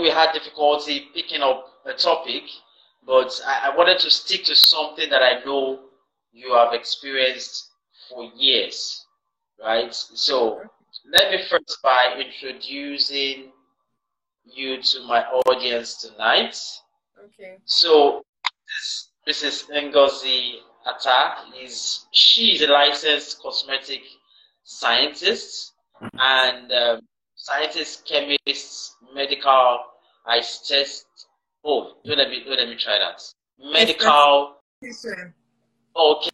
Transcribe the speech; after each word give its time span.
know 0.00 0.08
we 0.08 0.10
had 0.10 0.32
difficulty 0.32 1.08
picking 1.14 1.42
up 1.42 1.66
a 1.86 1.92
topic, 1.92 2.42
but 3.06 3.40
I, 3.46 3.70
I 3.70 3.76
wanted 3.76 3.98
to 4.00 4.10
stick 4.10 4.44
to 4.44 4.54
something 4.54 5.08
that 5.10 5.22
I 5.22 5.44
know 5.44 5.80
you 6.32 6.54
have 6.54 6.72
experienced 6.72 7.70
for 8.08 8.24
years, 8.36 9.06
right? 9.62 9.94
So 9.94 10.60
let 11.12 11.30
me 11.30 11.42
first 11.48 11.78
by 11.82 12.22
introducing 12.24 13.52
you 14.44 14.82
to 14.82 15.06
my 15.06 15.24
audience 15.24 15.96
tonight. 16.02 16.56
Okay. 17.24 17.58
So 17.64 18.22
this 18.66 19.10
Mrs. 19.28 19.68
Ngozi 19.70 20.54
Atta 20.86 21.34
is 21.62 22.06
she 22.12 22.54
is 22.54 22.62
a 22.62 22.66
licensed 22.68 23.40
cosmetic 23.40 24.00
scientist 24.64 25.72
and 26.18 26.72
um, 26.72 27.00
scientist, 27.40 28.06
chemists, 28.06 28.96
medical. 29.14 29.78
I 30.26 30.36
test. 30.40 31.06
Oh, 31.64 31.94
don't 32.04 32.18
let 32.18 32.30
me 32.30 32.44
let 32.46 32.68
me 32.68 32.76
try 32.76 32.98
that. 32.98 33.22
Medical. 33.58 34.56
Okay. 35.96 36.30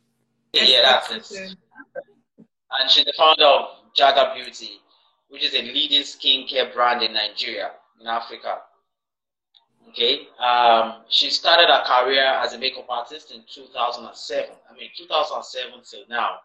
Yeah, 0.53 0.83
that's 0.83 1.33
it. 1.33 1.57
And 2.79 2.91
she's 2.91 3.05
the 3.05 3.15
founder 3.17 3.45
of 3.45 3.69
Jaga 3.99 4.35
Beauty, 4.35 4.81
which 5.29 5.43
is 5.45 5.55
a 5.55 5.63
leading 5.63 6.03
skincare 6.03 6.75
brand 6.75 7.03
in 7.03 7.15
Nigeria, 7.15 7.71
in 8.01 8.07
Africa. 8.07 8.59
Okay. 9.91 10.27
Um, 10.45 11.03
she 11.09 11.31
started 11.31 11.69
her 11.69 11.85
career 11.87 12.25
as 12.25 12.53
a 12.53 12.59
makeup 12.59 12.87
artist 12.89 13.33
in 13.33 13.43
2007. 13.53 14.51
I 14.71 14.75
mean, 14.75 14.91
2007 14.97 15.73
till 15.89 16.03
now. 16.09 16.37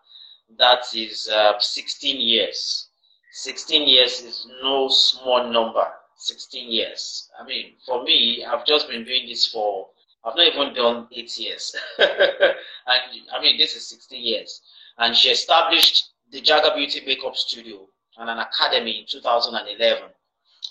That 0.58 0.84
is 0.94 1.30
uh, 1.30 1.54
16 1.60 2.22
years. 2.22 2.91
16 3.32 3.88
years 3.88 4.22
is 4.22 4.48
no 4.62 4.90
small 4.90 5.50
number. 5.52 5.88
16 6.18 6.70
years. 6.70 7.30
I 7.40 7.46
mean, 7.46 7.74
for 7.86 8.04
me, 8.04 8.46
I've 8.46 8.66
just 8.66 8.88
been 8.88 9.04
doing 9.04 9.28
this 9.28 9.48
for, 9.48 9.88
I've 10.24 10.36
not 10.36 10.48
even 10.48 10.74
done 10.74 11.08
eight 11.12 11.36
years. 11.40 11.76
and 11.98 12.10
I 13.34 13.42
mean, 13.42 13.58
this 13.58 13.76
is 13.76 13.88
16 13.90 14.22
years. 14.22 14.62
And 14.98 15.16
she 15.16 15.30
established 15.30 16.12
the 16.32 16.42
Jaga 16.42 16.76
Beauty 16.76 17.02
Makeup 17.06 17.36
Studio 17.36 17.88
and 18.18 18.30
an 18.30 18.38
academy 18.38 19.00
in 19.00 19.06
2011. 19.08 20.04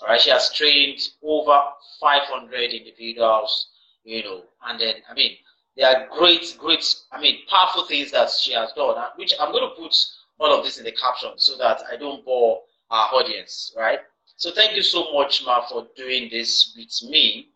All 0.01 0.07
right, 0.07 0.21
she 0.21 0.29
has 0.29 0.53
trained 0.53 0.99
over 1.21 1.59
500 1.99 2.71
individuals, 2.71 3.67
you 4.03 4.23
know, 4.23 4.43
and 4.65 4.79
then, 4.79 4.95
I 5.09 5.13
mean, 5.13 5.35
there 5.75 5.87
are 5.87 6.07
great, 6.17 6.55
great, 6.57 6.95
I 7.11 7.19
mean, 7.19 7.39
powerful 7.49 7.85
things 7.85 8.11
that 8.11 8.29
she 8.29 8.53
has 8.53 8.71
done, 8.73 8.97
uh, 8.97 9.09
which 9.15 9.33
I'm 9.39 9.51
going 9.51 9.69
to 9.69 9.75
put 9.81 9.95
all 10.41 10.57
of 10.57 10.65
this 10.65 10.77
in 10.79 10.83
the 10.83 10.91
caption 10.91 11.29
so 11.37 11.55
that 11.57 11.83
I 11.91 11.95
don't 11.95 12.25
bore 12.25 12.61
our 12.89 13.09
audience, 13.13 13.73
right? 13.77 13.99
So 14.35 14.51
thank 14.51 14.75
you 14.75 14.81
so 14.81 15.13
much, 15.13 15.43
Ma, 15.45 15.65
for 15.67 15.87
doing 15.95 16.27
this 16.31 16.73
with 16.75 17.09
me. 17.09 17.49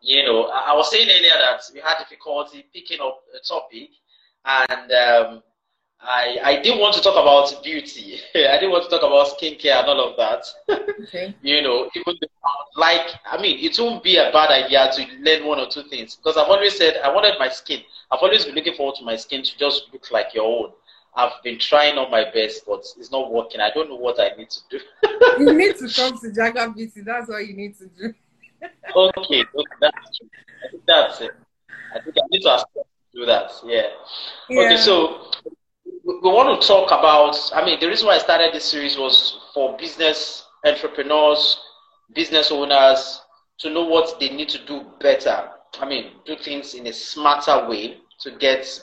You 0.00 0.24
know, 0.24 0.44
I, 0.46 0.72
I 0.72 0.74
was 0.74 0.90
saying 0.90 1.08
earlier 1.08 1.36
that 1.38 1.60
we 1.72 1.80
had 1.80 1.98
difficulty 1.98 2.64
picking 2.72 3.00
up 3.00 3.20
a 3.36 3.46
topic, 3.46 3.90
and 4.46 4.90
um, 4.92 5.42
I 6.00 6.38
I 6.42 6.62
didn't 6.62 6.80
want 6.80 6.94
to 6.94 7.02
talk 7.02 7.12
about 7.20 7.62
beauty. 7.62 8.20
I 8.34 8.54
didn't 8.58 8.70
want 8.70 8.84
to 8.84 8.90
talk 8.90 9.02
about 9.02 9.38
skincare 9.38 9.80
and 9.80 9.88
all 9.88 10.10
of 10.10 10.16
that. 10.16 10.44
Okay. 11.08 11.34
you 11.42 11.62
know, 11.62 11.88
even 11.94 12.14
like 12.76 13.08
I 13.24 13.40
mean, 13.40 13.58
it 13.64 13.78
won't 13.78 14.02
be 14.02 14.16
a 14.16 14.30
bad 14.32 14.50
idea 14.50 14.90
to 14.92 15.06
learn 15.22 15.46
one 15.46 15.58
or 15.60 15.68
two 15.68 15.84
things 15.84 16.16
because 16.16 16.36
I've 16.36 16.48
always 16.48 16.76
said 16.76 16.96
I 17.04 17.12
wanted 17.12 17.38
my 17.38 17.48
skin. 17.48 17.80
I've 18.10 18.20
always 18.20 18.44
been 18.44 18.54
looking 18.54 18.74
forward 18.74 18.96
to 18.96 19.04
my 19.04 19.16
skin 19.16 19.42
to 19.42 19.58
just 19.58 19.84
look 19.92 20.10
like 20.10 20.34
your 20.34 20.44
own. 20.44 20.72
I've 21.14 21.42
been 21.42 21.58
trying 21.58 21.98
on 21.98 22.10
my 22.10 22.30
best, 22.32 22.64
but 22.66 22.84
it's 22.96 23.10
not 23.10 23.32
working. 23.32 23.60
I 23.60 23.70
don't 23.70 23.88
know 23.88 23.96
what 23.96 24.20
I 24.20 24.30
need 24.36 24.50
to 24.50 24.60
do. 24.70 24.80
you 25.38 25.52
need 25.54 25.76
to 25.76 25.88
come 25.94 26.18
to 26.18 26.28
Jaga 26.28 26.74
Beauty. 26.74 27.00
That's 27.00 27.28
what 27.28 27.46
you 27.46 27.54
need 27.54 27.76
to 27.78 27.86
do. 27.86 28.14
okay, 28.96 29.42
okay, 29.42 29.44
that's 29.80 30.18
true. 30.18 30.28
I 30.64 30.70
think 30.70 30.82
that's 30.86 31.20
it. 31.20 31.30
I 31.94 32.00
think 32.00 32.16
I 32.16 32.26
need 32.30 32.42
to 32.42 32.50
ask 32.50 32.66
to 32.74 32.82
do 33.12 33.26
that. 33.26 33.50
Yeah. 33.64 33.82
yeah. 34.48 34.60
Okay, 34.60 34.76
so 34.76 35.30
we 36.04 36.30
want 36.30 36.60
to 36.60 36.66
talk 36.66 36.86
about. 36.88 37.36
I 37.54 37.64
mean, 37.64 37.80
the 37.80 37.88
reason 37.88 38.06
why 38.06 38.14
I 38.14 38.18
started 38.18 38.52
this 38.52 38.64
series 38.64 38.96
was 38.98 39.38
for 39.54 39.76
business 39.76 40.44
entrepreneurs, 40.64 41.60
business 42.14 42.50
owners 42.50 43.22
to 43.58 43.70
know 43.70 43.84
what 43.84 44.18
they 44.20 44.30
need 44.30 44.48
to 44.50 44.64
do 44.66 44.84
better. 45.00 45.50
I 45.80 45.88
mean, 45.88 46.12
do 46.24 46.36
things 46.36 46.74
in 46.74 46.86
a 46.86 46.92
smarter 46.92 47.68
way 47.68 47.98
to 48.20 48.30
get 48.32 48.82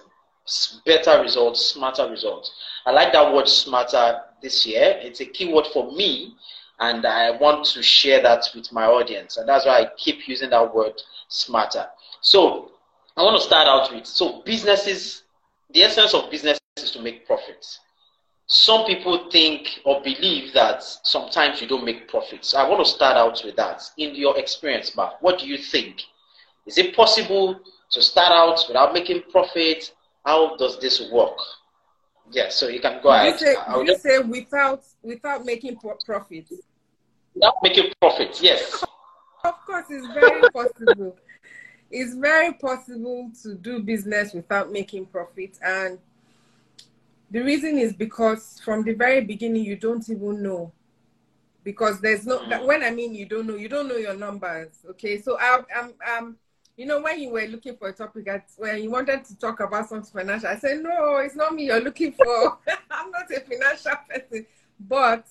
better 0.85 1.22
results, 1.22 1.66
smarter 1.66 2.09
results. 2.09 2.51
I 2.85 2.91
like 2.91 3.13
that 3.13 3.33
word 3.33 3.47
smarter 3.47 4.22
this 4.41 4.66
year. 4.66 5.00
It's 5.01 5.22
a 5.22 5.25
keyword 5.25 5.67
for 5.73 5.91
me, 5.91 6.35
and 6.79 7.06
I 7.06 7.31
want 7.31 7.66
to 7.67 7.81
share 7.81 8.22
that 8.22 8.47
with 8.53 8.72
my 8.72 8.85
audience. 8.85 9.38
And 9.38 9.50
that's 9.50 9.66
why 9.66 9.81
I 9.81 9.89
keep 9.97 10.28
using 10.28 10.51
that 10.51 10.73
word 10.73 10.94
smarter. 11.28 11.88
So 12.22 12.72
I 13.17 13.23
want 13.23 13.38
to 13.38 13.44
start 13.44 13.67
out 13.67 13.94
with 13.94 14.05
so 14.05 14.41
businesses, 14.45 15.23
the 15.73 15.84
essence 15.84 16.13
of 16.13 16.29
business 16.29 16.59
is 16.78 16.91
to 16.91 17.01
make 17.01 17.25
profits. 17.25 17.79
Some 18.47 18.85
people 18.85 19.31
think 19.31 19.79
or 19.85 20.01
believe 20.03 20.53
that 20.53 20.84
sometimes 20.84 21.59
you 21.59 21.67
don't 21.67 21.84
make 21.84 22.07
profits. 22.07 22.53
I 22.53 22.67
want 22.67 22.85
to 22.85 22.91
start 22.91 23.17
out 23.17 23.41
with 23.44 23.55
that. 23.55 23.81
In 23.97 24.13
your 24.13 24.38
experience, 24.38 24.95
Mark, 24.95 25.19
what 25.22 25.39
do 25.39 25.47
you 25.47 25.57
think? 25.57 26.03
Is 26.67 26.78
it 26.78 26.95
possible 26.95 27.59
to 27.91 28.01
start 28.01 28.31
out 28.31 28.63
without 28.67 28.94
making 28.94 29.23
profit? 29.31 29.91
How 30.25 30.56
does 30.58 30.80
this 30.80 31.09
work? 31.12 31.38
Yeah, 32.31 32.50
so 32.50 32.68
you 32.68 32.80
can 32.80 33.02
go 33.03 33.12
did 33.12 33.36
ahead. 33.36 33.41
You 33.41 33.47
say, 33.47 33.56
you 33.78 33.86
just... 33.86 34.03
say 34.03 34.19
without 34.19 34.84
without 35.03 35.46
making 35.46 35.78
profit? 35.78 36.47
Without 37.36 37.53
making 37.62 37.94
profit, 38.02 38.40
yes. 38.41 38.84
Of 39.44 39.53
course, 39.66 39.85
it's 39.90 40.08
very 40.08 40.41
possible. 40.53 41.16
it's 41.91 42.16
very 42.16 42.53
possible 42.53 43.31
to 43.44 43.53
do 43.53 43.84
business 43.84 44.34
without 44.34 44.72
making 44.72 45.06
profit, 45.06 45.59
and 45.62 46.00
the 47.30 47.41
reason 47.41 47.78
is 47.78 47.94
because 47.94 48.59
from 48.66 48.84
the 48.84 48.94
very 48.94 49.22
beginning 49.22 49.64
you 49.64 49.75
don't 49.75 50.09
even 50.09 50.41
know. 50.41 50.72
Because 51.64 52.00
there's 52.00 52.25
no 52.28 52.40
mm. 52.40 52.66
when 52.66 52.84
I 52.84 52.91
mean 52.91 53.14
you 53.14 53.25
don't 53.25 53.47
know, 53.47 53.56
you 53.56 53.68
don't 53.68 53.88
know 53.88 53.97
your 53.97 54.16
numbers. 54.16 54.69
Okay, 54.91 55.19
so 55.22 55.38
I, 55.40 55.62
I'm 55.75 55.94
I'm 56.06 56.38
you 56.78 56.86
know, 56.86 57.02
when 57.02 57.22
you 57.22 57.30
were 57.30 57.46
looking 57.46 57.78
for 57.78 57.90
a 57.90 57.94
topic, 57.94 58.28
at, 58.28 58.50
when 58.58 58.84
you 58.84 58.91
wanted 58.91 59.24
to 59.25 59.38
talk 59.38 59.62
about 59.62 59.88
something 59.88 60.12
financial, 60.12 60.50
I 60.50 60.58
said, 60.58 60.84
no, 60.84 61.18
it's 61.18 61.36
not 61.36 61.53
me 61.53 61.66
you're 61.66 61.81
looking 61.81 62.12
for. 62.12 62.58
I'm 62.91 63.12
not 63.12 63.31
a 63.31 63.40
financial 63.40 63.94
person. 64.09 64.46
But 64.80 65.25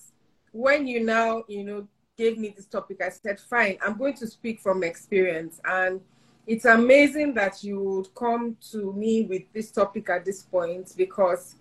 when 0.51 0.87
you 0.87 1.03
now, 1.03 1.43
you 1.47 1.63
know, 1.63 1.87
gave 2.17 2.37
me 2.37 2.53
this 2.55 2.65
topic, 2.65 3.01
I 3.01 3.09
said, 3.09 3.39
fine, 3.39 3.77
I'm 3.85 3.97
going 3.97 4.15
to 4.15 4.27
speak 4.27 4.59
from 4.59 4.83
experience. 4.83 5.61
And 5.65 6.01
it's 6.47 6.65
amazing 6.65 7.35
that 7.35 7.63
you 7.63 7.79
would 7.79 8.15
come 8.15 8.57
to 8.71 8.93
me 8.93 9.23
with 9.23 9.43
this 9.53 9.71
topic 9.71 10.09
at 10.09 10.25
this 10.25 10.41
point 10.41 10.93
because 10.97 11.55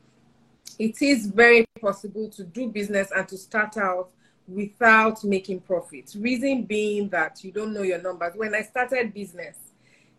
it 0.79 1.03
is 1.03 1.27
very 1.27 1.67
possible 1.81 2.29
to 2.31 2.45
do 2.45 2.69
business 2.69 3.11
and 3.15 3.29
to 3.29 3.37
start 3.37 3.77
out 3.77 4.09
without 4.49 5.25
making 5.25 5.61
profits. 5.61 6.17
Reason 6.17 6.63
being 6.63 7.09
that 7.11 7.45
you 7.45 7.53
don't 7.53 7.73
know 7.73 7.83
your 7.83 8.01
numbers. 8.01 8.33
When 8.37 8.55
I 8.55 8.63
started 8.63 9.13
business, 9.15 9.57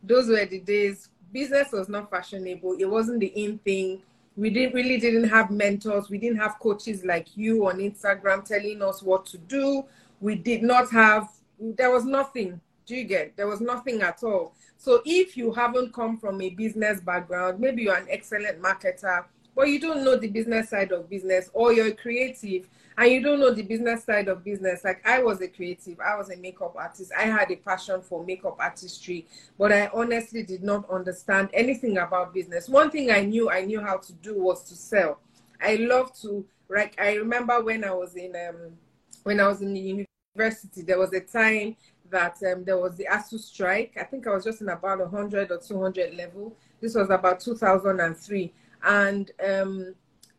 those 0.07 0.27
were 0.27 0.45
the 0.45 0.59
days. 0.59 1.09
Business 1.31 1.71
was 1.71 1.89
not 1.89 2.09
fashionable. 2.09 2.77
It 2.79 2.85
wasn't 2.85 3.19
the 3.19 3.27
in 3.27 3.57
thing. 3.59 4.01
We 4.37 4.49
didn't 4.49 4.73
really 4.73 4.99
didn't 4.99 5.29
have 5.29 5.51
mentors. 5.51 6.09
We 6.09 6.17
didn't 6.17 6.37
have 6.37 6.59
coaches 6.59 7.05
like 7.05 7.35
you 7.35 7.67
on 7.67 7.77
instagram 7.77 8.43
telling 8.45 8.81
us 8.81 9.01
what 9.01 9.25
to 9.27 9.37
do. 9.37 9.85
We 10.21 10.35
did 10.35 10.63
not 10.63 10.89
have 10.91 11.29
there 11.59 11.91
was 11.91 12.05
nothing. 12.05 12.59
Do 12.85 12.95
you 12.95 13.05
get? 13.05 13.35
There 13.35 13.47
was 13.47 13.61
nothing 13.61 14.01
at 14.01 14.23
all. 14.23 14.53
So 14.77 15.01
if 15.05 15.35
you 15.37 15.51
haven't 15.53 15.93
come 15.93 16.17
from 16.17 16.41
a 16.41 16.49
business 16.49 16.99
background 16.99 17.59
maybe 17.59 17.83
you're 17.83 17.95
an 17.95 18.07
excellent 18.09 18.61
marketer 18.61 19.25
but 19.55 19.69
you 19.69 19.79
don't 19.79 20.03
know 20.03 20.17
the 20.17 20.27
business 20.27 20.69
side 20.69 20.91
of 20.91 21.09
business 21.09 21.49
or 21.53 21.71
you're 21.73 21.93
creative 21.93 22.67
and 22.97 23.11
you 23.11 23.21
don't 23.21 23.39
know 23.39 23.51
the 23.51 23.61
business 23.61 24.05
side 24.05 24.27
of 24.27 24.43
business. 24.43 24.83
Like 24.83 25.05
I 25.05 25.21
was 25.21 25.41
a 25.41 25.47
creative, 25.47 25.99
I 25.99 26.15
was 26.15 26.29
a 26.29 26.37
makeup 26.37 26.75
artist. 26.77 27.11
I 27.17 27.23
had 27.23 27.51
a 27.51 27.55
passion 27.57 28.01
for 28.01 28.23
makeup 28.23 28.57
artistry, 28.59 29.27
but 29.57 29.71
I 29.71 29.89
honestly 29.93 30.43
did 30.43 30.63
not 30.63 30.89
understand 30.89 31.49
anything 31.53 31.97
about 31.97 32.33
business. 32.33 32.69
One 32.69 32.89
thing 32.89 33.11
I 33.11 33.21
knew 33.21 33.49
I 33.49 33.65
knew 33.65 33.81
how 33.81 33.97
to 33.97 34.13
do 34.13 34.41
was 34.41 34.63
to 34.69 34.75
sell. 34.75 35.19
I 35.61 35.75
love 35.75 36.13
to 36.21 36.45
like 36.69 36.99
I 36.99 37.15
remember 37.15 37.61
when 37.63 37.83
I 37.83 37.91
was 37.91 38.15
in 38.15 38.35
um 38.35 38.77
when 39.23 39.39
I 39.39 39.47
was 39.47 39.61
in 39.61 39.73
the 39.73 40.05
university, 40.35 40.81
there 40.83 40.99
was 40.99 41.11
a 41.13 41.19
time 41.19 41.75
that 42.11 42.37
um, 42.51 42.63
there 42.63 42.77
was 42.77 42.95
the 42.95 43.07
ASUU 43.11 43.39
strike. 43.39 43.97
I 43.99 44.03
think 44.03 44.27
I 44.27 44.29
was 44.31 44.43
just 44.43 44.61
in 44.61 44.69
about 44.69 44.99
100 44.99 45.51
or 45.51 45.57
200 45.57 46.13
level. 46.15 46.55
This 46.79 46.93
was 46.93 47.09
about 47.09 47.39
2003. 47.39 48.53
And 48.83 49.31
um, 49.43 49.95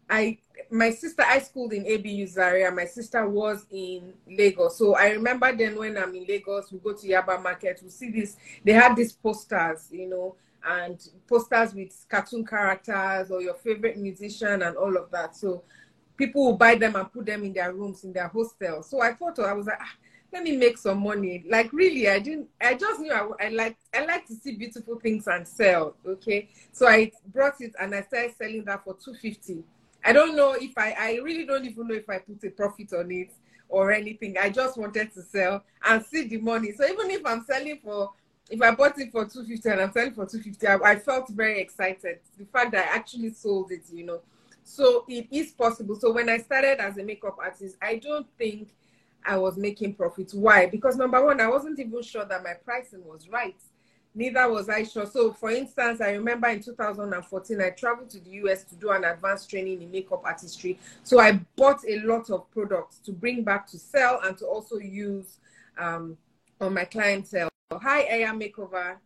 I 0.08 0.38
my 0.70 0.90
sister 0.90 1.22
I 1.26 1.38
schooled 1.38 1.72
in 1.72 1.86
ABU 1.86 2.26
Zaria. 2.26 2.70
My 2.70 2.86
sister 2.86 3.28
was 3.28 3.66
in 3.70 4.12
Lagos, 4.28 4.78
so 4.78 4.94
I 4.94 5.10
remember 5.10 5.54
then 5.54 5.78
when 5.78 5.96
I'm 5.96 6.14
in 6.14 6.26
Lagos, 6.26 6.72
we 6.72 6.78
go 6.78 6.92
to 6.92 7.06
Yaba 7.06 7.42
Market. 7.42 7.80
We 7.82 7.90
see 7.90 8.10
this. 8.10 8.36
They 8.64 8.72
had 8.72 8.96
these 8.96 9.12
posters, 9.12 9.88
you 9.90 10.08
know, 10.08 10.36
and 10.64 11.00
posters 11.28 11.74
with 11.74 11.92
cartoon 12.08 12.44
characters 12.44 13.30
or 13.30 13.40
your 13.40 13.54
favorite 13.54 13.96
musician 13.96 14.62
and 14.62 14.76
all 14.76 14.96
of 14.96 15.10
that. 15.10 15.36
So 15.36 15.62
people 16.16 16.44
will 16.44 16.56
buy 16.56 16.74
them 16.74 16.96
and 16.96 17.12
put 17.12 17.26
them 17.26 17.44
in 17.44 17.52
their 17.52 17.72
rooms 17.72 18.04
in 18.04 18.12
their 18.12 18.28
hostels. 18.28 18.90
So 18.90 19.00
I 19.00 19.12
thought 19.12 19.38
I 19.38 19.52
was 19.52 19.66
like, 19.66 19.78
ah, 19.80 19.94
let 20.32 20.42
me 20.42 20.56
make 20.56 20.78
some 20.78 21.02
money. 21.02 21.44
Like 21.48 21.72
really, 21.72 22.08
I 22.08 22.18
didn't. 22.18 22.48
I 22.60 22.74
just 22.74 23.00
knew 23.00 23.12
I, 23.12 23.46
I 23.46 23.48
like 23.50 23.76
I 23.94 24.04
like 24.04 24.26
to 24.26 24.34
see 24.34 24.52
beautiful 24.56 24.98
things 24.98 25.26
and 25.28 25.46
sell. 25.46 25.94
Okay, 26.06 26.50
so 26.72 26.86
I 26.86 27.12
brought 27.32 27.60
it 27.60 27.74
and 27.80 27.94
I 27.94 28.02
started 28.02 28.34
selling 28.36 28.64
that 28.64 28.84
for 28.84 28.96
two 29.02 29.14
fifty. 29.14 29.64
I 30.06 30.12
don't 30.12 30.36
know 30.36 30.52
if 30.52 30.78
I. 30.78 30.94
I 30.98 31.20
really 31.22 31.44
don't 31.44 31.64
even 31.64 31.88
know 31.88 31.94
if 31.94 32.08
I 32.08 32.18
put 32.18 32.44
a 32.44 32.50
profit 32.50 32.92
on 32.92 33.10
it 33.10 33.32
or 33.68 33.90
anything. 33.90 34.38
I 34.38 34.48
just 34.50 34.78
wanted 34.78 35.12
to 35.14 35.22
sell 35.22 35.64
and 35.84 36.04
see 36.04 36.28
the 36.28 36.38
money. 36.38 36.72
So 36.72 36.84
even 36.86 37.10
if 37.10 37.26
I'm 37.26 37.44
selling 37.44 37.80
for, 37.82 38.12
if 38.48 38.62
I 38.62 38.70
bought 38.70 38.98
it 39.00 39.10
for 39.10 39.24
two 39.26 39.44
fifty 39.44 39.68
and 39.68 39.80
I'm 39.80 39.92
selling 39.92 40.14
for 40.14 40.24
two 40.24 40.40
fifty, 40.40 40.66
I, 40.68 40.76
I 40.76 40.96
felt 40.96 41.28
very 41.30 41.60
excited. 41.60 42.20
The 42.38 42.44
fact 42.44 42.70
that 42.72 42.88
I 42.88 42.96
actually 42.96 43.32
sold 43.32 43.72
it, 43.72 43.82
you 43.92 44.04
know. 44.04 44.20
So 44.62 45.04
it 45.08 45.26
is 45.30 45.50
possible. 45.52 45.96
So 45.96 46.12
when 46.12 46.28
I 46.28 46.38
started 46.38 46.78
as 46.80 46.98
a 46.98 47.02
makeup 47.02 47.36
artist, 47.40 47.76
I 47.82 47.96
don't 47.96 48.26
think 48.38 48.68
I 49.24 49.36
was 49.36 49.56
making 49.56 49.94
profits. 49.94 50.34
Why? 50.34 50.66
Because 50.66 50.96
number 50.96 51.24
one, 51.24 51.40
I 51.40 51.48
wasn't 51.48 51.80
even 51.80 52.02
sure 52.02 52.24
that 52.24 52.44
my 52.44 52.54
pricing 52.64 53.04
was 53.04 53.28
right. 53.28 53.56
Neither 54.16 54.50
was 54.50 54.70
I 54.70 54.82
sure. 54.82 55.04
So, 55.04 55.30
for 55.34 55.50
instance, 55.50 56.00
I 56.00 56.12
remember 56.12 56.48
in 56.48 56.62
2014, 56.62 57.60
I 57.60 57.68
traveled 57.70 58.08
to 58.10 58.20
the 58.20 58.30
US 58.30 58.64
to 58.64 58.74
do 58.74 58.90
an 58.90 59.04
advanced 59.04 59.50
training 59.50 59.82
in 59.82 59.90
makeup 59.90 60.22
artistry. 60.24 60.78
So, 61.02 61.20
I 61.20 61.32
bought 61.54 61.80
a 61.86 62.00
lot 62.00 62.30
of 62.30 62.50
products 62.50 62.98
to 63.00 63.12
bring 63.12 63.44
back 63.44 63.66
to 63.68 63.78
sell 63.78 64.20
and 64.24 64.36
to 64.38 64.46
also 64.46 64.78
use 64.78 65.38
um, 65.76 66.16
on 66.62 66.72
my 66.72 66.86
clientele. 66.86 67.50
Hi, 67.70 68.04
Aya 68.10 68.32
Makeover. 68.32 68.96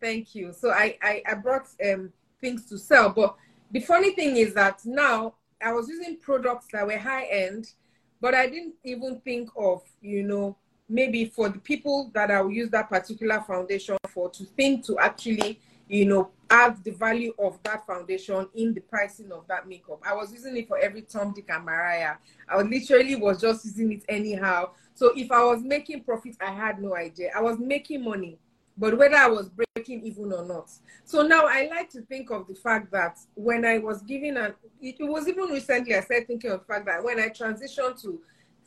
Thank 0.00 0.36
you. 0.36 0.52
So, 0.52 0.70
I, 0.70 0.96
I, 1.02 1.22
I 1.28 1.34
brought 1.34 1.66
um, 1.84 2.12
things 2.40 2.66
to 2.66 2.78
sell. 2.78 3.10
But 3.10 3.34
the 3.72 3.80
funny 3.80 4.14
thing 4.14 4.36
is 4.36 4.54
that 4.54 4.86
now 4.86 5.34
I 5.60 5.72
was 5.72 5.88
using 5.88 6.16
products 6.18 6.68
that 6.72 6.86
were 6.86 6.96
high 6.96 7.24
end 7.24 7.72
but 8.20 8.34
I 8.34 8.46
didn't 8.46 8.74
even 8.84 9.20
think 9.20 9.50
of, 9.56 9.82
you 10.02 10.22
know, 10.22 10.56
maybe 10.90 11.24
for 11.24 11.48
the 11.48 11.58
people 11.58 12.10
that 12.14 12.30
I 12.30 12.40
will 12.42 12.50
use 12.50 12.68
that 12.70 12.88
particular 12.88 13.40
foundation 13.40 13.96
for 14.08 14.28
to 14.30 14.44
think 14.44 14.84
to 14.86 14.98
actually, 14.98 15.60
you 15.88 16.04
know, 16.04 16.30
add 16.50 16.82
the 16.84 16.90
value 16.90 17.32
of 17.38 17.62
that 17.62 17.86
foundation 17.86 18.48
in 18.54 18.74
the 18.74 18.80
pricing 18.80 19.30
of 19.30 19.46
that 19.48 19.68
makeup. 19.68 20.02
I 20.04 20.14
was 20.14 20.32
using 20.32 20.56
it 20.56 20.66
for 20.66 20.78
every 20.78 21.02
Tom, 21.02 21.32
Dick, 21.32 21.46
and 21.48 21.64
Mariah. 21.64 22.16
I 22.48 22.60
literally 22.60 23.14
was 23.14 23.40
just 23.40 23.64
using 23.64 23.92
it 23.92 24.04
anyhow. 24.08 24.70
So 24.94 25.12
if 25.16 25.30
I 25.30 25.44
was 25.44 25.62
making 25.62 26.02
profit, 26.02 26.36
I 26.40 26.50
had 26.50 26.82
no 26.82 26.96
idea. 26.96 27.30
I 27.34 27.40
was 27.40 27.58
making 27.58 28.04
money 28.04 28.38
but 28.80 28.96
whether 28.96 29.16
I 29.16 29.28
was 29.28 29.50
breaking 29.50 30.04
even 30.06 30.32
or 30.32 30.44
not. 30.44 30.70
So 31.04 31.22
now 31.22 31.44
I 31.46 31.68
like 31.68 31.90
to 31.90 32.00
think 32.00 32.30
of 32.30 32.48
the 32.48 32.54
fact 32.54 32.90
that 32.92 33.18
when 33.34 33.66
I 33.66 33.76
was 33.76 34.00
giving 34.00 34.38
an, 34.38 34.54
it, 34.80 34.96
it 34.98 35.04
was 35.04 35.28
even 35.28 35.50
recently 35.50 35.94
I 35.94 36.00
started 36.00 36.26
thinking 36.26 36.50
of 36.50 36.60
the 36.60 36.64
fact 36.64 36.86
that 36.86 37.04
when 37.04 37.20
I 37.20 37.28
transitioned 37.28 38.00
to 38.02 38.20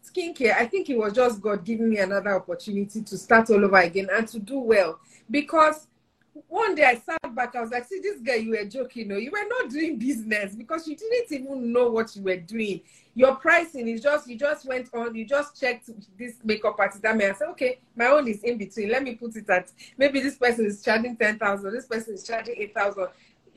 skincare, 0.03 0.55
I 0.55 0.65
think 0.65 0.89
it 0.89 0.97
was 0.97 1.13
just 1.13 1.41
God 1.41 1.63
giving 1.63 1.89
me 1.89 1.97
another 1.97 2.35
opportunity 2.35 3.01
to 3.01 3.17
start 3.17 3.49
all 3.49 3.63
over 3.63 3.77
again 3.77 4.09
and 4.11 4.27
to 4.27 4.39
do 4.39 4.59
well. 4.59 4.99
Because 5.29 5.87
one 6.47 6.73
day 6.73 6.83
I 6.83 6.95
sat 6.95 7.35
back, 7.35 7.55
I 7.55 7.61
was 7.61 7.71
like, 7.71 7.85
see, 7.85 7.99
this 7.99 8.19
guy, 8.19 8.35
you 8.35 8.51
were 8.51 8.65
joking, 8.65 9.09
no, 9.09 9.17
you 9.17 9.31
were 9.31 9.47
not 9.47 9.69
doing 9.69 9.97
business 9.97 10.55
because 10.55 10.87
you 10.87 10.95
didn't 10.95 11.31
even 11.31 11.71
know 11.71 11.89
what 11.89 12.15
you 12.15 12.23
were 12.23 12.37
doing. 12.37 12.81
Your 13.13 13.35
pricing 13.35 13.87
is 13.87 14.01
just, 14.01 14.27
you 14.27 14.37
just 14.37 14.65
went 14.65 14.89
on, 14.93 15.13
you 15.13 15.25
just 15.25 15.59
checked 15.59 15.89
this 16.17 16.35
makeup 16.43 16.75
artist. 16.79 17.05
I 17.05 17.13
mean, 17.13 17.29
I 17.29 17.33
said, 17.33 17.49
okay, 17.49 17.79
my 17.95 18.07
own 18.07 18.27
is 18.27 18.43
in 18.43 18.57
between. 18.57 18.89
Let 18.89 19.03
me 19.03 19.15
put 19.15 19.35
it 19.35 19.49
at, 19.49 19.71
maybe 19.97 20.19
this 20.19 20.35
person 20.35 20.65
is 20.65 20.81
charging 20.83 21.15
10,000, 21.15 21.71
this 21.71 21.85
person 21.85 22.15
is 22.15 22.23
charging 22.23 22.55
8,000. 22.57 23.07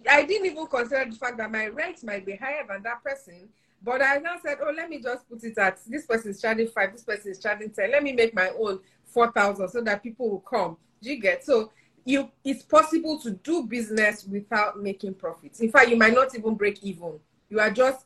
I 0.08 0.24
didn't 0.24 0.46
even 0.46 0.66
consider 0.66 1.10
the 1.10 1.16
fact 1.16 1.38
that 1.38 1.50
my 1.50 1.68
rent 1.68 2.04
might 2.04 2.26
be 2.26 2.36
higher 2.36 2.64
than 2.68 2.82
that 2.82 3.02
person. 3.02 3.48
But 3.82 4.02
I 4.02 4.16
now 4.16 4.36
said, 4.44 4.58
oh, 4.62 4.72
let 4.76 4.88
me 4.88 5.00
just 5.00 5.28
put 5.28 5.44
it 5.44 5.56
at, 5.58 5.78
this 5.86 6.06
person 6.06 6.30
is 6.30 6.40
charging 6.40 6.68
five, 6.68 6.92
this 6.92 7.04
person 7.04 7.30
is 7.30 7.38
charging 7.38 7.70
10. 7.70 7.90
Let 7.90 8.02
me 8.02 8.12
make 8.12 8.34
my 8.34 8.50
own 8.58 8.80
4,000 9.04 9.68
so 9.68 9.80
that 9.82 10.02
people 10.02 10.30
will 10.30 10.40
come. 10.40 10.76
Do 11.02 11.10
you 11.10 11.20
get? 11.20 11.44
So 11.44 11.70
you 12.06 12.30
it's 12.44 12.62
possible 12.62 13.18
to 13.18 13.32
do 13.32 13.64
business 13.64 14.24
without 14.24 14.80
making 14.80 15.14
profits. 15.14 15.60
In 15.60 15.70
fact, 15.70 15.90
you 15.90 15.96
might 15.96 16.14
not 16.14 16.34
even 16.34 16.54
break 16.54 16.82
even. 16.82 17.18
You 17.50 17.60
are 17.60 17.70
just 17.70 18.05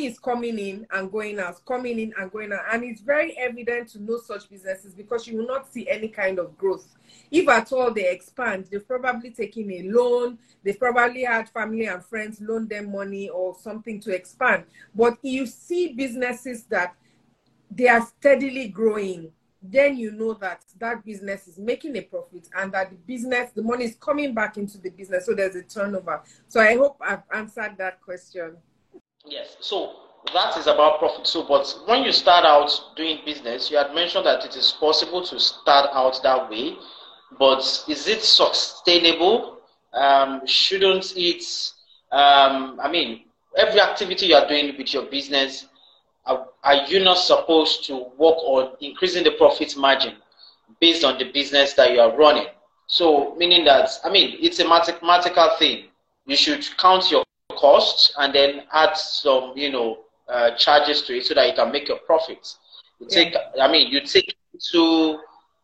money 0.00 0.10
is 0.10 0.18
coming 0.18 0.58
in 0.58 0.86
and 0.92 1.12
going 1.12 1.38
out, 1.38 1.62
coming 1.66 1.98
in 1.98 2.12
and 2.18 2.32
going 2.32 2.52
out. 2.52 2.64
And 2.72 2.84
it's 2.84 3.02
very 3.02 3.36
evident 3.36 3.88
to 3.90 4.02
know 4.02 4.18
such 4.18 4.48
businesses 4.48 4.94
because 4.94 5.26
you 5.26 5.38
will 5.38 5.46
not 5.46 5.70
see 5.70 5.88
any 5.88 6.08
kind 6.08 6.38
of 6.38 6.56
growth. 6.56 6.86
If 7.30 7.48
at 7.48 7.70
all 7.72 7.92
they 7.92 8.10
expand, 8.10 8.66
they've 8.70 8.86
probably 8.86 9.30
taken 9.30 9.70
a 9.70 9.82
loan, 9.82 10.38
they've 10.64 10.78
probably 10.78 11.24
had 11.24 11.48
family 11.50 11.86
and 11.86 12.04
friends 12.04 12.40
loan 12.40 12.66
them 12.66 12.92
money 12.92 13.28
or 13.28 13.54
something 13.60 14.00
to 14.00 14.14
expand. 14.14 14.64
But 14.94 15.18
you 15.22 15.46
see 15.46 15.92
businesses 15.92 16.64
that 16.64 16.94
they 17.70 17.88
are 17.88 18.06
steadily 18.06 18.68
growing 18.68 19.32
then 19.62 19.94
you 19.98 20.10
know 20.12 20.32
that 20.32 20.62
that 20.78 21.04
business 21.04 21.46
is 21.46 21.58
making 21.58 21.94
a 21.94 22.00
profit 22.00 22.48
and 22.56 22.72
that 22.72 22.88
the 22.88 22.96
business, 22.96 23.50
the 23.52 23.60
money 23.62 23.84
is 23.84 23.94
coming 23.96 24.32
back 24.32 24.56
into 24.56 24.78
the 24.78 24.88
business. 24.88 25.26
So 25.26 25.34
there's 25.34 25.54
a 25.54 25.62
turnover. 25.62 26.22
So 26.48 26.60
I 26.60 26.76
hope 26.76 26.96
I've 27.02 27.24
answered 27.30 27.74
that 27.76 28.00
question. 28.00 28.56
Yes. 29.24 29.56
So 29.60 29.96
that 30.32 30.56
is 30.56 30.66
about 30.66 30.98
profit. 30.98 31.26
So, 31.26 31.42
but 31.46 31.72
when 31.86 32.04
you 32.04 32.12
start 32.12 32.44
out 32.44 32.70
doing 32.96 33.20
business, 33.24 33.70
you 33.70 33.76
had 33.76 33.94
mentioned 33.94 34.26
that 34.26 34.44
it 34.44 34.56
is 34.56 34.72
possible 34.72 35.24
to 35.26 35.38
start 35.38 35.90
out 35.92 36.22
that 36.22 36.50
way, 36.50 36.76
but 37.38 37.60
is 37.88 38.06
it 38.06 38.22
sustainable? 38.22 39.58
Um, 39.92 40.46
shouldn't 40.46 41.16
it? 41.16 41.42
Um, 42.12 42.78
I 42.82 42.90
mean, 42.90 43.24
every 43.56 43.80
activity 43.80 44.26
you 44.26 44.34
are 44.34 44.48
doing 44.48 44.76
with 44.76 44.92
your 44.92 45.04
business 45.04 45.66
are, 46.26 46.46
are 46.62 46.86
you 46.86 47.02
not 47.02 47.18
supposed 47.18 47.84
to 47.86 47.94
work 48.18 48.36
on 48.38 48.76
increasing 48.80 49.24
the 49.24 49.32
profit 49.32 49.76
margin 49.76 50.16
based 50.80 51.04
on 51.04 51.18
the 51.18 51.30
business 51.32 51.74
that 51.74 51.92
you 51.92 52.00
are 52.00 52.16
running? 52.16 52.46
So, 52.86 53.34
meaning 53.36 53.64
that, 53.66 53.88
I 54.04 54.10
mean, 54.10 54.36
it's 54.40 54.58
a 54.58 54.68
mathematical 54.68 55.50
thing. 55.58 55.84
You 56.26 56.36
should 56.36 56.64
count 56.76 57.10
your 57.10 57.24
costs 57.60 58.12
and 58.18 58.34
then 58.34 58.62
add 58.72 58.96
some, 58.96 59.52
you 59.56 59.70
know, 59.70 59.98
uh, 60.28 60.56
charges 60.56 61.02
to 61.02 61.16
it 61.16 61.26
so 61.26 61.34
that 61.34 61.46
you 61.46 61.54
can 61.54 61.70
make 61.72 61.88
your 61.88 61.98
profits. 61.98 62.58
You 62.98 63.08
take, 63.08 63.34
yeah. 63.34 63.64
I 63.64 63.70
mean, 63.70 63.90
you 63.90 64.00
take 64.00 64.34
into 64.54 65.18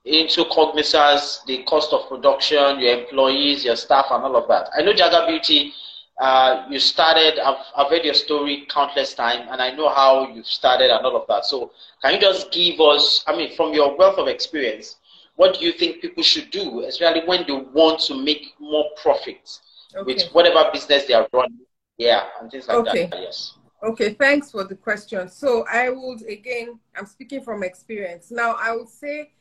into 0.04 0.44
cognizance 0.52 1.42
the 1.46 1.64
cost 1.64 1.92
of 1.92 2.08
production, 2.08 2.78
your 2.78 3.00
employees, 3.00 3.64
your 3.64 3.74
staff, 3.74 4.06
and 4.10 4.22
all 4.22 4.36
of 4.36 4.46
that. 4.48 4.70
I 4.76 4.82
know 4.82 4.92
Jaga 4.92 5.26
Beauty 5.26 5.72
uh, 6.18 6.64
you 6.70 6.78
started, 6.78 7.38
I've, 7.38 7.58
I've 7.76 7.90
read 7.90 8.04
your 8.04 8.14
story 8.14 8.66
countless 8.70 9.14
times, 9.14 9.48
and 9.50 9.60
I 9.60 9.72
know 9.72 9.88
how 9.88 10.28
you've 10.28 10.46
started 10.46 10.90
and 10.90 11.04
all 11.04 11.16
of 11.16 11.26
that. 11.28 11.44
So, 11.44 11.72
can 12.02 12.14
you 12.14 12.20
just 12.20 12.50
give 12.52 12.80
us, 12.80 13.22
I 13.26 13.36
mean, 13.36 13.54
from 13.54 13.74
your 13.74 13.96
wealth 13.96 14.18
of 14.18 14.26
experience, 14.26 14.96
what 15.36 15.58
do 15.58 15.66
you 15.66 15.72
think 15.72 16.00
people 16.00 16.22
should 16.22 16.50
do, 16.50 16.84
especially 16.84 17.26
when 17.26 17.46
they 17.46 17.52
want 17.52 18.00
to 18.00 18.14
make 18.14 18.54
more 18.58 18.86
profits 19.02 19.60
okay. 19.94 20.04
with 20.04 20.30
whatever 20.32 20.70
business 20.72 21.04
they 21.04 21.12
are 21.12 21.28
running? 21.32 21.65
Yeah, 21.98 22.24
and 22.40 22.50
things 22.50 22.68
like 22.68 22.76
okay. 22.78 23.06
that. 23.06 23.20
Yes. 23.20 23.54
Okay, 23.82 24.14
thanks 24.14 24.50
for 24.50 24.64
the 24.64 24.74
question. 24.74 25.28
So, 25.28 25.64
I 25.70 25.90
would, 25.90 26.22
again, 26.22 26.78
I'm 26.96 27.06
speaking 27.06 27.42
from 27.42 27.62
experience. 27.62 28.30
Now, 28.30 28.56
I 28.58 28.74
would 28.74 28.88
say 28.88 29.32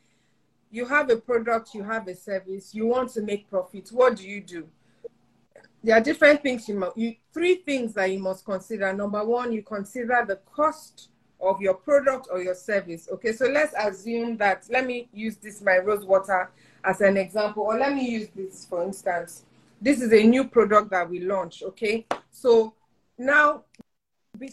you 0.70 0.84
have 0.86 1.10
a 1.10 1.16
product, 1.16 1.74
you 1.74 1.82
have 1.82 2.06
a 2.08 2.14
service, 2.14 2.74
you 2.74 2.86
want 2.86 3.10
to 3.12 3.22
make 3.22 3.48
profit. 3.48 3.88
What 3.92 4.16
do 4.16 4.28
you 4.28 4.40
do? 4.40 4.68
there 5.86 5.96
are 5.96 6.00
different 6.00 6.42
things 6.42 6.68
you, 6.68 6.74
must, 6.74 6.98
you 6.98 7.14
three 7.32 7.56
things 7.56 7.94
that 7.94 8.10
you 8.10 8.18
must 8.18 8.44
consider. 8.44 8.92
Number 8.92 9.24
one, 9.24 9.52
you 9.52 9.62
consider 9.62 10.24
the 10.26 10.34
cost 10.52 11.10
of 11.40 11.60
your 11.60 11.74
product 11.74 12.26
or 12.28 12.42
your 12.42 12.56
service. 12.56 13.08
Okay, 13.12 13.32
so 13.32 13.46
let's 13.46 13.72
assume 13.78 14.36
that 14.38 14.66
let 14.68 14.84
me 14.84 15.08
use 15.12 15.36
this 15.36 15.62
my 15.62 15.78
rose 15.78 16.04
water 16.04 16.50
as 16.82 17.00
an 17.02 17.16
example, 17.16 17.62
or 17.62 17.78
let 17.78 17.94
me 17.94 18.08
use 18.10 18.28
this 18.34 18.66
for 18.66 18.82
instance. 18.82 19.44
This 19.80 20.00
is 20.00 20.12
a 20.12 20.22
new 20.22 20.44
product 20.44 20.90
that 20.90 21.08
we 21.08 21.20
launched. 21.20 21.62
Okay, 21.62 22.06
so 22.30 22.74
now 23.18 23.64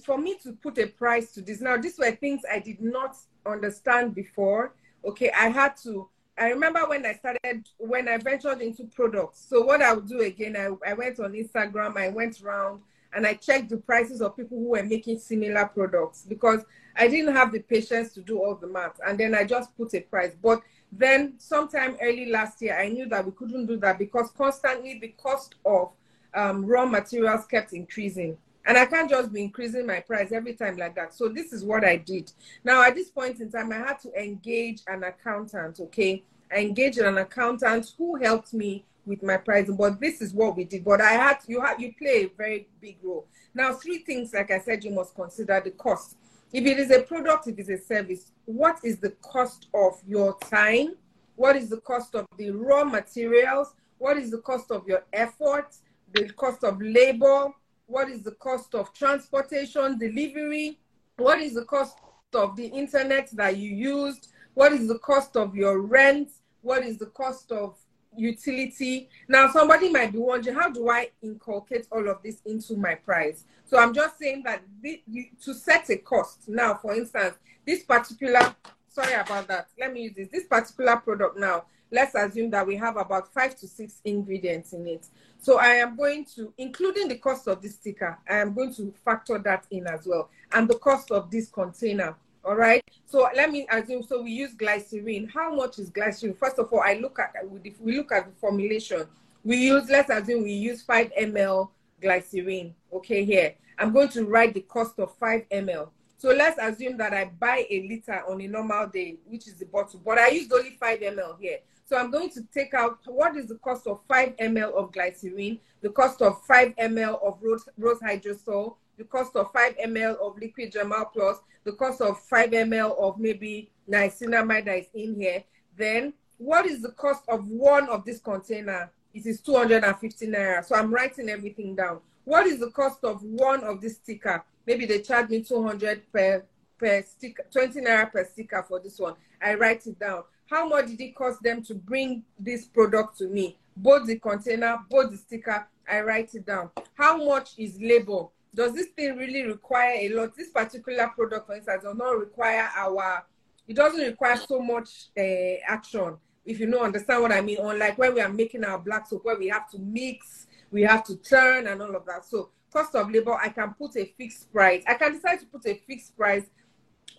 for 0.05 0.17
me 0.17 0.37
to 0.43 0.53
put 0.53 0.77
a 0.77 0.87
price 0.87 1.31
to 1.33 1.41
this, 1.41 1.61
now 1.61 1.77
these 1.77 1.97
were 1.97 2.11
things 2.11 2.41
I 2.51 2.59
did 2.59 2.81
not 2.81 3.15
understand 3.45 4.15
before. 4.15 4.73
Okay, 5.05 5.31
I 5.31 5.49
had 5.49 5.75
to 5.83 6.09
I 6.37 6.49
remember 6.49 6.79
when 6.87 7.05
I 7.05 7.13
started, 7.13 7.67
when 7.77 8.07
I 8.07 8.17
ventured 8.17 8.61
into 8.61 8.85
products. 8.85 9.45
So 9.47 9.61
what 9.63 9.81
I 9.81 9.93
would 9.93 10.07
do 10.07 10.21
again, 10.21 10.57
I, 10.57 10.89
I 10.89 10.93
went 10.93 11.19
on 11.19 11.33
Instagram, 11.33 11.95
I 11.95 12.09
went 12.09 12.41
around 12.41 12.81
and 13.13 13.27
I 13.27 13.35
checked 13.35 13.69
the 13.69 13.77
prices 13.77 14.21
of 14.21 14.35
people 14.35 14.57
who 14.57 14.69
were 14.69 14.83
making 14.83 15.19
similar 15.19 15.65
products 15.65 16.25
because 16.27 16.63
I 16.95 17.07
didn't 17.07 17.35
have 17.35 17.51
the 17.51 17.59
patience 17.59 18.13
to 18.13 18.21
do 18.21 18.39
all 18.39 18.55
the 18.55 18.67
math. 18.67 18.99
And 19.05 19.19
then 19.19 19.35
I 19.35 19.43
just 19.43 19.75
put 19.77 19.93
a 19.93 19.99
price. 19.99 20.35
But 20.41 20.61
then 20.97 21.33
sometime 21.37 21.97
early 22.01 22.27
last 22.27 22.61
year, 22.61 22.77
I 22.77 22.89
knew 22.89 23.07
that 23.07 23.25
we 23.25 23.31
couldn't 23.31 23.65
do 23.65 23.77
that 23.77 23.97
because 23.97 24.31
constantly 24.31 24.99
the 24.99 25.09
cost 25.09 25.55
of 25.65 25.91
um, 26.33 26.65
raw 26.65 26.85
materials 26.85 27.45
kept 27.45 27.73
increasing. 27.73 28.37
And 28.65 28.77
I 28.77 28.85
can't 28.85 29.09
just 29.09 29.33
be 29.33 29.41
increasing 29.43 29.85
my 29.85 29.99
price 29.99 30.31
every 30.31 30.53
time 30.53 30.77
like 30.77 30.95
that. 30.95 31.13
So 31.13 31.27
this 31.27 31.51
is 31.51 31.65
what 31.65 31.83
I 31.83 31.97
did. 31.97 32.31
Now 32.63 32.83
at 32.83 32.95
this 32.95 33.09
point 33.09 33.41
in 33.41 33.51
time, 33.51 33.71
I 33.73 33.77
had 33.77 33.99
to 34.01 34.13
engage 34.21 34.81
an 34.87 35.03
accountant. 35.03 35.79
Okay, 35.79 36.23
I 36.51 36.59
engaged 36.59 36.99
an 36.99 37.17
accountant 37.17 37.93
who 37.97 38.15
helped 38.15 38.53
me 38.53 38.85
with 39.05 39.21
my 39.21 39.37
pricing. 39.37 39.75
But 39.75 39.99
this 39.99 40.21
is 40.21 40.33
what 40.33 40.55
we 40.55 40.63
did. 40.63 40.85
But 40.85 41.01
I 41.01 41.11
had 41.11 41.39
you 41.47 41.59
had 41.59 41.81
you 41.81 41.93
play 41.97 42.23
a 42.23 42.29
very 42.37 42.67
big 42.79 42.97
role. 43.03 43.25
Now 43.53 43.73
three 43.73 43.99
things, 43.99 44.33
like 44.33 44.51
I 44.51 44.59
said, 44.59 44.83
you 44.83 44.91
must 44.91 45.13
consider 45.13 45.61
the 45.63 45.71
cost. 45.71 46.15
If 46.53 46.67
it 46.67 46.77
is 46.77 46.91
a 46.91 47.01
product, 47.01 47.47
if 47.47 47.57
it's 47.57 47.69
a 47.69 47.77
service, 47.79 48.31
what 48.45 48.77
is 48.83 48.99
the 48.99 49.09
cost 49.21 49.67
of 49.73 49.99
your 50.05 50.37
time? 50.39 50.95
What 51.35 51.55
is 51.55 51.69
the 51.69 51.81
cost 51.81 52.13
of 52.13 52.27
the 52.37 52.51
raw 52.51 52.83
materials? 52.83 53.73
What 53.97 54.17
is 54.17 54.29
the 54.29 54.37
cost 54.37 54.69
of 54.69 54.87
your 54.87 55.03
effort? 55.11 55.75
The 56.13 56.29
cost 56.29 56.63
of 56.63 56.79
labor? 56.79 57.47
What 57.87 58.07
is 58.09 58.21
the 58.21 58.33
cost 58.33 58.75
of 58.75 58.93
transportation, 58.93 59.97
delivery? 59.97 60.79
What 61.17 61.39
is 61.39 61.55
the 61.55 61.65
cost 61.65 61.97
of 62.35 62.55
the 62.55 62.67
internet 62.67 63.29
that 63.33 63.57
you 63.57 63.71
used? 63.71 64.31
What 64.53 64.73
is 64.73 64.87
the 64.87 64.99
cost 64.99 65.35
of 65.35 65.55
your 65.55 65.81
rent? 65.81 66.29
What 66.61 66.83
is 66.83 66.99
the 66.99 67.07
cost 67.07 67.51
of 67.51 67.77
utility? 68.15 69.09
Now, 69.27 69.49
somebody 69.51 69.89
might 69.89 70.11
be 70.11 70.19
wondering, 70.19 70.55
how 70.55 70.69
do 70.69 70.89
I 70.89 71.09
inculcate 71.21 71.87
all 71.91 72.07
of 72.09 72.21
this 72.23 72.41
into 72.45 72.75
my 72.75 72.95
price? 72.95 73.45
So 73.65 73.77
I'm 73.77 73.93
just 73.93 74.17
saying 74.19 74.43
that 74.45 74.61
the, 74.81 75.01
you, 75.07 75.25
to 75.43 75.53
set 75.53 75.89
a 75.89 75.97
cost. 75.97 76.47
Now, 76.47 76.75
for 76.75 76.93
instance, 76.93 77.35
this 77.65 77.83
particular, 77.83 78.55
sorry 78.87 79.13
about 79.13 79.47
that. 79.47 79.67
Let 79.79 79.93
me 79.93 80.03
use 80.03 80.13
this. 80.15 80.27
This 80.31 80.45
particular 80.45 80.97
product 80.97 81.37
now, 81.37 81.65
let's 81.91 82.15
assume 82.15 82.49
that 82.51 82.67
we 82.67 82.75
have 82.75 82.97
about 82.97 83.33
five 83.33 83.55
to 83.59 83.67
six 83.67 84.01
ingredients 84.03 84.73
in 84.73 84.87
it. 84.87 85.07
So 85.39 85.59
I 85.59 85.75
am 85.75 85.95
going 85.95 86.25
to, 86.35 86.53
including 86.57 87.07
the 87.07 87.17
cost 87.17 87.47
of 87.47 87.61
this 87.61 87.75
sticker, 87.75 88.17
I 88.29 88.37
am 88.37 88.53
going 88.53 88.73
to 88.75 88.93
factor 89.03 89.37
that 89.39 89.65
in 89.71 89.87
as 89.87 90.05
well. 90.05 90.29
And 90.51 90.67
the 90.67 90.75
cost 90.75 91.11
of 91.11 91.31
this 91.31 91.49
container. 91.49 92.15
All 92.45 92.55
right. 92.55 92.83
So 93.05 93.27
let 93.35 93.51
me 93.51 93.65
assume. 93.71 94.03
So 94.03 94.21
we 94.21 94.31
use 94.31 94.53
glycerin. 94.53 95.29
How 95.33 95.55
much 95.55 95.79
is 95.79 95.89
glycerin? 95.89 96.33
First 96.33 96.59
of 96.59 96.71
all, 96.73 96.81
I 96.81 96.95
look 96.95 97.17
at 97.19 97.33
if 97.63 97.79
we 97.79 97.97
look 97.97 98.11
at 98.11 98.25
the 98.25 98.35
formulation. 98.39 99.07
We 99.45 99.57
use 99.57 99.89
let's 99.89 100.09
assume 100.09 100.43
we 100.43 100.51
use 100.51 100.81
five 100.81 101.11
ml 101.19 101.69
glycerin. 102.01 102.73
Okay, 102.91 103.23
here 103.23 103.55
I'm 103.77 103.93
going 103.93 104.09
to 104.09 104.25
write 104.25 104.53
the 104.53 104.61
cost 104.61 104.99
of 104.99 105.15
five 105.17 105.47
ml. 105.49 105.89
So 106.17 106.29
let's 106.29 106.57
assume 106.61 106.97
that 106.97 107.13
I 107.13 107.25
buy 107.25 107.65
a 107.69 107.87
liter 107.87 108.23
on 108.29 108.39
a 108.41 108.47
normal 108.47 108.87
day, 108.87 109.17
which 109.25 109.47
is 109.47 109.55
the 109.55 109.65
bottle, 109.65 110.01
but 110.03 110.17
I 110.17 110.29
used 110.29 110.51
only 110.51 110.77
five 110.79 110.99
ml 110.99 111.39
here. 111.39 111.59
So 111.85 111.97
I'm 111.97 112.11
going 112.11 112.29
to 112.31 112.41
take 112.53 112.73
out 112.73 112.99
what 113.05 113.35
is 113.35 113.47
the 113.47 113.55
cost 113.55 113.87
of 113.87 113.99
5 114.07 114.37
ml 114.37 114.73
of 114.73 114.91
glycerin, 114.91 115.59
the 115.81 115.89
cost 115.89 116.21
of 116.21 116.41
5 116.45 116.75
ml 116.77 117.21
of 117.21 117.37
rose, 117.41 117.67
rose 117.77 117.99
hydrosol, 117.99 118.77
the 118.97 119.03
cost 119.03 119.35
of 119.35 119.51
5 119.51 119.77
ml 119.77 120.17
of 120.17 120.37
liquid 120.37 120.71
Germall 120.71 121.11
Plus, 121.11 121.37
the 121.63 121.73
cost 121.73 122.01
of 122.01 122.19
5 122.19 122.51
ml 122.51 122.99
of 122.99 123.19
maybe 123.19 123.71
niacinamide 123.89 124.65
that 124.65 124.79
is 124.79 124.87
in 124.93 125.15
here, 125.15 125.43
then 125.77 126.13
what 126.37 126.65
is 126.65 126.81
the 126.81 126.91
cost 126.91 127.23
of 127.29 127.47
one 127.47 127.87
of 127.89 128.05
this 128.05 128.19
container? 128.19 128.91
It 129.13 129.25
is 129.25 129.41
250 129.41 130.27
naira. 130.27 130.65
So 130.65 130.75
I'm 130.75 130.93
writing 130.93 131.29
everything 131.29 131.75
down. 131.75 131.99
What 132.25 132.47
is 132.47 132.59
the 132.59 132.71
cost 132.71 133.03
of 133.03 133.21
one 133.23 133.63
of 133.63 133.81
this 133.81 133.95
sticker? 133.95 134.43
Maybe 134.65 134.85
they 134.85 134.99
charge 134.99 135.29
me 135.29 135.43
200 135.43 136.11
per 136.11 136.43
per 136.77 137.01
sticker, 137.03 137.43
20 137.51 137.81
naira 137.81 138.11
per 138.11 138.25
sticker 138.25 138.63
for 138.67 138.79
this 138.79 138.99
one. 138.99 139.15
I 139.41 139.55
write 139.55 139.85
it 139.87 139.99
down. 139.99 140.23
How 140.49 140.67
much 140.67 140.87
did 140.87 141.01
it 141.01 141.15
cost 141.15 141.41
them 141.41 141.63
to 141.63 141.75
bring 141.75 142.23
this 142.39 142.65
product 142.65 143.17
to 143.19 143.27
me? 143.27 143.57
Both 143.75 144.07
the 144.07 144.19
container, 144.19 144.79
both 144.89 145.11
the 145.11 145.17
sticker, 145.17 145.65
I 145.89 146.01
write 146.01 146.35
it 146.35 146.45
down. 146.45 146.69
How 146.93 147.17
much 147.17 147.51
is 147.57 147.79
labor? 147.79 148.25
Does 148.55 148.73
this 148.73 148.87
thing 148.87 149.17
really 149.17 149.43
require 149.43 149.95
a 149.99 150.09
lot? 150.09 150.35
This 150.35 150.49
particular 150.49 151.07
product, 151.07 151.47
for 151.47 151.55
instance, 151.55 151.83
does 151.83 151.95
not 151.95 152.19
require 152.19 152.69
our, 152.75 153.25
it 153.67 153.75
doesn't 153.75 154.05
require 154.05 154.37
so 154.37 154.61
much 154.61 155.07
uh, 155.17 155.57
action, 155.67 156.17
if 156.45 156.59
you 156.59 156.67
know, 156.67 156.83
understand 156.83 157.21
what 157.21 157.31
I 157.31 157.41
mean. 157.41 157.57
Unlike 157.59 157.97
when 157.97 158.13
we 158.13 158.21
are 158.21 158.29
making 158.29 158.63
our 158.63 158.77
black 158.77 159.07
soap, 159.07 159.25
where 159.25 159.37
we 159.37 159.47
have 159.47 159.69
to 159.71 159.79
mix, 159.79 160.47
we 160.71 160.83
have 160.83 161.03
to 161.05 161.15
turn 161.17 161.67
and 161.67 161.81
all 161.81 161.95
of 161.95 162.05
that. 162.05 162.25
So 162.25 162.49
cost 162.71 162.95
of 162.95 163.09
labor, 163.09 163.33
I 163.33 163.49
can 163.49 163.73
put 163.73 163.95
a 163.95 164.05
fixed 164.17 164.51
price. 164.51 164.83
I 164.87 164.95
can 164.95 165.13
decide 165.13 165.39
to 165.39 165.45
put 165.47 165.65
a 165.65 165.75
fixed 165.87 166.15
price 166.15 166.45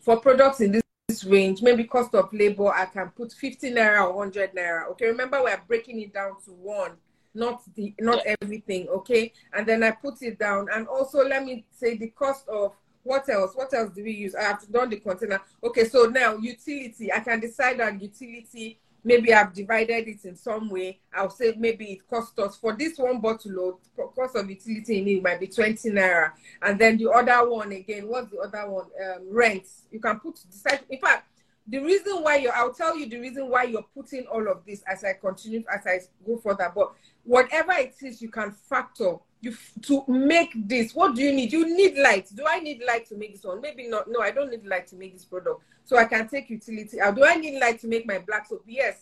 for 0.03 0.19
products 0.19 0.61
in 0.61 0.71
this, 0.71 0.83
this 1.09 1.25
range. 1.25 1.63
Maybe 1.63 1.85
cost 1.85 2.15
of 2.15 2.33
labor, 2.33 2.73
I 2.73 2.87
can 2.87 3.11
put 3.11 3.33
50 3.33 3.73
naira 3.73 4.05
or 4.05 4.15
100 4.15 4.55
naira. 4.55 4.89
Okay, 4.91 5.07
remember 5.07 5.43
we 5.43 5.51
are 5.51 5.63
breaking 5.67 6.01
it 6.01 6.13
down 6.13 6.35
to 6.45 6.53
one 6.53 6.93
not 7.35 7.63
the 7.75 7.95
not 8.01 8.23
yeah. 8.25 8.35
everything 8.41 8.89
okay? 8.89 9.33
And 9.53 9.67
then 9.67 9.83
i 9.83 9.91
put 9.91 10.23
it 10.23 10.39
down. 10.39 10.69
And 10.73 10.87
also 10.87 11.25
let 11.25 11.45
me 11.45 11.65
say 11.71 11.97
the 11.97 12.09
cost 12.09 12.49
of 12.49 12.73
what 13.03 13.29
else? 13.29 13.53
What 13.55 13.73
else 13.75 13.91
do 13.95 14.03
we 14.03 14.13
use? 14.13 14.35
I 14.35 14.45
have 14.45 14.73
done 14.73 14.91
the 14.91 14.97
container. 14.97 15.41
Okay 15.63 15.85
so 15.85 16.05
now 16.05 16.37
utility. 16.37 17.13
I 17.13 17.21
can 17.21 17.41
decide 17.41 17.81
on 17.81 18.01
utility. 18.01 18.79
Maybe 19.07 19.35
i've 19.35 19.53
divided 19.53 20.09
it 20.09 20.25
in 20.25 20.35
some 20.35 20.71
way. 20.71 20.99
I'll 21.13 21.29
say 21.29 21.55
maybe 21.59 21.93
it 21.93 22.09
cost 22.09 22.39
us. 22.39 22.57
For 22.57 22.75
this 22.75 22.97
one 22.97 23.21
bottle 23.21 23.79
of 23.97 24.15
cost 24.15 24.37
of 24.37 24.49
utility 24.49 25.01
in 25.01 25.09
it 25.09 25.23
might 25.23 25.41
be 25.41 25.47
20 25.47 25.91
naira. 25.91 26.33
And 26.63 26.79
then 26.79 26.97
the 26.97 27.11
other 27.11 27.51
one 27.51 27.73
again 27.73 28.09
what's 28.09 28.31
the 28.31 28.39
other 28.39 28.71
one? 28.71 28.87
Um, 29.05 29.27
rent. 29.31 29.67
You 29.91 30.01
can 30.01 30.21
put 30.21 30.39
decide 30.51 30.81
in 30.89 30.99
fact 30.99 31.29
the 31.69 31.79
reason 31.79 32.23
why 32.23 32.37
you're 32.37 32.55
i'll 32.55 32.75
tell 32.75 32.97
you 32.97 33.09
the 33.09 33.19
reason 33.19 33.49
why 33.49 33.63
you're 33.63 33.87
putting 33.95 34.27
all 34.27 34.47
of 34.49 34.65
this 34.67 34.83
as 34.87 35.03
i 35.05 35.13
continue 35.15 35.65
as 35.73 35.87
i 35.87 35.99
go 36.27 36.37
further 36.37 36.71
but 36.75 36.93
whatever 37.25 37.73
it 37.73 37.95
is 38.03 38.21
you 38.21 38.31
can 38.31 38.53
factor 38.53 39.17
you 39.45 39.55
to 39.83 40.05
make 40.09 40.53
this 40.57 40.95
what 40.95 41.15
do 41.15 41.23
you 41.23 41.33
need? 41.33 41.53
You 41.53 41.77
need 41.77 41.97
light. 41.99 42.29
Do 42.35 42.45
i 42.49 42.59
need 42.59 42.83
light 42.87 43.07
to 43.09 43.17
make 43.17 43.35
this 43.35 43.45
one? 43.45 43.61
Maybe 43.61 43.87
not. 43.87 44.07
No 44.09 44.21
i 44.21 44.31
don't 44.31 44.51
need 44.51 44.65
light 44.67 44.87
to 44.89 44.97
make 44.97 45.13
this 45.13 45.25
product. 45.25 45.63
So 45.85 45.97
i 45.97 46.05
can 46.05 46.27
take 46.29 46.51
utility 46.51 47.01
out 47.01 47.15
do 47.15 47.25
i 47.25 47.35
need 47.37 47.61
light 47.61 47.81
to 47.81 47.87
make 47.89 48.07
my 48.07 48.19
black 48.19 48.47
soap? 48.49 48.65
Yes. 48.67 49.01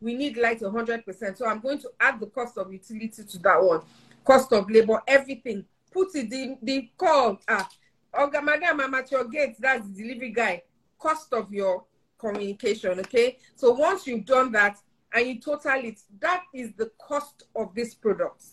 We 0.00 0.14
need 0.14 0.36
light 0.36 0.60
100% 0.60 1.38
so 1.38 1.46
i'm 1.46 1.60
going 1.60 1.78
to 1.78 1.90
add 2.00 2.20
the 2.20 2.26
cost 2.26 2.58
of 2.58 2.72
utility 2.72 3.24
to 3.24 3.38
that 3.38 3.62
one. 3.62 3.80
Cost 4.24 4.52
of 4.52 4.68
labor 4.70 5.00
everything. 5.06 5.64
Put 5.92 6.14
it 6.16 6.32
in 6.32 6.58
the 6.62 6.90
call 6.96 7.38
ah 7.48 7.68
Oga 8.14 8.42
madam 8.44 8.80
i'm 8.80 8.94
at 8.94 9.10
your 9.10 9.24
gate. 9.24 9.56
That's 9.58 9.86
the 9.88 10.02
delivery 10.02 10.30
guy. 10.30 10.62
Cost 10.98 11.32
of 11.32 11.52
your 11.52 11.84
communication 12.24 12.98
okay 13.00 13.38
so 13.56 13.72
once 13.72 14.06
you've 14.06 14.24
done 14.24 14.50
that 14.52 14.76
and 15.14 15.28
you 15.28 15.40
total 15.40 15.84
it, 15.84 16.00
that 16.20 16.42
is 16.52 16.72
the 16.76 16.90
cost 16.98 17.44
of 17.54 17.74
this 17.74 17.94
product. 17.94 18.44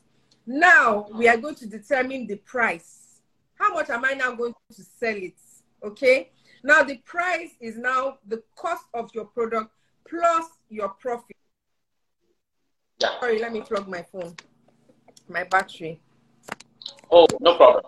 Now 0.45 1.07
we 1.13 1.27
are 1.27 1.37
going 1.37 1.55
to 1.55 1.65
determine 1.67 2.27
the 2.27 2.37
price. 2.37 3.21
How 3.55 3.73
much 3.73 3.89
am 3.89 4.05
I 4.05 4.13
now 4.13 4.33
going 4.33 4.53
to 4.75 4.83
sell 4.83 5.15
it? 5.15 5.35
Okay. 5.83 6.31
Now 6.63 6.83
the 6.83 6.97
price 6.97 7.51
is 7.59 7.77
now 7.77 8.19
the 8.27 8.43
cost 8.55 8.85
of 8.93 9.09
your 9.13 9.25
product 9.25 9.71
plus 10.07 10.45
your 10.69 10.89
profit. 10.89 11.35
Yeah. 12.99 13.19
Sorry, 13.19 13.39
let 13.39 13.51
me 13.51 13.61
plug 13.61 13.87
my 13.87 14.03
phone, 14.03 14.35
my 15.27 15.43
battery. 15.45 15.99
Oh, 17.09 17.25
no 17.39 17.55
problem. 17.55 17.83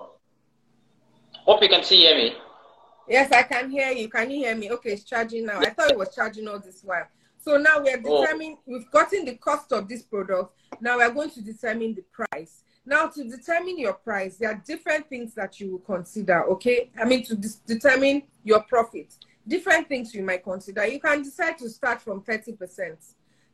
Hope 1.45 1.61
you 1.61 1.69
can 1.69 1.83
see 1.83 1.97
hear 1.97 2.17
me. 2.17 2.35
Yes, 3.07 3.31
I 3.31 3.43
can 3.43 3.69
hear 3.69 3.91
you. 3.91 4.09
Can 4.09 4.31
you 4.31 4.37
hear 4.37 4.55
me? 4.55 4.71
Okay, 4.71 4.93
it's 4.93 5.03
charging 5.03 5.45
now. 5.45 5.59
I 5.59 5.69
thought 5.69 5.91
it 5.91 5.97
was 5.97 6.13
charging 6.15 6.47
all 6.47 6.59
this 6.59 6.81
while. 6.83 7.07
So 7.43 7.57
now 7.57 7.81
we 7.81 7.89
are 7.89 8.01
oh. 8.05 8.21
determining, 8.21 8.53
oh. 8.53 8.61
we've 8.65 8.89
gotten 8.91 9.25
the 9.25 9.35
cost 9.35 9.71
of 9.73 9.87
this 9.89 10.03
product. 10.03 10.53
Now 10.79 10.97
we 10.97 11.03
are 11.03 11.11
going 11.11 11.29
to 11.31 11.41
determine 11.41 11.95
the 11.95 12.03
price. 12.03 12.63
Now 12.85 13.07
to 13.07 13.23
determine 13.23 13.77
your 13.77 13.93
price, 13.93 14.37
there 14.37 14.51
are 14.51 14.61
different 14.65 15.09
things 15.09 15.33
that 15.35 15.59
you 15.59 15.71
will 15.71 15.79
consider, 15.79 16.43
okay? 16.51 16.89
I 16.99 17.05
mean, 17.05 17.23
to 17.25 17.35
determine 17.65 18.23
your 18.43 18.61
profit, 18.63 19.13
different 19.47 19.87
things 19.87 20.13
you 20.13 20.23
might 20.23 20.43
consider. 20.43 20.85
You 20.85 20.99
can 20.99 21.23
decide 21.23 21.57
to 21.59 21.69
start 21.69 22.01
from 22.01 22.21
30%, 22.21 22.57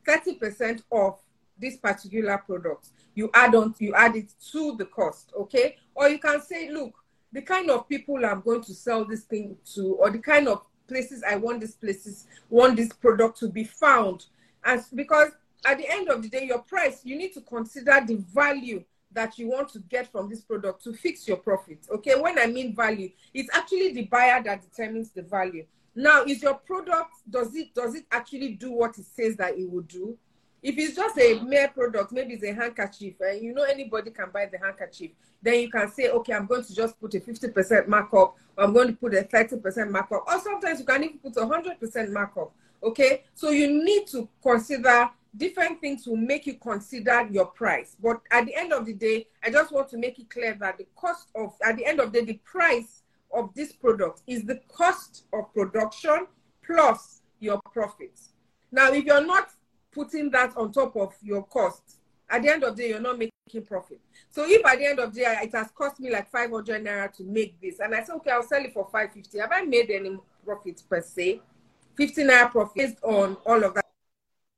30% 0.08 0.84
of 0.92 1.20
this 1.60 1.78
particular 1.78 2.38
product. 2.40 2.90
You 3.14 3.30
add 3.34 3.54
on, 3.54 3.76
you 3.80 3.94
add 3.94 4.16
it 4.16 4.34
to 4.52 4.76
the 4.78 4.86
cost, 4.86 5.32
okay? 5.38 5.78
Or 5.94 6.10
you 6.10 6.20
can 6.20 6.42
say, 6.42 6.72
look, 6.72 6.94
the 7.32 7.42
kind 7.42 7.70
of 7.70 7.88
people 7.88 8.26
I'm 8.26 8.42
going 8.42 8.64
to 8.64 8.74
sell 8.74 9.06
this 9.06 9.24
thing 9.24 9.58
to, 9.76 9.96
or 9.96 10.10
the 10.10 10.20
kind 10.20 10.48
of 10.48 10.64
places 10.88 11.24
I 11.28 11.36
want 11.36 11.62
these 11.62 11.76
places, 11.76 12.28
want 12.50 12.76
this 12.76 12.92
product 12.92 13.40
to 13.40 13.50
be 13.50 13.64
found. 13.64 14.26
And 14.66 14.82
because 14.94 15.30
at 15.66 15.78
the 15.78 15.90
end 15.90 16.10
of 16.10 16.22
the 16.22 16.30
day, 16.30 16.46
your 16.46 16.60
price, 16.60 17.02
you 17.04 17.18
need 17.18 17.34
to 17.34 17.42
consider 17.42 18.02
the 18.06 18.16
value 18.34 18.84
that 19.12 19.38
you 19.38 19.50
want 19.50 19.70
to 19.70 19.80
get 19.80 20.12
from 20.12 20.30
this 20.30 20.42
product 20.42 20.84
to 20.84 20.94
fix 20.94 21.28
your 21.28 21.38
profit. 21.38 21.80
Okay, 21.92 22.20
when 22.20 22.38
I 22.38 22.48
mean 22.48 22.76
value, 22.76 23.10
it's 23.34 23.50
actually 23.56 23.94
the 23.94 24.04
buyer 24.06 24.42
that 24.44 24.62
determines 24.62 25.12
the 25.12 25.24
value. 25.24 25.66
Now, 25.96 26.24
is 26.24 26.42
your 26.42 26.54
product 26.54 27.12
does 27.30 27.56
it 27.56 27.74
does 27.74 27.96
it 27.96 28.06
actually 28.12 28.54
do 28.54 28.72
what 28.72 28.98
it 28.98 29.06
says 29.06 29.36
that 29.38 29.58
it 29.58 29.70
will 29.70 29.82
do? 29.82 30.18
If 30.62 30.78
it's 30.78 30.96
just 30.96 31.18
a 31.18 31.40
mere 31.42 31.70
product, 31.70 32.12
maybe 32.12 32.34
it's 32.34 32.44
a 32.44 32.54
handkerchief, 32.54 33.16
and 33.22 33.42
you 33.42 33.54
know 33.54 33.64
anybody 33.64 34.12
can 34.12 34.30
buy 34.34 34.46
the 34.46 34.58
handkerchief, 34.58 35.12
then 35.42 35.62
you 35.62 35.70
can 35.70 35.90
say, 35.92 36.10
okay, 36.10 36.34
I'm 36.34 36.46
going 36.48 36.64
to 36.64 36.76
just 36.76 37.00
put 37.00 37.14
a 37.14 37.20
50% 37.20 37.88
markup, 37.88 38.36
or 38.58 38.64
I'm 38.64 38.74
going 38.74 38.88
to 38.88 38.94
put 38.94 39.14
a 39.14 39.24
30% 39.24 39.90
markup, 39.90 40.26
or 40.28 40.40
sometimes 40.42 40.80
you 40.80 40.86
can 40.86 41.04
even 41.04 41.20
put 41.20 41.38
a 41.38 41.46
100% 41.46 42.12
markup. 42.12 42.52
Okay, 42.82 43.24
so 43.34 43.50
you 43.52 43.84
need 43.84 44.08
to 44.08 44.28
consider 44.42 45.10
different 45.36 45.80
things 45.80 46.08
will 46.08 46.18
make 46.18 46.48
you 46.48 46.56
consider 46.56 47.28
your 47.30 47.46
price. 47.46 47.96
But 48.02 48.22
at 48.32 48.46
the 48.46 48.56
end 48.56 48.74
of 48.74 48.86
the 48.86 48.94
day, 48.94 49.28
I 49.44 49.52
just 49.52 49.72
want 49.72 49.90
to 49.90 49.98
make 49.98 50.20
it 50.20 50.30
clear 50.30 50.56
that 50.60 50.78
the 50.78 50.88
cost 50.96 51.28
of, 51.36 51.54
at 51.64 51.78
the 51.78 51.86
end 51.86 52.00
of 52.00 52.12
the 52.12 52.20
day, 52.20 52.26
the 52.26 52.40
price 52.44 53.04
of 53.34 53.54
this 53.54 53.72
product 53.72 54.22
is 54.28 54.44
the 54.44 54.60
cost 54.68 55.26
of 55.34 55.54
production 55.54 56.28
plus 56.66 57.22
your 57.40 57.62
profits. 57.74 58.30
Now, 58.72 58.92
if 58.92 59.06
you're 59.06 59.26
not 59.26 59.50
putting 59.92 60.30
that 60.32 60.56
on 60.58 60.72
top 60.72 60.96
of 60.96 61.14
your 61.22 61.44
cost, 61.44 62.00
at 62.30 62.44
the 62.44 62.50
end 62.50 62.64
of 62.64 62.76
the 62.76 62.84
day, 62.84 62.90
you're 62.90 63.00
not 63.00 63.18
making 63.18 63.66
profit. 63.66 64.00
So 64.30 64.46
if 64.48 64.64
at 64.66 64.78
the 64.78 64.86
end 64.86 65.00
of 65.00 65.14
the 65.14 65.22
day, 65.22 65.40
it 65.44 65.54
has 65.54 65.72
cost 65.72 66.00
me 66.00 66.12
like 66.12 66.30
500 66.30 66.84
naira 66.84 67.12
to 67.18 67.24
make 67.24 67.60
this, 67.60 67.80
and 67.80 67.96
I 67.96 68.04
say, 68.04 68.14
okay, 68.14 68.32
I'll 68.32 68.44
sell 68.44 68.64
it 68.64 68.74
for 68.74 68.86
550. 68.86 69.40
Have 69.40 69.52
I 69.52 69.62
made 69.62 69.90
any 69.90 70.18
profit 70.46 70.84
per 70.88 71.02
se? 71.02 71.42
50 71.96 72.24
naira 72.24 72.52
profit 72.52 72.76
based 72.76 73.04
on 73.04 73.36
all 73.46 73.64
of 73.64 73.74
that. 73.74 73.86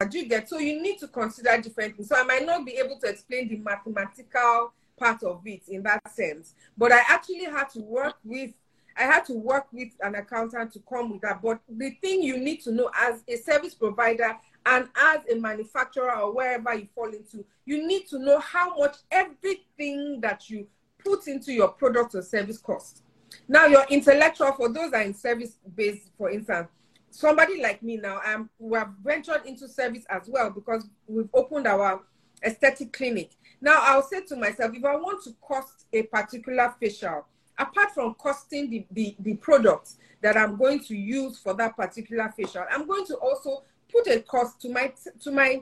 Do 0.10 0.18
you 0.18 0.26
get? 0.28 0.50
So 0.50 0.58
you 0.58 0.82
need 0.82 1.00
to 1.00 1.08
consider 1.08 1.56
different 1.62 1.96
things. 1.96 2.10
So 2.10 2.16
I 2.16 2.24
might 2.24 2.46
not 2.46 2.66
be 2.66 2.74
able 2.74 3.00
to 3.00 3.08
explain 3.08 3.48
the 3.48 3.58
mathematical 3.58 4.74
part 4.98 5.24
of 5.24 5.42
it 5.46 5.62
in 5.68 5.84
that 5.84 6.02
sense, 6.12 6.54
but 6.78 6.92
I 6.92 7.02
actually 7.08 7.46
had 7.46 7.70
to 7.70 7.82
work 7.82 8.16
with 8.24 8.52
I 8.98 9.04
had 9.04 9.26
to 9.26 9.34
work 9.34 9.68
with 9.72 9.90
an 10.02 10.16
accountant 10.16 10.74
to 10.74 10.80
come 10.80 11.12
with 11.12 11.22
that. 11.22 11.42
But 11.42 11.62
the 11.70 11.92
thing 12.02 12.22
you 12.22 12.38
need 12.38 12.62
to 12.64 12.72
know 12.72 12.92
as 12.96 13.24
a 13.28 13.38
service 13.38 13.74
provider 13.74 14.38
and 14.66 14.88
as 14.96 15.22
a 15.32 15.36
manufacturer 15.36 16.16
or 16.16 16.34
wherever 16.34 16.74
you 16.76 16.88
fall 16.94 17.10
into, 17.10 17.46
you 17.66 17.86
need 17.88 18.08
to 18.08 18.20
know 18.20 18.40
how 18.40 18.78
much 18.78 18.98
everything 19.12 20.20
that 20.22 20.50
you 20.50 20.68
put 21.04 21.28
into 21.28 21.52
your 21.52 21.70
product 21.70 22.16
or 22.16 22.22
service 22.22 22.58
costs. 22.58 23.02
Now, 23.48 23.66
your 23.66 23.86
intellectual, 23.90 24.52
for 24.54 24.70
those 24.70 24.94
are 24.94 25.02
in 25.02 25.14
service 25.14 25.58
based, 25.76 26.10
for 26.18 26.30
instance, 26.30 26.68
somebody 27.10 27.62
like 27.62 27.82
me 27.82 27.98
now, 27.98 28.20
I'm, 28.26 28.50
we 28.60 28.78
have 28.78 28.92
ventured 29.04 29.46
into 29.46 29.68
service 29.68 30.06
as 30.10 30.28
well 30.28 30.50
because 30.50 30.88
we've 31.08 31.30
opened 31.34 31.68
our 31.68 32.02
aesthetic 32.44 32.94
clinic. 32.94 33.32
Now, 33.62 33.80
I'll 33.82 34.04
say 34.04 34.22
to 34.22 34.36
myself, 34.36 34.74
if 34.74 34.84
I 34.84 34.96
want 34.96 35.24
to 35.26 35.36
cost 35.42 35.86
a 35.94 36.04
particular 36.04 36.74
facial, 36.80 37.26
apart 37.58 37.92
from 37.94 38.16
costing 38.16 38.70
the, 38.70 38.86
the, 38.92 39.16
the 39.20 39.36
products 39.36 39.98
that 40.22 40.38
I'm 40.38 40.56
going 40.58 40.80
to 40.86 40.96
use 40.96 41.38
for 41.38 41.54
that 41.56 41.76
particular 41.76 42.34
facial, 42.36 42.66
I'm 42.72 42.88
going 42.88 43.06
to 43.08 43.16
also 43.16 43.64
put 43.92 44.08
a 44.08 44.22
cost 44.22 44.62
to 44.62 44.70
my 44.70 44.94
to 45.22 45.32
my 45.32 45.62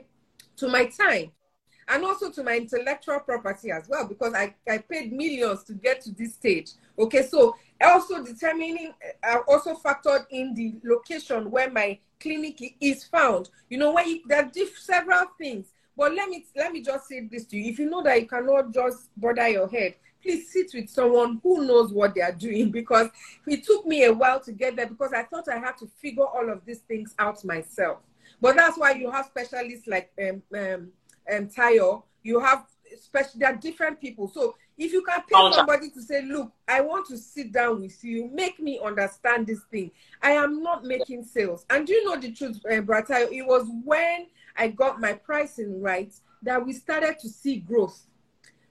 to 0.56 0.68
my 0.68 0.86
time 0.86 1.30
and 1.88 2.04
also 2.04 2.30
to 2.30 2.42
my 2.42 2.56
intellectual 2.56 3.18
property 3.20 3.70
as 3.70 3.88
well 3.88 4.06
because 4.06 4.32
I, 4.34 4.54
I 4.68 4.78
paid 4.78 5.12
millions 5.12 5.64
to 5.64 5.74
get 5.74 6.00
to 6.02 6.12
this 6.12 6.34
stage. 6.34 6.70
Okay 6.98 7.22
so 7.22 7.56
also 7.82 8.22
determining 8.22 8.92
i 9.24 9.38
also 9.48 9.74
factored 9.74 10.26
in 10.30 10.54
the 10.54 10.74
location 10.84 11.50
where 11.50 11.70
my 11.70 11.98
clinic 12.20 12.76
is 12.80 13.04
found. 13.04 13.48
You 13.68 13.78
know 13.78 13.92
when 13.92 14.08
you, 14.08 14.20
there 14.26 14.44
are 14.44 14.50
several 14.78 15.22
things. 15.38 15.72
But 15.96 16.14
let 16.14 16.28
me 16.28 16.46
let 16.56 16.72
me 16.72 16.82
just 16.82 17.08
say 17.08 17.26
this 17.30 17.44
to 17.46 17.56
you. 17.56 17.72
If 17.72 17.78
you 17.78 17.90
know 17.90 18.02
that 18.02 18.20
you 18.20 18.26
cannot 18.26 18.72
just 18.72 19.08
bother 19.16 19.48
your 19.48 19.68
head 19.68 19.94
please 20.22 20.52
sit 20.52 20.70
with 20.74 20.90
someone 20.90 21.40
who 21.42 21.66
knows 21.66 21.92
what 21.92 22.14
they 22.14 22.20
are 22.20 22.32
doing 22.32 22.70
because 22.80 23.08
it 23.46 23.64
took 23.64 23.86
me 23.86 24.04
a 24.04 24.12
while 24.12 24.40
to 24.40 24.52
get 24.52 24.76
there 24.76 24.86
because 24.86 25.12
I 25.12 25.22
thought 25.24 25.48
I 25.48 25.58
had 25.58 25.76
to 25.78 25.86
figure 26.00 26.26
all 26.26 26.50
of 26.50 26.64
these 26.64 26.80
things 26.80 27.14
out 27.18 27.44
myself. 27.44 28.00
But 28.40 28.56
that's 28.56 28.78
why 28.78 28.92
you 28.92 29.10
have 29.10 29.26
specialists 29.26 29.86
like 29.86 30.10
um, 30.20 30.42
um, 30.54 30.88
um 31.32 31.48
Tayo. 31.48 32.04
You 32.22 32.40
have 32.40 32.66
special. 33.00 33.38
There 33.38 33.52
are 33.52 33.56
different 33.56 34.00
people. 34.00 34.28
So 34.28 34.56
if 34.78 34.92
you 34.92 35.02
can 35.02 35.20
pay 35.22 35.52
somebody 35.52 35.90
to 35.90 36.02
say, 36.02 36.22
"Look, 36.22 36.52
I 36.66 36.80
want 36.80 37.06
to 37.08 37.18
sit 37.18 37.52
down 37.52 37.80
with 37.80 38.02
you, 38.02 38.30
make 38.32 38.60
me 38.60 38.80
understand 38.82 39.46
this 39.46 39.60
thing," 39.70 39.90
I 40.22 40.32
am 40.32 40.62
not 40.62 40.84
making 40.84 41.24
sales. 41.24 41.66
And 41.70 41.86
do 41.86 41.92
you 41.92 42.04
know 42.04 42.20
the 42.20 42.32
truth, 42.32 42.60
uh, 42.66 42.80
Bratayo? 42.80 43.32
It 43.32 43.46
was 43.46 43.66
when 43.84 44.26
I 44.56 44.68
got 44.68 45.00
my 45.00 45.12
pricing 45.12 45.80
right 45.80 46.12
that 46.42 46.64
we 46.64 46.72
started 46.72 47.18
to 47.20 47.28
see 47.28 47.56
growth 47.56 48.06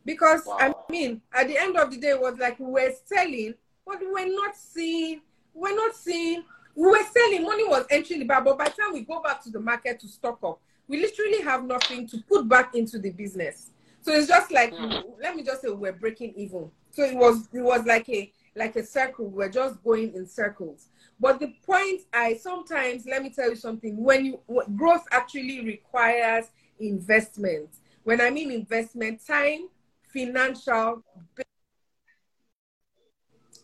because 0.05 0.45
wow. 0.45 0.57
I 0.59 0.91
mean, 0.91 1.21
at 1.33 1.47
the 1.47 1.57
end 1.57 1.77
of 1.77 1.91
the 1.91 1.97
day, 1.97 2.09
it 2.09 2.21
was 2.21 2.37
like 2.39 2.59
we 2.59 2.65
were 2.65 2.91
selling, 3.05 3.53
but 3.85 3.99
we're 4.01 4.35
not 4.35 4.55
seeing, 4.55 5.21
we 5.53 5.61
we're 5.61 5.75
not 5.75 5.95
seeing, 5.95 6.43
we 6.79 6.87
were 6.87 7.03
selling, 7.13 7.43
money 7.43 7.67
was 7.67 7.85
entering 7.89 8.21
the 8.21 8.25
bar, 8.25 8.41
but 8.41 8.57
by 8.57 8.63
the 8.63 8.81
time 8.81 8.93
we 8.93 9.01
go 9.01 9.21
back 9.21 9.43
to 9.43 9.49
the 9.49 9.59
market 9.59 9.99
to 9.99 10.07
stock 10.07 10.39
up, 10.43 10.61
we 10.87 11.01
literally 11.01 11.41
have 11.41 11.65
nothing 11.65 12.07
to 12.07 12.19
put 12.19 12.47
back 12.47 12.73
into 12.73 12.97
the 12.97 13.09
business. 13.09 13.71
So 13.99 14.13
it's 14.13 14.29
just 14.29 14.49
like 14.49 14.73
mm. 14.73 15.03
let 15.21 15.35
me 15.35 15.43
just 15.43 15.61
say 15.61 15.69
we're 15.69 15.91
breaking 15.91 16.33
even. 16.37 16.71
So 16.91 17.03
it 17.03 17.17
was 17.17 17.49
it 17.51 17.59
was 17.59 17.85
like 17.85 18.07
a 18.07 18.31
like 18.55 18.77
a 18.77 18.85
circle. 18.85 19.27
We're 19.27 19.49
just 19.49 19.83
going 19.83 20.13
in 20.15 20.25
circles. 20.25 20.87
But 21.19 21.41
the 21.41 21.53
point 21.65 22.03
I 22.13 22.35
sometimes 22.35 23.05
let 23.05 23.23
me 23.23 23.29
tell 23.29 23.49
you 23.49 23.57
something. 23.57 24.01
When 24.01 24.25
you 24.25 24.39
growth 24.77 25.03
actually 25.11 25.65
requires 25.65 26.45
investment. 26.79 27.67
When 28.05 28.21
I 28.21 28.29
mean 28.29 28.51
investment, 28.51 29.19
time, 29.27 29.67
financial. 30.13 31.03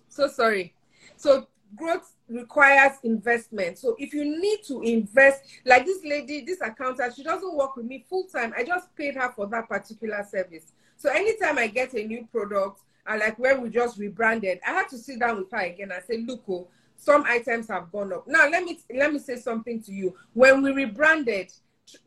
So 0.09 0.27
sorry. 0.27 0.73
So 1.15 1.47
growth 1.75 2.13
requires 2.27 2.93
investment. 3.03 3.77
So 3.77 3.95
if 3.99 4.13
you 4.13 4.23
need 4.23 4.59
to 4.67 4.81
invest, 4.81 5.43
like 5.65 5.85
this 5.85 6.03
lady, 6.03 6.43
this 6.45 6.61
accountant, 6.61 7.13
she 7.15 7.23
doesn't 7.23 7.55
work 7.55 7.75
with 7.75 7.85
me 7.85 8.05
full 8.09 8.25
time. 8.25 8.53
I 8.57 8.63
just 8.63 8.95
paid 8.95 9.15
her 9.15 9.31
for 9.35 9.47
that 9.47 9.67
particular 9.67 10.25
service. 10.29 10.71
So 10.97 11.09
anytime 11.09 11.57
I 11.57 11.67
get 11.67 11.93
a 11.93 12.03
new 12.03 12.27
product, 12.31 12.81
and 13.07 13.19
like 13.19 13.37
when 13.37 13.61
we 13.61 13.69
just 13.69 13.97
rebranded, 13.97 14.59
I 14.65 14.71
had 14.71 14.89
to 14.89 14.97
sit 14.97 15.19
down 15.19 15.37
with 15.37 15.51
her 15.51 15.59
again 15.59 15.91
and 15.91 16.03
say, 16.03 16.17
look, 16.17 16.43
oh, 16.49 16.67
some 16.97 17.23
items 17.25 17.67
have 17.67 17.91
gone 17.91 18.13
up. 18.13 18.27
Now 18.27 18.49
let 18.49 18.63
me 18.63 18.79
let 18.95 19.13
me 19.13 19.19
say 19.19 19.35
something 19.35 19.81
to 19.83 19.91
you. 19.91 20.15
When 20.33 20.61
we 20.61 20.71
rebranded, 20.71 21.51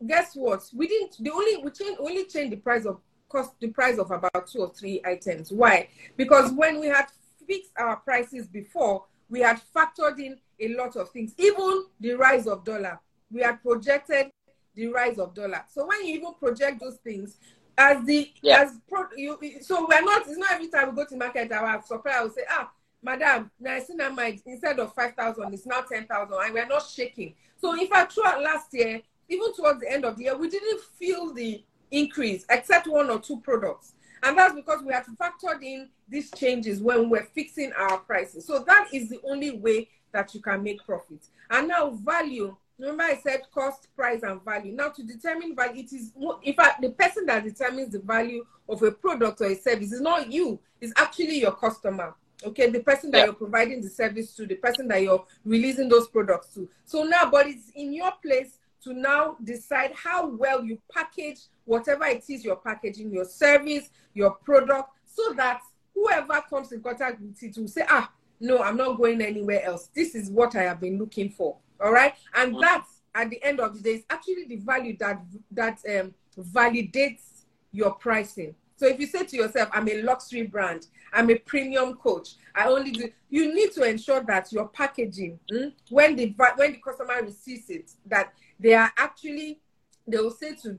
guess 0.05 0.35
what? 0.35 0.63
We 0.73 0.87
didn't 0.87 1.23
the 1.23 1.31
only 1.31 1.57
we 1.57 1.71
changed 1.71 1.99
only 1.99 2.25
changed 2.25 2.53
the 2.53 2.57
price 2.57 2.85
of 2.85 2.99
cost 3.29 3.51
the 3.59 3.67
price 3.69 3.97
of 3.97 4.11
about 4.11 4.47
two 4.47 4.59
or 4.59 4.73
three 4.73 5.01
items. 5.05 5.51
Why? 5.51 5.87
Because 6.17 6.51
when 6.51 6.79
we 6.79 6.87
had 6.87 7.05
fixed 7.47 7.71
our 7.77 7.97
prices 7.97 8.47
before, 8.47 9.05
we 9.29 9.41
had 9.41 9.61
factored 9.75 10.19
in 10.19 10.37
a 10.59 10.75
lot 10.75 10.95
of 10.95 11.09
things, 11.11 11.33
even 11.37 11.85
the 11.99 12.13
rise 12.13 12.47
of 12.47 12.63
dollar. 12.63 12.99
We 13.31 13.41
had 13.41 13.61
projected 13.61 14.31
the 14.75 14.87
rise 14.87 15.19
of 15.19 15.33
dollar. 15.33 15.63
So 15.71 15.85
when 15.85 16.05
you 16.05 16.15
even 16.15 16.33
project 16.33 16.81
those 16.81 16.97
things, 16.97 17.37
as 17.77 18.05
the 18.05 18.31
yeah. 18.41 18.61
as 18.61 18.77
pro, 18.89 19.05
you 19.15 19.37
so 19.61 19.87
we're 19.89 20.01
not 20.01 20.27
it's 20.27 20.37
not 20.37 20.51
every 20.51 20.67
time 20.67 20.89
we 20.89 20.95
go 20.97 21.05
to 21.05 21.15
market 21.15 21.49
our 21.51 21.81
supplier 21.81 22.23
will 22.23 22.29
say 22.29 22.41
ah 22.49 22.69
madam 23.01 23.49
niacinamide 23.63 24.41
instead 24.45 24.77
of 24.79 24.93
five 24.93 25.13
thousand 25.15 25.53
it's 25.53 25.65
now 25.65 25.79
ten 25.81 26.05
thousand 26.05 26.37
and 26.43 26.53
we're 26.53 26.67
not 26.67 26.85
shaking. 26.85 27.33
So 27.57 27.79
in 27.79 27.87
fact 27.87 28.13
throughout 28.13 28.43
last 28.43 28.67
year, 28.73 29.01
even 29.29 29.53
towards 29.53 29.79
the 29.79 29.91
end 29.91 30.03
of 30.05 30.17
the 30.17 30.25
year, 30.25 30.37
we 30.37 30.49
didn't 30.49 30.81
feel 30.99 31.33
the 31.33 31.63
increase 31.91 32.45
except 32.49 32.87
one 32.87 33.09
or 33.09 33.19
two 33.19 33.39
products. 33.39 33.93
And 34.23 34.37
that's 34.37 34.53
because 34.53 34.83
we 34.83 34.93
have 34.93 35.05
factored 35.19 35.63
in 35.63 35.89
these 36.07 36.31
changes 36.31 36.81
when 36.81 37.09
we're 37.09 37.27
fixing 37.33 37.71
our 37.73 37.97
prices. 37.97 38.45
So 38.45 38.63
that 38.67 38.89
is 38.93 39.09
the 39.09 39.19
only 39.23 39.51
way 39.51 39.89
that 40.11 40.33
you 40.33 40.41
can 40.41 40.63
make 40.63 40.83
profits. 40.85 41.29
And 41.49 41.67
now 41.67 41.91
value, 41.91 42.55
remember 42.77 43.03
I 43.03 43.17
said 43.17 43.41
cost, 43.53 43.87
price, 43.95 44.23
and 44.23 44.43
value. 44.43 44.73
Now 44.73 44.89
to 44.89 45.03
determine 45.03 45.55
value, 45.55 45.83
it 45.83 45.93
is 45.93 46.11
in 46.43 46.53
fact 46.53 46.81
the 46.81 46.89
person 46.89 47.25
that 47.27 47.43
determines 47.43 47.91
the 47.91 47.99
value 47.99 48.45
of 48.67 48.83
a 48.83 48.91
product 48.91 49.41
or 49.41 49.47
a 49.47 49.55
service 49.55 49.91
is 49.91 50.01
not 50.01 50.31
you, 50.31 50.59
it's 50.81 50.93
actually 50.95 51.39
your 51.39 51.53
customer. 51.53 52.15
Okay, 52.45 52.69
the 52.69 52.79
person 52.79 53.11
that 53.11 53.17
yeah. 53.17 53.25
you're 53.25 53.33
providing 53.33 53.81
the 53.81 53.89
service 53.89 54.33
to, 54.35 54.45
the 54.45 54.55
person 54.55 54.87
that 54.87 55.01
you're 55.01 55.25
releasing 55.43 55.89
those 55.89 56.07
products 56.07 56.53
to. 56.53 56.69
So 56.85 57.03
now, 57.03 57.29
but 57.29 57.47
it's 57.47 57.69
in 57.75 57.91
your 57.91 58.13
place 58.23 58.58
to 58.83 58.93
now 58.93 59.37
decide 59.43 59.91
how 59.93 60.27
well 60.27 60.63
you 60.63 60.79
package 60.91 61.39
whatever 61.65 62.05
it 62.05 62.23
is 62.29 62.43
you're 62.43 62.55
packaging, 62.55 63.11
your 63.11 63.25
service, 63.25 63.89
your 64.13 64.31
product, 64.31 64.89
so 65.05 65.33
that 65.33 65.61
whoever 65.93 66.41
comes 66.49 66.71
in 66.71 66.81
contact 66.81 67.21
with 67.21 67.41
it 67.43 67.57
will 67.57 67.67
say, 67.67 67.85
ah, 67.89 68.11
no, 68.39 68.59
I'm 68.59 68.77
not 68.77 68.97
going 68.97 69.21
anywhere 69.21 69.63
else. 69.63 69.89
This 69.93 70.15
is 70.15 70.29
what 70.29 70.55
I 70.55 70.63
have 70.63 70.79
been 70.79 70.97
looking 70.97 71.29
for. 71.29 71.57
All 71.81 71.91
right. 71.91 72.13
And 72.35 72.55
mm. 72.55 72.61
that 72.61 72.85
at 73.15 73.29
the 73.29 73.43
end 73.43 73.59
of 73.59 73.75
the 73.75 73.81
day 73.81 73.95
is 73.95 74.03
actually 74.09 74.45
the 74.45 74.57
value 74.57 74.95
that 74.97 75.21
that 75.51 75.79
um, 75.89 76.13
validates 76.37 77.43
your 77.71 77.91
pricing. 77.91 78.55
So 78.75 78.87
if 78.87 78.99
you 78.99 79.07
say 79.07 79.25
to 79.25 79.35
yourself, 79.35 79.69
I'm 79.73 79.89
a 79.89 80.01
luxury 80.01 80.43
brand, 80.43 80.87
I'm 81.11 81.29
a 81.29 81.35
premium 81.35 81.95
coach, 81.95 82.35
I 82.55 82.67
only 82.67 82.91
do, 82.91 83.09
you 83.29 83.53
need 83.53 83.73
to 83.73 83.83
ensure 83.83 84.21
that 84.21 84.53
your 84.53 84.69
packaging, 84.69 85.37
mm, 85.51 85.73
when 85.89 86.15
the 86.15 86.33
when 86.55 86.71
the 86.71 86.77
customer 86.77 87.21
receives 87.21 87.69
it, 87.69 87.91
that 88.05 88.33
they 88.59 88.73
are 88.73 88.91
actually 88.97 89.59
they 90.07 90.17
will 90.17 90.31
say 90.31 90.55
to 90.55 90.77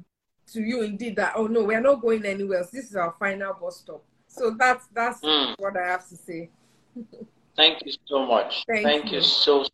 to 0.53 0.61
you 0.61 0.83
indeed 0.83 1.17
that 1.17 1.33
oh 1.37 1.47
no 1.47 1.65
we're 1.65 1.81
not 1.81 2.01
going 2.01 2.25
anywhere 2.25 2.59
else. 2.59 2.71
this 2.71 2.87
is 2.87 2.97
our 2.97 3.13
final 3.19 3.55
bus 3.55 3.79
stop 3.79 4.05
so 4.27 4.55
that's 4.59 4.87
that's 4.93 5.21
mm. 5.21 5.55
what 5.59 5.77
i 5.77 5.87
have 5.87 6.07
to 6.09 6.17
say 6.17 6.51
thank 7.57 7.79
you 7.85 7.93
so 8.05 8.27
much 8.27 8.65
thank, 8.67 8.85
thank 8.85 9.07
you. 9.11 9.19
you. 9.19 9.23
so 9.23 9.65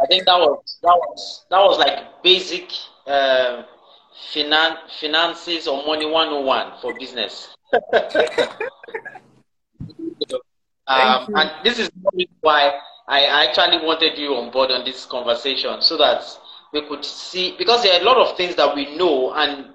i 0.00 0.06
think 0.06 0.24
that 0.24 0.38
was 0.38 0.78
that 0.82 0.94
was 0.94 1.46
that 1.50 1.58
was 1.58 1.78
like 1.78 2.22
basic 2.22 2.70
uh, 3.06 3.62
finan- 4.32 4.78
finances 5.00 5.68
or 5.68 5.84
money 5.86 6.06
101 6.06 6.72
for 6.80 6.94
business 6.98 7.54
um, 10.86 11.28
and 11.34 11.50
this 11.64 11.78
is 11.78 11.90
why 12.40 12.72
I 13.08 13.46
actually 13.46 13.84
wanted 13.84 14.18
you 14.18 14.34
on 14.34 14.50
board 14.50 14.70
on 14.70 14.84
this 14.84 15.04
conversation 15.06 15.80
so 15.80 15.96
that 15.96 16.24
we 16.76 16.88
could 16.88 17.04
see 17.04 17.54
because 17.58 17.82
there 17.82 17.98
are 17.98 18.02
a 18.02 18.04
lot 18.04 18.18
of 18.18 18.36
things 18.36 18.54
that 18.56 18.74
we 18.74 18.96
know 18.96 19.32
and 19.32 19.72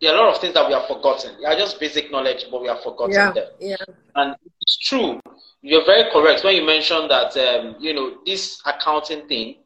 there 0.00 0.14
are 0.14 0.16
a 0.16 0.24
lot 0.24 0.34
of 0.34 0.40
things 0.40 0.54
that 0.54 0.66
we 0.66 0.74
have 0.74 0.86
forgotten. 0.86 1.36
They 1.40 1.46
are 1.46 1.56
just 1.56 1.80
basic 1.80 2.10
knowledge, 2.10 2.46
but 2.50 2.60
we 2.60 2.68
have 2.68 2.82
forgotten 2.82 3.14
yeah, 3.14 3.32
them. 3.32 3.48
Yeah. 3.58 3.76
And 4.14 4.36
it's 4.60 4.76
true. 4.78 5.20
You're 5.62 5.84
very 5.84 6.10
correct 6.12 6.44
when 6.44 6.56
you 6.56 6.64
mentioned 6.64 7.10
that 7.10 7.36
um, 7.36 7.76
you 7.80 7.94
know 7.94 8.18
this 8.24 8.60
accounting 8.66 9.26
thing. 9.28 9.56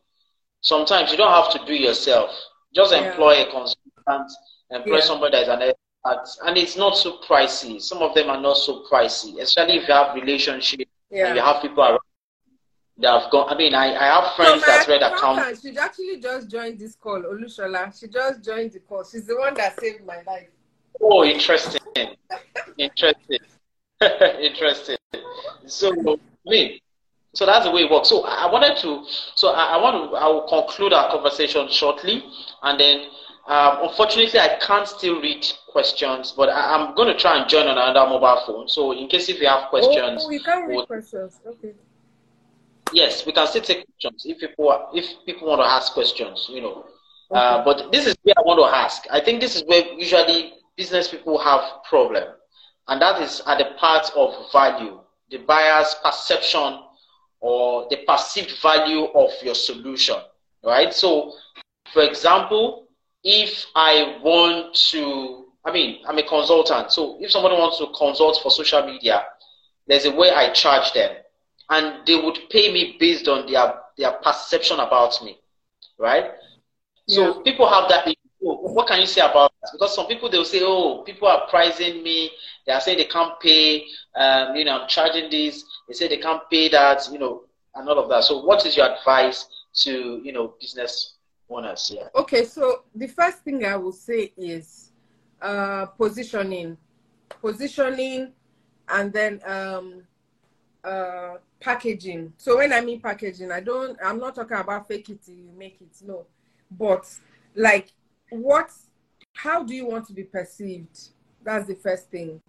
Sometimes 0.60 1.10
you 1.10 1.18
don't 1.18 1.30
have 1.30 1.52
to 1.52 1.66
do 1.66 1.74
yourself. 1.74 2.30
Just 2.74 2.92
employ 2.92 3.42
a 3.42 3.50
consultant, 3.50 4.30
employ 4.70 4.96
yeah. 4.96 5.00
somebody 5.00 5.32
that 5.32 5.42
is 5.42 5.48
an 5.48 5.62
expert 5.62 6.46
and 6.46 6.56
it's 6.56 6.76
not 6.76 6.96
so 6.96 7.18
pricey. 7.28 7.80
Some 7.80 7.98
of 7.98 8.14
them 8.14 8.28
are 8.28 8.40
not 8.40 8.56
so 8.56 8.84
pricey, 8.90 9.40
especially 9.40 9.78
if 9.78 9.88
you 9.88 9.94
have 9.94 10.14
relationship 10.14 10.88
yeah. 11.10 11.28
and 11.28 11.36
you 11.36 11.42
have 11.42 11.62
people 11.62 11.82
around 11.82 12.00
that 12.98 13.20
have 13.20 13.30
gone. 13.30 13.48
I 13.48 13.56
mean, 13.56 13.74
I, 13.74 13.94
I 13.94 14.20
have 14.20 14.34
friends 14.34 14.64
so 14.64 14.70
that 14.70 14.88
read 14.88 15.02
account. 15.02 15.58
She 15.60 15.76
actually 15.78 16.20
just 16.20 16.50
joined 16.50 16.78
this 16.78 16.94
call, 16.96 17.22
Olushola. 17.22 17.98
She 17.98 18.08
just 18.08 18.44
joined 18.44 18.72
the 18.72 18.80
call. 18.80 19.04
She's 19.04 19.26
the 19.26 19.36
one 19.36 19.54
that 19.54 19.78
saved 19.80 20.04
my 20.04 20.20
life. 20.26 20.48
Oh, 21.00 21.24
interesting. 21.24 21.80
interesting. 22.76 23.38
interesting. 24.40 24.96
So, 25.66 25.92
I 25.92 26.50
mean, 26.50 26.80
so 27.34 27.46
that's 27.46 27.66
the 27.66 27.70
way 27.70 27.82
it 27.82 27.90
works. 27.90 28.08
So 28.08 28.24
I 28.24 28.50
wanted 28.50 28.76
to, 28.78 29.04
so 29.34 29.52
I, 29.52 29.76
I 29.76 29.76
want 29.76 30.10
to, 30.10 30.16
I 30.16 30.26
will 30.26 30.48
conclude 30.48 30.92
our 30.92 31.10
conversation 31.10 31.68
shortly, 31.70 32.24
and 32.62 32.80
then 32.80 33.06
um, 33.46 33.88
unfortunately 33.88 34.40
I 34.40 34.58
can't 34.60 34.88
still 34.88 35.20
read 35.20 35.46
questions, 35.68 36.32
but 36.36 36.48
I, 36.48 36.74
am 36.74 36.94
going 36.94 37.08
to 37.08 37.18
try 37.18 37.38
and 37.40 37.48
join 37.48 37.66
on 37.66 37.78
another 37.78 38.08
mobile 38.08 38.42
phone. 38.46 38.68
So 38.68 38.92
in 38.92 39.08
case 39.08 39.28
if 39.28 39.40
you 39.40 39.46
have 39.46 39.68
questions, 39.68 40.22
oh, 40.24 40.30
you 40.30 40.40
can 40.40 40.66
read 40.66 40.76
we'll, 40.76 40.86
questions. 40.86 41.40
Okay. 41.46 41.74
Yes, 42.92 43.26
we 43.26 43.32
can 43.32 43.46
still 43.46 43.62
take 43.62 43.86
questions 43.86 44.24
if 44.26 44.40
people 44.40 44.70
are, 44.70 44.88
if 44.94 45.06
people 45.26 45.48
want 45.48 45.60
to 45.60 45.66
ask 45.66 45.92
questions, 45.92 46.46
you 46.50 46.62
know. 46.62 46.84
Okay. 47.30 47.40
Uh, 47.40 47.64
but 47.64 47.92
this 47.92 48.06
is 48.06 48.16
where 48.22 48.34
I 48.36 48.42
want 48.42 48.58
to 48.60 48.76
ask. 48.76 49.02
I 49.10 49.20
think 49.20 49.40
this 49.40 49.56
is 49.56 49.64
where 49.66 49.84
usually 49.94 50.54
business 50.76 51.08
people 51.08 51.38
have 51.38 51.60
problem, 51.88 52.24
and 52.88 53.02
that 53.02 53.20
is 53.20 53.42
at 53.46 53.58
the 53.58 53.76
part 53.78 54.10
of 54.16 54.50
value, 54.52 55.00
the 55.30 55.38
buyer's 55.38 55.94
perception 56.02 56.80
or 57.40 57.86
the 57.90 57.98
perceived 58.06 58.60
value 58.62 59.04
of 59.14 59.30
your 59.42 59.54
solution, 59.54 60.16
right? 60.64 60.92
So, 60.92 61.34
for 61.92 62.02
example, 62.02 62.88
if 63.22 63.66
I 63.74 64.18
want 64.22 64.74
to, 64.90 65.46
I 65.64 65.72
mean, 65.72 66.00
I'm 66.06 66.18
a 66.18 66.22
consultant, 66.22 66.90
so 66.92 67.18
if 67.20 67.30
somebody 67.30 67.54
wants 67.54 67.78
to 67.78 67.88
consult 67.96 68.40
for 68.42 68.50
social 68.50 68.84
media, 68.86 69.24
there's 69.86 70.04
a 70.04 70.12
way 70.12 70.30
I 70.30 70.50
charge 70.52 70.92
them 70.92 71.16
and 71.70 72.06
they 72.06 72.16
would 72.16 72.38
pay 72.50 72.72
me 72.72 72.96
based 72.98 73.28
on 73.28 73.50
their 73.50 73.74
their 73.96 74.12
perception 74.12 74.80
about 74.80 75.22
me, 75.24 75.38
right? 75.98 76.32
Yeah. 77.06 77.16
So 77.16 77.40
people 77.42 77.68
have 77.68 77.88
that. 77.88 78.14
What 78.40 78.86
can 78.86 79.00
you 79.00 79.06
say 79.06 79.20
about 79.20 79.52
that? 79.62 79.70
Because 79.72 79.94
some 79.94 80.06
people 80.06 80.30
they'll 80.30 80.44
say, 80.44 80.60
"Oh, 80.62 81.02
people 81.04 81.28
are 81.28 81.48
pricing 81.48 82.02
me. 82.02 82.30
They 82.66 82.72
are 82.72 82.80
saying 82.80 82.98
they 82.98 83.04
can't 83.04 83.38
pay. 83.40 83.84
Um, 84.14 84.54
you 84.54 84.64
know, 84.64 84.80
I'm 84.80 84.88
charging 84.88 85.30
this. 85.30 85.64
They 85.88 85.94
say 85.94 86.08
they 86.08 86.18
can't 86.18 86.42
pay 86.50 86.68
that. 86.68 87.08
You 87.10 87.18
know, 87.18 87.42
and 87.74 87.88
all 87.88 87.98
of 87.98 88.08
that." 88.10 88.24
So, 88.24 88.44
what 88.44 88.64
is 88.64 88.76
your 88.76 88.90
advice 88.90 89.46
to 89.82 90.20
you 90.22 90.32
know 90.32 90.54
business 90.60 91.16
owners? 91.50 91.90
Yeah. 91.94 92.08
Okay, 92.14 92.44
so 92.44 92.84
the 92.94 93.08
first 93.08 93.38
thing 93.38 93.64
I 93.64 93.76
will 93.76 93.92
say 93.92 94.32
is 94.36 94.92
uh, 95.42 95.86
positioning, 95.86 96.76
positioning, 97.40 98.32
and 98.88 99.12
then 99.12 99.40
um, 99.44 100.02
uh, 100.84 101.36
packaging. 101.60 102.32
So 102.36 102.58
when 102.58 102.72
I 102.72 102.80
mean 102.80 103.00
packaging, 103.00 103.50
I 103.50 103.60
don't. 103.60 103.98
I'm 104.04 104.18
not 104.18 104.34
talking 104.34 104.56
about 104.56 104.88
fake 104.88 105.10
it 105.10 105.22
till 105.24 105.34
you 105.34 105.52
make 105.56 105.78
it. 105.80 105.96
No, 106.04 106.26
but 106.70 107.06
like 107.54 107.92
what? 108.30 108.70
How 109.34 109.62
do 109.62 109.74
you 109.74 109.86
want 109.86 110.06
to 110.08 110.12
be 110.12 110.24
perceived? 110.24 111.10
That's 111.42 111.66
the 111.66 111.74
first 111.74 112.10
thing, 112.10 112.40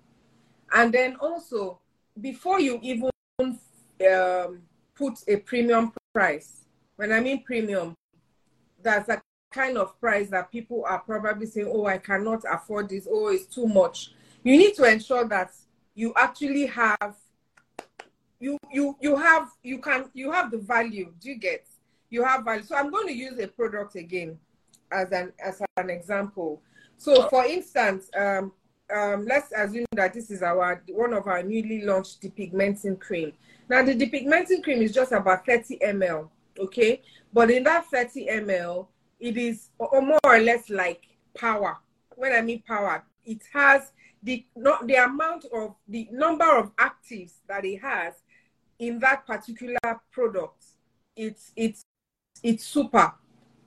and 0.73 0.93
then 0.93 1.15
also 1.17 1.79
before 2.19 2.59
you 2.59 2.79
even 2.81 3.09
um, 3.39 4.61
put 4.95 5.19
a 5.27 5.37
premium 5.37 5.93
price. 6.13 6.61
When 6.95 7.11
I 7.11 7.19
mean 7.21 7.43
premium, 7.43 7.95
that's 8.81 9.09
a 9.09 9.21
kind 9.51 9.77
of 9.77 9.99
price 9.99 10.29
that 10.29 10.51
people 10.51 10.83
are 10.85 10.99
probably 10.99 11.45
saying, 11.45 11.69
"Oh, 11.71 11.85
I 11.85 11.97
cannot 11.97 12.43
afford 12.49 12.89
this. 12.89 13.07
Oh, 13.09 13.27
it's 13.27 13.53
too 13.53 13.67
much." 13.67 14.11
You 14.43 14.57
need 14.57 14.75
to 14.75 14.83
ensure 14.83 15.25
that 15.25 15.51
you 15.95 16.13
actually 16.15 16.65
have 16.67 17.15
you 18.39 18.57
you 18.71 18.95
you 19.01 19.15
have 19.17 19.49
you 19.63 19.79
can 19.79 20.05
you 20.13 20.31
have 20.31 20.51
the 20.51 20.57
value. 20.57 21.13
Do 21.19 21.29
you 21.29 21.35
get? 21.35 21.65
You 22.09 22.23
have 22.23 22.45
value. 22.45 22.63
So 22.63 22.75
i'm 22.75 22.89
going 22.89 23.07
to 23.07 23.13
use 23.13 23.37
a 23.39 23.47
product 23.47 23.95
again 23.95 24.37
as 24.91 25.11
an 25.11 25.33
as 25.43 25.61
an 25.77 25.89
example. 25.89 26.61
So 26.97 27.27
for 27.29 27.45
instance 27.45 28.09
um 28.17 28.51
um 28.93 29.25
let's 29.25 29.51
assume 29.55 29.85
that 29.91 30.13
this 30.13 30.31
is 30.31 30.41
our 30.41 30.81
one 30.89 31.13
of 31.13 31.27
our 31.27 31.43
newly 31.43 31.83
launched 31.83 32.21
depigmenting 32.21 32.99
cream. 32.99 33.33
Now 33.69 33.83
the 33.83 33.95
depigmenting 33.95 34.63
cream 34.63 34.81
is 34.81 34.93
just 34.93 35.11
about 35.11 35.45
30 35.45 35.79
ml 35.79 36.29
okay? 36.59 37.01
But 37.33 37.51
in 37.51 37.63
that 37.63 37.85
30 37.87 38.27
ml 38.27 38.87
it 39.19 39.37
is 39.37 39.69
or 39.77 40.01
more 40.01 40.19
or 40.23 40.39
less 40.39 40.69
like 40.69 41.03
power. 41.37 41.77
When 42.15 42.33
i 42.33 42.41
mean 42.41 42.63
power 42.65 43.03
it 43.25 43.41
has 43.53 43.91
the 44.23 44.45
not 44.55 44.87
the 44.87 44.95
amount 44.95 45.45
of 45.53 45.75
the 45.87 46.07
number 46.11 46.57
of 46.57 46.75
actives 46.77 47.33
that 47.47 47.63
it 47.63 47.77
has 47.77 48.15
in 48.79 48.99
that 48.99 49.27
particular 49.27 49.77
product, 50.11 50.65
it's 51.15 51.51
it's 51.55 51.83
it's 52.41 52.65
super. 52.65 53.13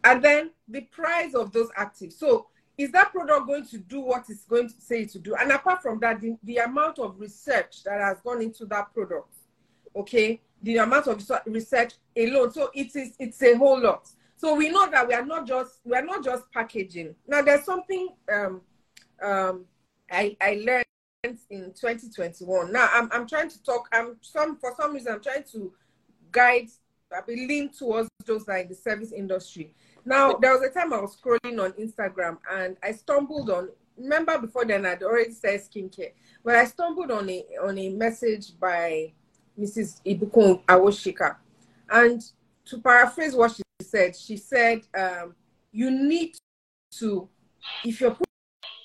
And 0.04 0.22
then 0.22 0.50
the 0.66 0.80
price 0.82 1.34
of 1.34 1.52
those 1.52 1.70
actives. 1.78 2.14
So 2.14 2.48
is 2.78 2.90
that 2.92 3.12
product 3.12 3.46
going 3.46 3.66
to 3.66 3.78
do 3.78 4.00
what 4.00 4.24
it's 4.28 4.44
going 4.44 4.68
to 4.68 4.80
say 4.80 5.04
to 5.04 5.18
do? 5.18 5.34
And 5.36 5.52
apart 5.52 5.82
from 5.82 6.00
that, 6.00 6.20
the, 6.20 6.36
the 6.42 6.56
amount 6.56 6.98
of 6.98 7.20
research 7.20 7.84
that 7.84 8.00
has 8.00 8.20
gone 8.22 8.42
into 8.42 8.64
that 8.66 8.92
product, 8.94 9.34
okay, 9.94 10.40
the 10.62 10.78
amount 10.78 11.06
of 11.06 11.22
research 11.46 11.92
alone. 12.16 12.52
So 12.52 12.70
it 12.74 12.96
is 12.96 13.14
it's 13.18 13.42
a 13.42 13.54
whole 13.56 13.80
lot. 13.80 14.08
So 14.36 14.54
we 14.54 14.70
know 14.70 14.90
that 14.90 15.06
we 15.06 15.14
are 15.14 15.24
not 15.24 15.46
just 15.46 15.80
we 15.84 15.94
are 15.94 16.04
not 16.04 16.24
just 16.24 16.50
packaging. 16.52 17.14
Now 17.28 17.42
there's 17.42 17.64
something 17.64 18.08
um, 18.32 18.62
um, 19.22 19.66
I 20.10 20.36
I 20.40 20.60
learned 20.64 20.81
in 21.24 21.72
2021. 21.72 22.72
Now 22.72 22.88
I'm 22.92 23.08
I'm 23.12 23.28
trying 23.28 23.48
to 23.48 23.62
talk. 23.62 23.88
I'm 23.92 24.16
some 24.22 24.56
for 24.56 24.74
some 24.76 24.92
reason 24.92 25.12
I'm 25.12 25.22
trying 25.22 25.44
to 25.52 25.72
guide. 26.32 26.68
I 27.16 27.20
be 27.20 27.46
lean 27.46 27.68
towards 27.68 28.08
those 28.26 28.48
like 28.48 28.68
the 28.68 28.74
service 28.74 29.12
industry. 29.12 29.72
Now 30.04 30.32
there 30.34 30.52
was 30.52 30.62
a 30.62 30.70
time 30.70 30.92
I 30.92 31.00
was 31.00 31.16
scrolling 31.16 31.62
on 31.62 31.72
Instagram 31.72 32.38
and 32.50 32.76
I 32.82 32.92
stumbled 32.92 33.50
on. 33.50 33.68
Remember 33.96 34.36
before 34.38 34.64
then 34.64 34.84
I'd 34.84 35.02
already 35.04 35.32
said 35.32 35.60
skincare, 35.60 36.12
but 36.44 36.56
I 36.56 36.64
stumbled 36.64 37.12
on 37.12 37.30
a 37.30 37.44
on 37.62 37.78
a 37.78 37.90
message 37.90 38.58
by 38.58 39.12
Mrs. 39.56 40.00
Ibukun 40.04 40.64
Awosika, 40.64 41.36
and 41.90 42.20
to 42.64 42.80
paraphrase 42.80 43.34
what 43.34 43.52
she 43.52 43.62
said, 43.80 44.16
she 44.16 44.36
said, 44.38 44.80
um, 44.98 45.36
"You 45.70 45.90
need 45.90 46.34
to, 46.98 47.28
if 47.84 48.00
you're 48.00 48.16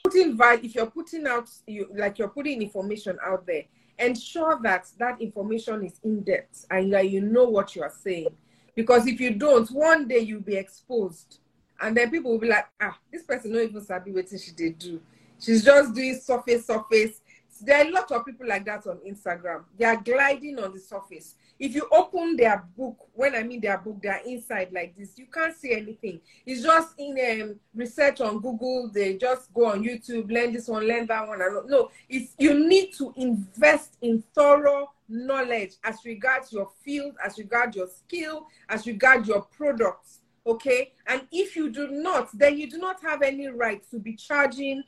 putting 0.07 0.37
value, 0.37 0.61
if 0.63 0.75
you're 0.75 0.85
putting 0.89 1.27
out, 1.27 1.49
you 1.65 1.89
like 1.95 2.17
you're 2.17 2.29
putting 2.29 2.61
information 2.61 3.17
out 3.25 3.45
there, 3.45 3.63
ensure 3.99 4.59
that 4.63 4.87
that 4.97 5.21
information 5.21 5.83
is 5.85 5.99
in 6.03 6.21
depth 6.21 6.65
and 6.71 6.93
that 6.93 7.09
you 7.09 7.21
know 7.21 7.45
what 7.45 7.75
you 7.75 7.83
are 7.83 7.93
saying. 8.03 8.29
Because 8.75 9.07
if 9.07 9.19
you 9.19 9.33
don't, 9.33 9.69
one 9.71 10.07
day 10.07 10.19
you'll 10.19 10.41
be 10.41 10.55
exposed, 10.55 11.39
and 11.81 11.97
then 11.97 12.11
people 12.11 12.31
will 12.31 12.39
be 12.39 12.47
like, 12.47 12.67
ah, 12.79 12.97
this 13.11 13.23
person 13.23 13.51
not 13.51 13.63
even 13.63 13.81
sabi 13.81 14.11
what 14.11 14.29
she 14.29 14.51
did 14.51 14.79
do. 14.79 15.01
She's 15.39 15.63
just 15.63 15.93
doing 15.93 16.15
surface, 16.15 16.65
surface. 16.65 17.21
There 17.61 17.77
are 17.77 17.87
a 17.87 17.91
lot 17.91 18.11
of 18.11 18.25
people 18.25 18.47
like 18.47 18.65
that 18.65 18.85
on 18.85 18.99
Instagram. 19.07 19.63
They 19.77 19.85
are 19.85 19.97
gliding 19.97 20.59
on 20.59 20.73
the 20.73 20.79
surface 20.79 21.35
if 21.59 21.75
you 21.75 21.87
open 21.91 22.35
their 22.35 22.63
book, 22.77 22.97
when 23.13 23.35
I 23.35 23.43
mean 23.43 23.61
their 23.61 23.77
book, 23.77 23.99
they're 24.01 24.21
inside 24.25 24.71
like 24.71 24.95
this, 24.95 25.17
you 25.17 25.25
can't 25.25 25.55
see 25.55 25.73
anything. 25.73 26.21
It's 26.45 26.63
just 26.63 26.93
in 26.97 27.41
um, 27.41 27.59
research 27.73 28.21
on 28.21 28.39
Google. 28.39 28.89
They 28.93 29.17
just 29.17 29.53
go 29.53 29.67
on 29.67 29.83
YouTube, 29.83 30.31
learn 30.31 30.53
this 30.53 30.67
one, 30.67 30.87
learn 30.87 31.07
that 31.07 31.27
one. 31.27 31.39
No, 31.67 31.89
it's 32.09 32.33
you 32.37 32.67
need 32.67 32.93
to 32.97 33.13
invest 33.17 33.97
in 34.01 34.23
thorough 34.33 34.91
knowledge 35.09 35.73
as 35.83 35.97
regards 36.05 36.51
your 36.51 36.69
field, 36.83 37.15
as 37.23 37.37
regards 37.37 37.75
your 37.75 37.87
skill, 37.87 38.47
as 38.69 38.85
regards 38.85 39.27
your 39.27 39.41
products. 39.41 40.19
Okay, 40.45 40.93
and 41.07 41.21
if 41.31 41.55
you 41.55 41.69
do 41.69 41.89
not, 41.89 42.29
then 42.37 42.57
you 42.57 42.69
do 42.69 42.77
not 42.77 43.01
have 43.01 43.21
any 43.21 43.47
right 43.47 43.81
to 43.91 43.99
be 43.99 44.15
charging 44.15 44.83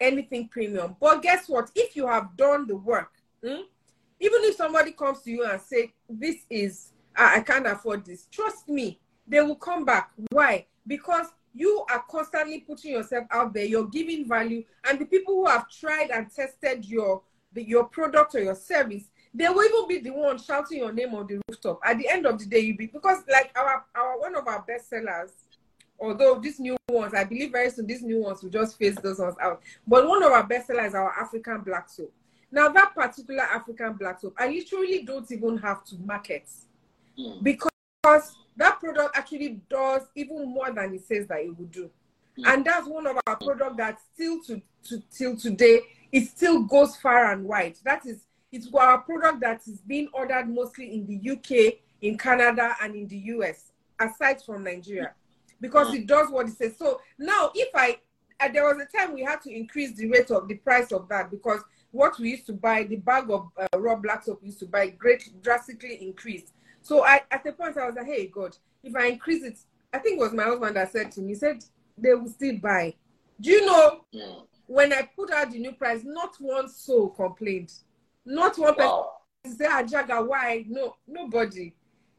anything 0.00 0.48
premium. 0.48 0.96
But 1.00 1.22
guess 1.22 1.48
what? 1.48 1.70
If 1.74 1.96
you 1.96 2.06
have 2.06 2.36
done 2.36 2.66
the 2.66 2.76
work, 2.76 3.10
hmm, 3.44 3.62
even 4.22 4.44
if 4.44 4.54
somebody 4.54 4.92
comes 4.92 5.20
to 5.22 5.30
you 5.32 5.44
and 5.44 5.60
say, 5.60 5.92
this 6.08 6.36
is, 6.48 6.92
I, 7.16 7.38
I 7.38 7.40
can't 7.40 7.66
afford 7.66 8.04
this, 8.04 8.28
trust 8.30 8.68
me, 8.68 9.00
they 9.26 9.40
will 9.40 9.56
come 9.56 9.84
back. 9.84 10.12
Why? 10.30 10.66
Because 10.86 11.26
you 11.52 11.84
are 11.90 12.04
constantly 12.08 12.60
putting 12.60 12.92
yourself 12.92 13.26
out 13.32 13.52
there, 13.52 13.64
you're 13.64 13.88
giving 13.88 14.28
value, 14.28 14.64
and 14.88 14.98
the 14.98 15.06
people 15.06 15.34
who 15.34 15.46
have 15.46 15.68
tried 15.68 16.10
and 16.10 16.30
tested 16.30 16.84
your 16.84 17.22
your 17.54 17.84
product 17.84 18.34
or 18.34 18.40
your 18.40 18.54
service, 18.54 19.10
they 19.34 19.46
will 19.46 19.62
even 19.62 19.86
be 19.86 19.98
the 19.98 20.16
one 20.16 20.38
shouting 20.38 20.78
your 20.78 20.92
name 20.92 21.14
on 21.14 21.26
the 21.26 21.38
rooftop. 21.46 21.80
At 21.84 21.98
the 21.98 22.08
end 22.08 22.24
of 22.24 22.38
the 22.38 22.46
day, 22.46 22.60
you 22.60 22.76
be 22.76 22.86
because 22.86 23.18
like 23.30 23.50
our 23.56 23.84
our 23.94 24.18
one 24.20 24.36
of 24.36 24.46
our 24.46 24.62
best 24.62 24.88
sellers, 24.88 25.32
although 26.00 26.38
these 26.38 26.60
new 26.60 26.76
ones, 26.88 27.12
I 27.12 27.24
believe 27.24 27.52
very 27.52 27.68
soon 27.70 27.86
these 27.86 28.02
new 28.02 28.22
ones 28.22 28.42
will 28.42 28.50
just 28.50 28.78
phase 28.78 28.96
those 28.96 29.18
ones 29.18 29.34
out. 29.42 29.62
But 29.86 30.08
one 30.08 30.22
of 30.22 30.32
our 30.32 30.44
best 30.44 30.68
sellers 30.68 30.90
is 30.90 30.94
our 30.94 31.12
African 31.20 31.60
black 31.60 31.90
soap. 31.90 32.12
Now, 32.52 32.68
that 32.68 32.94
particular 32.94 33.42
African 33.42 33.94
black 33.94 34.20
soap, 34.20 34.34
I 34.38 34.48
literally 34.48 35.02
don't 35.02 35.30
even 35.32 35.56
have 35.58 35.84
to 35.86 35.96
market 35.96 36.46
mm. 37.18 37.42
because 37.42 38.36
that 38.56 38.78
product 38.78 39.16
actually 39.16 39.60
does 39.70 40.02
even 40.14 40.52
more 40.52 40.70
than 40.70 40.94
it 40.94 41.02
says 41.06 41.26
that 41.28 41.40
it 41.40 41.58
would 41.58 41.72
do. 41.72 41.90
Mm. 42.38 42.52
And 42.52 42.64
that's 42.64 42.86
one 42.86 43.06
of 43.06 43.16
our 43.26 43.36
products 43.36 43.76
that 43.78 43.98
still 44.14 44.42
to, 44.44 44.60
to 44.84 45.02
till 45.10 45.36
today 45.36 45.80
it 46.12 46.26
still 46.26 46.62
goes 46.62 46.94
far 46.96 47.32
and 47.32 47.44
wide. 47.44 47.76
That 47.84 48.04
is 48.04 48.26
it's 48.52 48.68
our 48.74 48.98
product 48.98 49.40
that 49.40 49.62
is 49.66 49.78
being 49.80 50.08
ordered 50.12 50.46
mostly 50.46 50.92
in 50.94 51.06
the 51.06 51.30
UK, 51.30 51.78
in 52.02 52.18
Canada, 52.18 52.76
and 52.82 52.94
in 52.94 53.08
the 53.08 53.16
US, 53.16 53.72
aside 53.98 54.42
from 54.42 54.64
Nigeria, 54.64 55.14
because 55.58 55.88
mm. 55.88 56.00
it 56.00 56.06
does 56.06 56.30
what 56.30 56.48
it 56.48 56.58
says. 56.58 56.74
So 56.78 57.00
now, 57.18 57.50
if 57.54 57.70
I 57.74 57.98
uh, 58.40 58.48
there 58.52 58.64
was 58.64 58.82
a 58.82 58.96
time 58.96 59.14
we 59.14 59.22
had 59.22 59.40
to 59.42 59.50
increase 59.50 59.92
the 59.96 60.06
rate 60.10 60.30
of 60.30 60.48
the 60.48 60.54
price 60.56 60.92
of 60.92 61.08
that 61.08 61.30
because 61.30 61.60
what 61.92 62.18
we 62.18 62.30
used 62.30 62.46
to 62.46 62.54
buy, 62.54 62.82
the 62.82 62.96
bag 62.96 63.30
of 63.30 63.48
uh, 63.56 63.78
raw 63.78 63.94
black 63.94 64.24
soap 64.24 64.40
we 64.42 64.48
used 64.48 64.58
to 64.60 64.66
buy, 64.66 64.88
great 64.88 65.30
drastically 65.42 66.02
increased. 66.02 66.52
So 66.80 67.04
I, 67.04 67.20
at 67.30 67.44
the 67.44 67.52
point 67.52 67.76
I 67.76 67.86
was 67.86 67.94
like, 67.94 68.06
hey 68.06 68.26
God, 68.26 68.56
if 68.82 68.96
I 68.96 69.06
increase 69.06 69.44
it, 69.44 69.58
I 69.92 69.98
think 69.98 70.18
it 70.18 70.22
was 70.22 70.32
my 70.32 70.44
husband 70.44 70.76
that 70.76 70.90
said 70.90 71.12
to 71.12 71.20
me, 71.20 71.28
he 71.28 71.34
said 71.34 71.64
they 71.96 72.14
will 72.14 72.28
still 72.28 72.56
buy. 72.56 72.94
Do 73.40 73.50
you 73.50 73.66
know 73.66 74.04
mm. 74.12 74.42
when 74.66 74.92
I 74.92 75.08
put 75.14 75.30
out 75.30 75.52
the 75.52 75.58
new 75.58 75.72
price, 75.72 76.00
not 76.02 76.34
one 76.40 76.68
soul 76.68 77.10
complained. 77.10 77.72
Not 78.24 78.58
one 78.58 78.74
wow. 78.78 79.10
person 79.42 79.58
say, 79.58 79.66
ah, 79.68 79.82
Jaga, 79.82 80.26
why? 80.26 80.64
No, 80.68 80.96
nobody. 81.06 81.74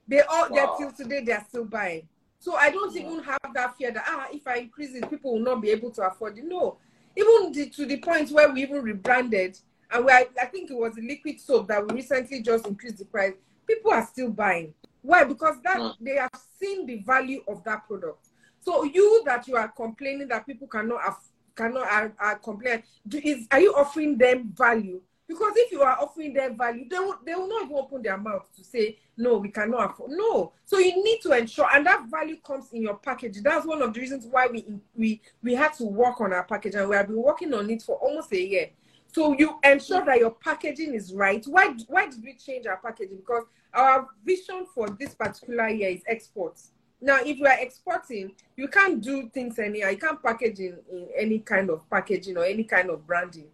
They 0.07 0.21
all 0.21 0.49
wow. 0.49 0.77
they're 0.77 0.89
till 0.91 0.91
today 0.91 1.23
they're 1.23 1.45
still 1.47 1.65
buying. 1.65 2.07
So 2.39 2.55
I 2.55 2.69
don't 2.69 2.93
yeah. 2.93 3.03
even 3.03 3.23
have 3.23 3.39
that 3.53 3.77
fear 3.77 3.91
that 3.91 4.03
ah, 4.05 4.27
if 4.31 4.45
I 4.47 4.57
increase 4.57 4.93
it, 4.93 5.09
people 5.09 5.33
will 5.33 5.39
not 5.39 5.61
be 5.61 5.71
able 5.71 5.91
to 5.91 6.03
afford 6.03 6.37
it. 6.37 6.43
No, 6.45 6.77
even 7.15 7.51
the, 7.51 7.69
to 7.69 7.85
the 7.85 7.97
point 7.97 8.31
where 8.31 8.51
we 8.51 8.63
even 8.63 8.81
rebranded, 8.81 9.59
and 9.91 10.05
we—I 10.05 10.45
think 10.45 10.71
it 10.71 10.77
was 10.77 10.97
a 10.97 11.01
liquid 11.01 11.39
soap 11.39 11.67
that 11.67 11.87
we 11.87 11.95
recently 11.95 12.41
just 12.41 12.65
increased 12.67 12.97
the 12.97 13.05
price. 13.05 13.33
People 13.67 13.91
are 13.91 14.05
still 14.05 14.29
buying. 14.29 14.73
Why? 15.01 15.23
Because 15.23 15.55
that 15.63 15.77
mm. 15.77 15.93
they 16.01 16.15
have 16.15 16.31
seen 16.59 16.85
the 16.85 16.97
value 16.99 17.43
of 17.47 17.63
that 17.65 17.87
product. 17.87 18.29
So 18.61 18.83
you 18.83 19.23
that 19.25 19.47
you 19.47 19.55
are 19.55 19.67
complaining 19.67 20.29
that 20.29 20.45
people 20.47 20.67
cannot 20.67 21.01
af- 21.07 21.29
cannot 21.55 21.87
are, 21.87 22.13
are 22.19 22.39
complain, 22.39 22.83
do, 23.07 23.19
is 23.23 23.47
are 23.51 23.59
you 23.59 23.75
offering 23.75 24.17
them 24.17 24.53
value? 24.55 25.01
Because 25.33 25.53
if 25.55 25.71
you 25.71 25.81
are 25.81 25.97
offering 25.99 26.33
them 26.33 26.57
value, 26.57 26.87
they 26.87 26.99
will, 26.99 27.17
they 27.25 27.33
will 27.33 27.47
not 27.47 27.63
even 27.63 27.75
open 27.75 28.01
their 28.01 28.17
mouth 28.17 28.47
to 28.55 28.63
say, 28.63 28.99
no, 29.17 29.37
we 29.37 29.49
cannot 29.49 29.91
afford. 29.91 30.11
No. 30.11 30.53
So 30.65 30.77
you 30.77 31.03
need 31.03 31.21
to 31.21 31.31
ensure, 31.31 31.67
and 31.73 31.85
that 31.85 32.05
value 32.09 32.37
comes 32.45 32.71
in 32.71 32.83
your 32.83 32.97
package. 32.97 33.41
That's 33.41 33.65
one 33.65 33.81
of 33.81 33.93
the 33.93 33.99
reasons 33.99 34.27
why 34.29 34.47
we 34.47 34.65
we 34.95 35.21
we 35.41 35.53
had 35.55 35.73
to 35.73 35.85
work 35.85 36.21
on 36.21 36.33
our 36.33 36.43
package, 36.43 36.75
and 36.75 36.89
we 36.89 36.95
have 36.95 37.07
been 37.07 37.21
working 37.21 37.53
on 37.53 37.69
it 37.69 37.81
for 37.81 37.95
almost 37.95 38.31
a 38.31 38.41
year. 38.41 38.69
So 39.07 39.35
you 39.37 39.59
ensure 39.63 40.05
that 40.05 40.19
your 40.19 40.31
packaging 40.31 40.93
is 40.93 41.13
right. 41.13 41.43
Why 41.45 41.75
why 41.87 42.09
did 42.09 42.23
we 42.23 42.33
change 42.33 42.65
our 42.65 42.77
packaging? 42.77 43.17
Because 43.17 43.43
our 43.73 44.07
vision 44.23 44.65
for 44.73 44.89
this 44.89 45.13
particular 45.15 45.69
year 45.69 45.89
is 45.89 46.03
exports. 46.07 46.71
Now, 47.01 47.19
if 47.19 47.37
you 47.37 47.45
are 47.45 47.59
exporting, 47.59 48.31
you 48.55 48.69
can't 48.69 49.01
do 49.01 49.29
things 49.29 49.59
anyhow. 49.59 49.89
You 49.89 49.97
can't 49.97 50.23
package 50.23 50.59
in, 50.59 50.77
in 50.89 51.07
any 51.17 51.39
kind 51.39 51.69
of 51.69 51.87
packaging 51.89 52.37
or 52.37 52.45
any 52.45 52.63
kind 52.63 52.89
of 52.89 53.05
branding. 53.05 53.47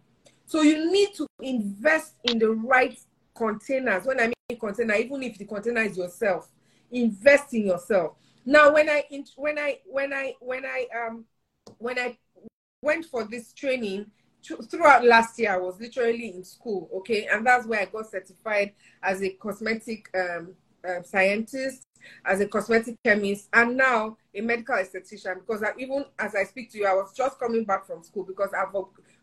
So 0.50 0.62
you 0.62 0.90
need 0.90 1.14
to 1.14 1.28
invest 1.40 2.14
in 2.24 2.40
the 2.40 2.50
right 2.50 2.98
containers. 3.36 4.04
When 4.04 4.18
I 4.18 4.24
mean 4.26 4.58
container, 4.58 4.94
even 4.94 5.22
if 5.22 5.38
the 5.38 5.44
container 5.44 5.82
is 5.82 5.96
yourself, 5.96 6.50
invest 6.90 7.54
in 7.54 7.68
yourself. 7.68 8.16
Now, 8.44 8.72
when 8.72 8.90
I 8.90 9.04
when 9.36 9.60
I 9.60 9.78
when 9.86 10.12
I 10.12 10.34
when 10.40 10.64
I 10.66 10.86
um 10.92 11.24
when 11.78 12.00
I 12.00 12.18
went 12.82 13.04
for 13.04 13.22
this 13.22 13.52
training 13.52 14.10
throughout 14.68 15.04
last 15.04 15.38
year, 15.38 15.54
I 15.54 15.58
was 15.58 15.78
literally 15.80 16.34
in 16.34 16.42
school, 16.42 16.90
okay, 16.96 17.28
and 17.30 17.46
that's 17.46 17.64
where 17.64 17.82
I 17.82 17.84
got 17.84 18.10
certified 18.10 18.72
as 19.04 19.22
a 19.22 19.30
cosmetic 19.30 20.10
um, 20.16 20.54
uh, 20.84 21.04
scientist, 21.04 21.84
as 22.24 22.40
a 22.40 22.48
cosmetic 22.48 22.96
chemist, 23.04 23.48
and 23.52 23.76
now 23.76 24.16
a 24.34 24.40
medical 24.40 24.74
esthetician. 24.74 25.46
Because 25.46 25.62
I, 25.62 25.74
even 25.78 26.06
as 26.18 26.34
I 26.34 26.42
speak 26.42 26.72
to 26.72 26.78
you, 26.78 26.86
I 26.86 26.94
was 26.94 27.12
just 27.14 27.38
coming 27.38 27.62
back 27.62 27.86
from 27.86 28.02
school 28.02 28.24
because 28.24 28.50
I've 28.52 28.74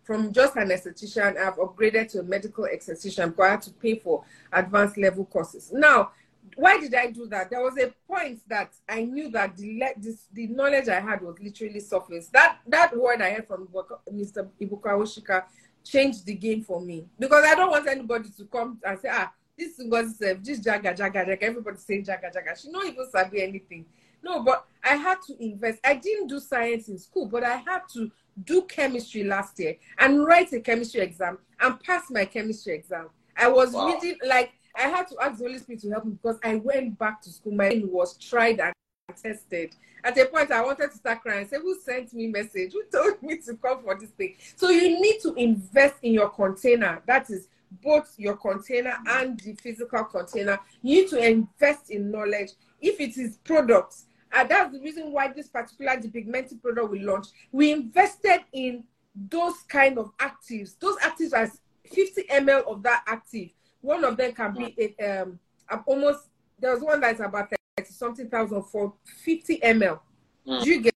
from 0.07 0.31
just 0.31 0.55
an 0.55 0.69
esthetician, 0.69 1.37
I've 1.37 1.57
upgraded 1.57 2.09
to 2.13 2.19
a 2.21 2.23
medical 2.23 2.63
esthetician 2.63 3.31
because 3.31 3.45
I 3.45 3.49
had 3.49 3.61
to 3.63 3.71
pay 3.71 3.95
for 3.95 4.23
advanced 4.53 4.97
level 4.97 5.25
courses. 5.25 5.69
Now, 5.73 6.11
why 6.55 6.79
did 6.79 6.95
I 6.95 7.11
do 7.11 7.27
that? 7.27 7.49
There 7.49 7.61
was 7.61 7.77
a 7.77 7.93
point 8.07 8.39
that 8.47 8.71
I 8.87 9.03
knew 9.03 9.29
that 9.31 9.57
the 9.57 9.83
this, 9.97 10.27
the 10.31 10.47
knowledge 10.47 10.87
I 10.87 11.01
had 11.01 11.21
was 11.21 11.35
literally 11.41 11.81
surface. 11.81 12.29
That 12.29 12.59
that 12.67 12.97
word 12.97 13.21
I 13.21 13.31
heard 13.31 13.47
from 13.47 13.67
Mr. 14.11 14.47
Ibukun 14.61 14.81
Awosika 14.81 15.43
changed 15.83 16.25
the 16.25 16.35
game 16.35 16.63
for 16.63 16.79
me 16.79 17.05
because 17.19 17.43
I 17.45 17.53
don't 17.53 17.69
want 17.69 17.87
anybody 17.87 18.29
to 18.37 18.45
come 18.45 18.79
and 18.85 18.97
say, 18.99 19.09
ah, 19.11 19.31
this 19.57 19.77
is 19.77 19.85
Ngozi 19.85 20.43
this 20.43 20.61
jaga 20.61 20.97
jaga 20.97 21.27
jaga. 21.27 21.37
Everybody 21.41 21.77
saying 21.79 22.05
jaga 22.05 22.33
jaga. 22.33 22.59
She 22.59 22.71
not 22.71 22.85
even 22.85 23.09
sabi 23.11 23.43
anything. 23.43 23.85
No, 24.23 24.43
but 24.43 24.65
I 24.83 24.95
had 24.95 25.17
to 25.27 25.43
invest. 25.43 25.79
I 25.83 25.95
didn't 25.95 26.27
do 26.27 26.39
science 26.39 26.89
in 26.89 26.97
school, 26.97 27.27
but 27.27 27.43
I 27.43 27.57
had 27.57 27.81
to 27.93 28.11
do 28.43 28.63
chemistry 28.63 29.23
last 29.23 29.59
year 29.59 29.75
and 29.99 30.25
write 30.25 30.53
a 30.53 30.59
chemistry 30.59 31.01
exam 31.01 31.39
and 31.59 31.79
pass 31.81 32.03
my 32.09 32.25
chemistry 32.25 32.75
exam. 32.75 33.09
I 33.35 33.47
was 33.47 33.73
wow. 33.73 33.87
reading 33.87 34.17
like 34.25 34.51
I 34.75 34.83
had 34.83 35.07
to 35.07 35.15
ask 35.21 35.39
the 35.39 35.45
Holy 35.45 35.59
Spirit 35.59 35.81
to 35.81 35.89
help 35.89 36.05
me 36.05 36.11
because 36.21 36.37
I 36.43 36.55
went 36.55 36.97
back 36.99 37.21
to 37.23 37.31
school. 37.31 37.53
My 37.53 37.69
brain 37.69 37.89
was 37.91 38.17
tried 38.17 38.59
and 38.59 38.73
tested. 39.21 39.75
At 40.03 40.17
a 40.17 40.25
point, 40.25 40.51
I 40.51 40.63
wanted 40.63 40.91
to 40.91 40.97
start 40.97 41.21
crying. 41.21 41.47
Say, 41.47 41.57
who 41.57 41.75
sent 41.79 42.13
me 42.13 42.27
message? 42.27 42.73
Who 42.73 42.83
told 42.91 43.21
me 43.23 43.37
to 43.37 43.55
come 43.55 43.81
for 43.83 43.97
this 43.99 44.11
thing? 44.11 44.35
So 44.55 44.69
you 44.69 45.01
need 45.01 45.19
to 45.21 45.33
invest 45.33 45.95
in 46.03 46.13
your 46.13 46.29
container. 46.29 47.01
That 47.07 47.29
is 47.29 47.47
both 47.83 48.13
your 48.17 48.37
container 48.37 48.95
and 49.07 49.39
the 49.39 49.53
physical 49.55 50.03
container. 50.05 50.59
You 50.81 51.01
need 51.01 51.09
to 51.09 51.27
invest 51.27 51.89
in 51.89 52.11
knowledge. 52.11 52.51
If 52.79 52.99
it 52.99 53.17
is 53.17 53.37
products, 53.43 54.05
and 54.37 54.49
that's 54.49 54.71
the 54.71 54.79
reason 54.79 55.11
why 55.11 55.29
this 55.29 55.47
particular 55.47 55.93
depigmented 55.93 56.61
product 56.61 56.91
we 56.91 56.99
launched. 56.99 57.31
We 57.51 57.71
invested 57.71 58.41
in 58.53 58.83
those 59.15 59.55
kind 59.67 59.97
of 59.97 60.15
actives. 60.17 60.77
Those 60.79 60.95
actives 60.97 61.33
are 61.33 61.51
50 61.91 62.23
ml 62.23 62.67
of 62.67 62.83
that 62.83 63.03
active. 63.07 63.49
One 63.81 64.03
of 64.03 64.15
them 64.15 64.33
can 64.33 64.53
be 64.53 64.75
a, 64.99 65.21
um 65.23 65.39
almost 65.87 66.29
there's 66.59 66.81
one 66.81 67.01
that's 67.01 67.19
about 67.19 67.49
30 67.77 67.89
something 67.89 68.29
thousand 68.29 68.61
for 68.65 68.93
50 69.23 69.57
ml. 69.57 69.99
Mm. 70.47 70.63
Do 70.63 70.69
you 70.69 70.81
get 70.81 70.93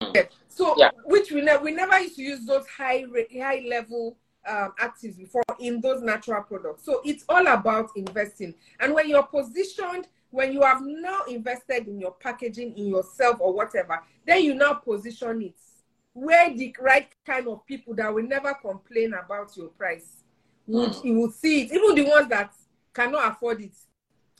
it? 0.00 0.32
So 0.48 0.74
yeah. 0.76 0.90
which 1.04 1.30
we 1.30 1.42
never 1.42 1.62
we 1.62 1.70
never 1.70 1.96
used 2.00 2.16
to 2.16 2.22
use 2.22 2.44
those 2.44 2.66
high 2.66 3.04
high 3.38 3.64
level 3.68 4.16
um, 4.48 4.72
actives 4.80 5.16
before 5.16 5.44
in 5.60 5.80
those 5.80 6.02
natural 6.02 6.42
products. 6.42 6.84
So 6.84 7.02
it's 7.04 7.24
all 7.28 7.46
about 7.46 7.90
investing. 7.94 8.54
And 8.80 8.94
when 8.94 9.08
you're 9.08 9.22
positioned 9.22 10.08
when 10.30 10.52
you 10.52 10.62
have 10.62 10.80
now 10.82 11.22
invested 11.28 11.88
in 11.88 12.00
your 12.00 12.12
packaging, 12.12 12.76
in 12.76 12.86
yourself 12.86 13.36
or 13.40 13.52
whatever, 13.52 14.00
then 14.26 14.44
you 14.44 14.54
now 14.54 14.74
position 14.74 15.42
it 15.42 15.54
where 16.12 16.54
the 16.54 16.74
right 16.80 17.08
kind 17.24 17.46
of 17.48 17.64
people 17.66 17.94
that 17.94 18.12
will 18.12 18.26
never 18.26 18.54
complain 18.54 19.14
about 19.14 19.56
your 19.56 19.68
price 19.68 20.24
would 20.66 20.90
mm. 20.90 21.04
you 21.04 21.14
will 21.14 21.30
see 21.30 21.62
it. 21.62 21.72
Even 21.72 21.94
the 21.94 22.08
ones 22.08 22.28
that 22.28 22.52
cannot 22.92 23.32
afford 23.32 23.60
it. 23.62 23.74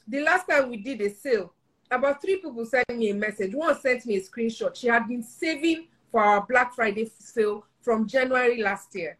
The 0.07 0.21
last 0.21 0.47
time 0.47 0.69
we 0.69 0.77
did 0.77 1.01
a 1.01 1.09
sale, 1.09 1.53
about 1.89 2.21
three 2.21 2.37
people 2.37 2.65
sent 2.65 2.89
me 2.89 3.09
a 3.09 3.13
message. 3.13 3.53
One 3.53 3.79
sent 3.79 4.05
me 4.05 4.17
a 4.17 4.21
screenshot. 4.21 4.75
She 4.75 4.87
had 4.87 5.07
been 5.07 5.23
saving 5.23 5.87
for 6.09 6.21
our 6.21 6.45
Black 6.45 6.73
Friday 6.73 7.09
sale 7.19 7.65
from 7.81 8.07
January 8.07 8.61
last 8.61 8.93
year. 8.95 9.17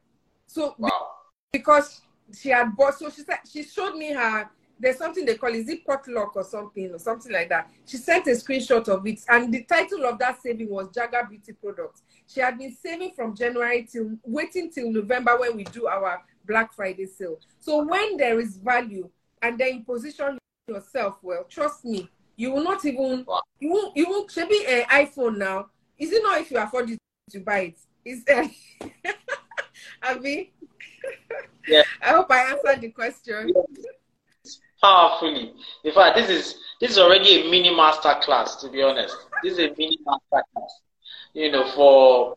So 0.48 0.76
wow. 0.78 1.12
because 1.52 2.02
she 2.38 2.50
had 2.50 2.76
bought, 2.76 2.98
so 2.98 3.10
she 3.10 3.22
said 3.22 3.40
she 3.50 3.64
showed 3.64 3.96
me 3.96 4.14
her 4.14 4.50
there's 4.82 4.98
something 4.98 5.26
they 5.26 5.36
call 5.36 5.54
is 5.54 5.70
it 5.70 5.86
potluck 5.86 6.36
or 6.36 6.44
something 6.44 6.92
or 6.92 6.98
something 6.98 7.32
like 7.32 7.50
that. 7.50 7.70
She 7.86 7.98
sent 7.98 8.26
a 8.28 8.32
screenshot 8.32 8.88
of 8.88 9.06
it, 9.06 9.20
and 9.30 9.54
the 9.54 9.64
title 9.64 10.06
of 10.06 10.18
that 10.20 10.42
saving 10.42 10.70
was 10.70 10.90
Jaga 10.90 11.30
Beauty 11.30 11.54
Products. 11.54 12.02
She 12.28 12.40
had 12.40 12.58
been 12.58 12.76
saving 12.76 13.12
from 13.12 13.36
January 13.36 13.88
till 13.90 14.18
waiting 14.24 14.72
till 14.72 14.92
November 14.92 15.38
when 15.40 15.56
we 15.56 15.66
do 15.66 15.86
our 15.86 16.22
Black 16.48 16.74
Friday 16.74 17.06
sale. 17.06 17.40
So 17.60 17.86
when 17.86 18.18
there 18.18 18.40
is 18.40 18.58
value 18.58 19.10
and 19.42 19.58
then 19.58 19.76
you 19.76 19.84
position 19.84 20.40
yourself 20.68 21.20
well, 21.22 21.46
trust 21.48 21.86
me, 21.86 22.10
you 22.36 22.52
will 22.52 22.64
not 22.64 22.84
even 22.84 23.26
you 23.60 23.70
won't 23.70 23.96
you 23.96 24.10
won't 24.10 24.32
should 24.32 24.50
be 24.50 24.66
an 24.68 24.84
iPhone 24.86 25.38
now. 25.38 25.68
Is 26.00 26.12
it 26.12 26.24
not 26.24 26.42
if 26.42 26.50
you 26.50 26.58
afford 26.58 26.90
it 26.90 26.98
to 27.30 27.40
buy 27.40 27.60
it? 27.60 27.80
Is 28.04 28.24
there 28.24 28.50
Abby? 30.02 30.52
Yeah. 31.68 31.84
I 32.02 32.10
hope 32.10 32.32
I 32.32 32.52
answered 32.52 32.82
the 32.82 32.90
question. 32.90 33.54
Yeah 33.56 33.92
powerfully. 34.82 35.54
In 35.84 35.94
fact, 35.94 36.18
this 36.18 36.30
is 36.30 36.56
this 36.80 36.92
is 36.92 36.98
already 37.00 37.42
a 37.42 37.52
mini 37.52 37.76
master 37.76 38.16
class. 38.22 38.56
To 38.58 38.70
be 38.70 38.82
honest, 38.82 39.16
this 39.44 39.54
is 39.54 39.60
a 39.60 39.70
mini 39.78 39.98
master 40.06 40.44
class. 40.54 40.80
You 41.34 41.52
know, 41.52 41.66
for 41.72 42.36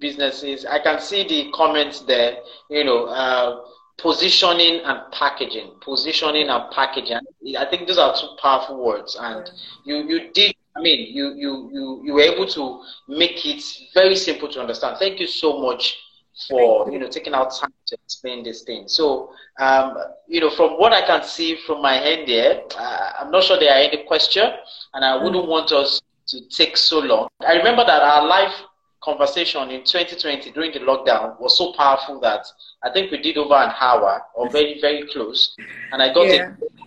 businesses, 0.00 0.64
I 0.64 0.78
can 0.78 1.00
see 1.00 1.26
the 1.26 1.50
comments 1.52 2.00
there. 2.00 2.38
You 2.70 2.84
know, 2.84 3.06
uh, 3.06 3.60
positioning 3.98 4.80
and 4.84 5.00
packaging, 5.12 5.72
positioning 5.80 6.48
and 6.48 6.70
packaging. 6.72 7.18
I 7.58 7.64
think 7.66 7.86
those 7.86 7.98
are 7.98 8.14
two 8.18 8.28
powerful 8.40 8.84
words, 8.84 9.16
and 9.20 9.50
you 9.84 9.96
you 10.08 10.30
did. 10.32 10.54
I 10.76 10.80
mean, 10.80 11.14
you 11.14 11.34
you 11.36 11.70
you 11.72 12.02
you 12.04 12.14
were 12.14 12.22
able 12.22 12.46
to 12.46 12.82
make 13.08 13.44
it 13.44 13.62
very 13.94 14.16
simple 14.16 14.48
to 14.48 14.60
understand. 14.60 14.96
Thank 14.98 15.20
you 15.20 15.26
so 15.26 15.60
much 15.60 15.98
for 16.48 16.90
you 16.90 16.98
know 16.98 17.08
taking 17.08 17.34
out 17.34 17.52
time 17.54 17.72
to 17.86 17.96
explain 18.04 18.42
this 18.42 18.62
thing. 18.62 18.88
So 18.88 19.32
um, 19.58 19.96
you 20.26 20.40
know, 20.40 20.50
from 20.50 20.72
what 20.78 20.92
I 20.92 21.06
can 21.06 21.22
see 21.24 21.56
from 21.66 21.82
my 21.82 21.98
end 21.98 22.28
here, 22.28 22.62
uh, 22.78 23.12
I'm 23.20 23.30
not 23.30 23.44
sure 23.44 23.58
there 23.58 23.72
are 23.72 23.82
any 23.82 24.04
question, 24.04 24.48
and 24.94 25.04
I 25.04 25.22
wouldn't 25.22 25.46
want 25.46 25.72
us 25.72 26.00
to 26.28 26.40
take 26.48 26.76
so 26.76 26.98
long. 27.00 27.28
I 27.46 27.54
remember 27.54 27.84
that 27.84 28.02
our 28.02 28.26
live 28.26 28.52
conversation 29.02 29.70
in 29.70 29.84
2020 29.84 30.52
during 30.52 30.72
the 30.72 30.78
lockdown 30.78 31.38
was 31.40 31.58
so 31.58 31.72
powerful 31.72 32.20
that 32.20 32.46
I 32.84 32.90
think 32.90 33.10
we 33.10 33.20
did 33.20 33.36
over 33.36 33.54
an 33.54 33.72
hour 33.80 34.22
or 34.34 34.48
very, 34.48 34.80
very 34.80 35.06
close. 35.12 35.56
And 35.90 36.00
I 36.00 36.14
got 36.14 36.28
yeah. 36.28 36.52
it 36.52 36.82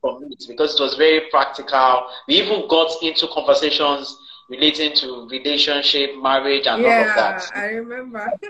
from 0.00 0.24
it 0.24 0.44
because 0.48 0.74
it 0.74 0.82
was 0.82 0.94
very 0.94 1.28
practical. 1.30 2.06
We 2.26 2.36
even 2.36 2.66
got 2.68 2.90
into 3.02 3.28
conversations 3.32 4.16
relating 4.48 4.94
to 4.96 5.28
relationship, 5.28 6.10
marriage, 6.20 6.66
and 6.66 6.82
yeah, 6.82 6.88
all 6.88 7.08
of 7.10 7.16
that. 7.16 7.50
I 7.54 7.66
remember. 7.66 8.30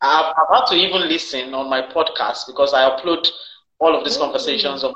I've, 0.00 0.34
I've, 0.36 0.58
had 0.58 0.66
to 0.66 0.74
even 0.74 1.08
listen 1.08 1.54
on 1.54 1.70
my 1.70 1.80
podcast 1.80 2.46
because 2.46 2.74
I 2.74 2.90
upload 2.90 3.26
all 3.78 3.96
of 3.96 4.04
these 4.04 4.16
Ooh. 4.16 4.20
conversations. 4.20 4.84
I've 4.84 4.94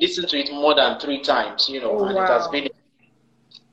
listened 0.00 0.28
to 0.28 0.38
it 0.38 0.52
more 0.52 0.74
than 0.74 1.00
three 1.00 1.20
times, 1.20 1.68
you 1.68 1.80
know, 1.80 1.98
oh, 1.98 2.04
and 2.04 2.16
wow. 2.16 2.24
it 2.24 2.28
has 2.28 2.48
been, 2.48 2.68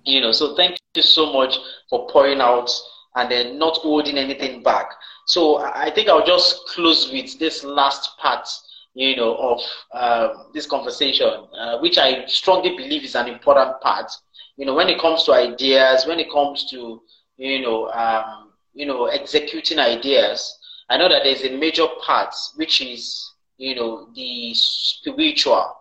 you 0.06 0.22
know, 0.22 0.32
so 0.32 0.56
thank 0.56 0.78
you 0.96 1.02
so 1.02 1.34
much 1.34 1.58
for 1.90 2.08
pouring 2.10 2.40
out 2.40 2.72
and 3.16 3.30
then 3.30 3.60
not 3.60 3.78
holding 3.78 4.18
anything 4.18 4.64
back. 4.64 4.90
So 5.26 5.58
I 5.58 5.92
think 5.94 6.08
I'll 6.08 6.26
just 6.26 6.66
close 6.68 7.12
with 7.12 7.38
this 7.40 7.64
last 7.64 8.18
part, 8.18 8.48
you 8.94 9.16
know, 9.16 9.36
of 9.36 9.62
uh, 9.94 10.44
this 10.54 10.66
conversation, 10.66 11.28
uh, 11.60 11.80
which 11.80 11.98
I 11.98 12.26
strongly 12.28 12.78
believe 12.78 13.04
is 13.04 13.16
an 13.16 13.28
important 13.28 13.82
part. 13.82 14.10
You 14.58 14.66
know, 14.66 14.74
when 14.74 14.90
it 14.90 15.00
comes 15.00 15.24
to 15.26 15.34
ideas, 15.34 16.06
when 16.06 16.20
it 16.20 16.32
comes 16.32 16.70
to, 16.72 17.02
you 17.38 17.62
know, 17.62 17.90
um, 17.92 18.52
you 18.74 18.86
know, 18.86 19.06
executing 19.06 19.80
ideas, 19.80 20.58
I 20.90 20.98
know 20.98 21.10
that 21.10 21.24
there's 21.24 21.44
a 21.44 21.58
major 21.58 21.88
part 22.06 22.34
which 22.56 22.82
is, 22.82 23.34
you 23.58 23.76
know, 23.76 24.10
the 24.16 24.54
spiritual. 24.56 25.74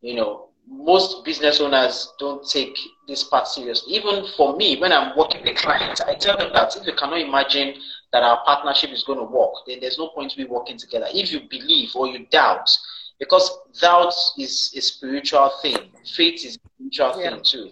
You 0.00 0.16
know, 0.16 0.48
most 0.66 1.24
business 1.24 1.60
owners 1.60 2.12
don't 2.18 2.48
take 2.48 2.76
this 3.06 3.24
part 3.24 3.46
seriously. 3.46 3.94
Even 3.94 4.26
for 4.36 4.56
me, 4.56 4.78
when 4.80 4.92
I'm 4.92 5.16
working 5.16 5.42
with 5.44 5.56
clients, 5.56 6.00
I 6.00 6.14
tell 6.14 6.36
them 6.36 6.52
that 6.54 6.76
if 6.76 6.86
you 6.86 6.94
cannot 6.94 7.20
imagine 7.20 7.74
that 8.12 8.22
our 8.22 8.42
partnership 8.44 8.90
is 8.90 9.04
going 9.04 9.18
to 9.18 9.24
work, 9.24 9.52
then 9.66 9.80
there's 9.80 9.98
no 9.98 10.08
point 10.08 10.34
we 10.36 10.44
working 10.44 10.78
together. 10.78 11.06
If 11.12 11.32
you 11.32 11.40
believe 11.50 11.90
or 11.94 12.06
you 12.06 12.26
doubt, 12.30 12.70
because 13.18 13.50
doubt 13.80 14.14
is 14.38 14.72
a 14.76 14.80
spiritual 14.80 15.50
thing, 15.62 15.90
faith 16.14 16.44
is 16.44 16.56
a 16.56 16.88
spiritual 16.88 17.22
yeah. 17.22 17.30
thing 17.30 17.40
too. 17.44 17.70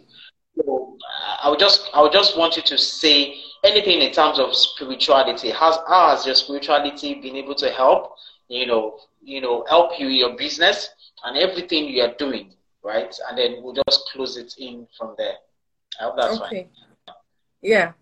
So 0.57 0.99
I 1.43 1.49
would 1.49 1.59
just 1.59 1.89
I 1.95 2.03
would 2.03 2.13
just 2.13 2.37
want 2.37 2.57
you 2.57 2.63
to 2.63 2.79
say 2.79 3.37
anything 3.65 4.03
in 4.03 4.13
terms 4.13 4.39
of 4.39 4.55
spirituality. 4.55 5.51
Has 5.51 6.27
your 6.27 6.35
spirituality 6.35 7.15
been 7.15 7.37
able 7.37 7.55
to 7.57 7.71
help? 7.71 8.15
You 8.49 8.67
know, 8.67 8.99
you 9.23 9.41
know, 9.41 9.65
help 9.69 9.99
you 9.99 10.09
your 10.09 10.37
business 10.37 10.91
and 11.25 11.39
everything 11.39 11.87
you 11.87 12.03
are 12.03 12.15
doing 12.15 12.53
right? 12.83 13.15
And 13.29 13.39
then 13.39 13.63
we'll 13.63 13.75
just 13.89 14.09
close 14.13 14.37
it 14.37 14.55
in 14.59 14.87
from 14.97 15.15
there. 15.17 15.35
I 16.01 16.05
hope 16.05 16.17
that's 16.17 16.41
okay. 16.41 16.69
fine. 17.07 17.15
Yeah. 17.61 17.93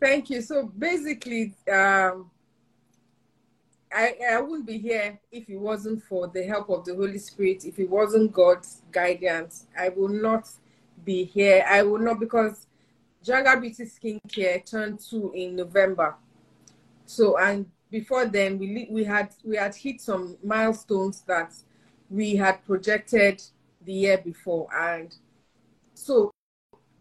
Thank 0.00 0.30
you. 0.30 0.40
So 0.40 0.66
basically, 0.66 1.54
um, 1.70 2.30
I, 3.94 4.14
I 4.32 4.40
wouldn't 4.40 4.66
be 4.66 4.78
here 4.78 5.20
if 5.30 5.48
it 5.48 5.58
wasn't 5.58 6.02
for 6.04 6.26
the 6.28 6.42
help 6.44 6.70
of 6.70 6.84
the 6.84 6.94
Holy 6.94 7.18
Spirit, 7.18 7.64
if 7.64 7.78
it 7.78 7.88
wasn't 7.88 8.32
God's 8.32 8.82
guidance. 8.90 9.66
I 9.78 9.90
will 9.90 10.08
not 10.08 10.48
be 11.04 11.24
here. 11.24 11.64
I 11.68 11.82
will 11.82 11.98
not 11.98 12.20
because 12.20 12.66
Jaga 13.24 13.60
Beauty 13.60 13.84
Skincare 13.84 14.64
turned 14.64 15.00
two 15.00 15.32
in 15.34 15.56
November. 15.56 16.16
So 17.06 17.38
and 17.38 17.66
before 17.90 18.26
then 18.26 18.58
we 18.58 18.88
we 18.90 19.04
had 19.04 19.34
we 19.44 19.56
had 19.56 19.74
hit 19.74 20.00
some 20.00 20.36
milestones 20.42 21.22
that 21.22 21.52
we 22.10 22.36
had 22.36 22.64
projected 22.64 23.42
the 23.84 23.92
year 23.92 24.18
before. 24.18 24.68
And 24.74 25.14
so 25.94 26.30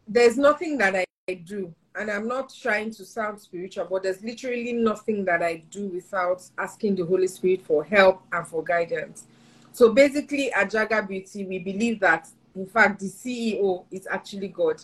there's 0.08 0.38
nothing 0.38 0.78
that 0.80 0.96
I, 0.96 1.06
I 1.30 1.34
do. 1.36 1.74
And 1.96 2.10
I'm 2.10 2.28
not 2.28 2.54
trying 2.54 2.92
to 2.92 3.06
sound 3.06 3.40
spiritual, 3.40 3.86
but 3.90 4.04
there's 4.04 4.24
literally 4.24 4.72
nothing 4.72 5.26
that 5.26 5.44
I 5.44 5.64
do 5.70 5.88
without 5.88 6.42
asking 6.58 6.96
the 6.96 7.06
Holy 7.06 7.28
Spirit 7.28 7.66
for 7.66 7.84
help 7.84 8.22
and 8.32 8.48
for 8.48 8.64
guidance. 8.64 9.26
So 9.74 9.94
basically, 9.94 10.52
at 10.54 10.72
Jaga 10.72 11.06
Beauty, 11.06 11.46
we 11.46 11.60
believe 11.60 12.00
that, 12.00 12.30
in 12.56 12.66
fact, 12.66 13.00
the 13.00 13.08
CEO 13.08 13.86
is 13.92 14.08
actually 14.10 14.50
God. 14.50 14.82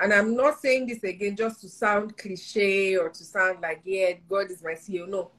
And 0.00 0.12
I'm 0.12 0.36
not 0.36 0.60
saying 0.60 0.86
this 0.86 1.02
again 1.04 1.36
just 1.36 1.60
to 1.60 1.68
sound 1.68 2.16
cliche 2.16 2.96
or 2.96 3.08
to 3.08 3.24
sound 3.24 3.60
like, 3.60 3.82
yeah, 3.84 4.12
God 4.28 4.50
is 4.50 4.62
my 4.62 4.72
CEO. 4.72 5.08
No. 5.08 5.30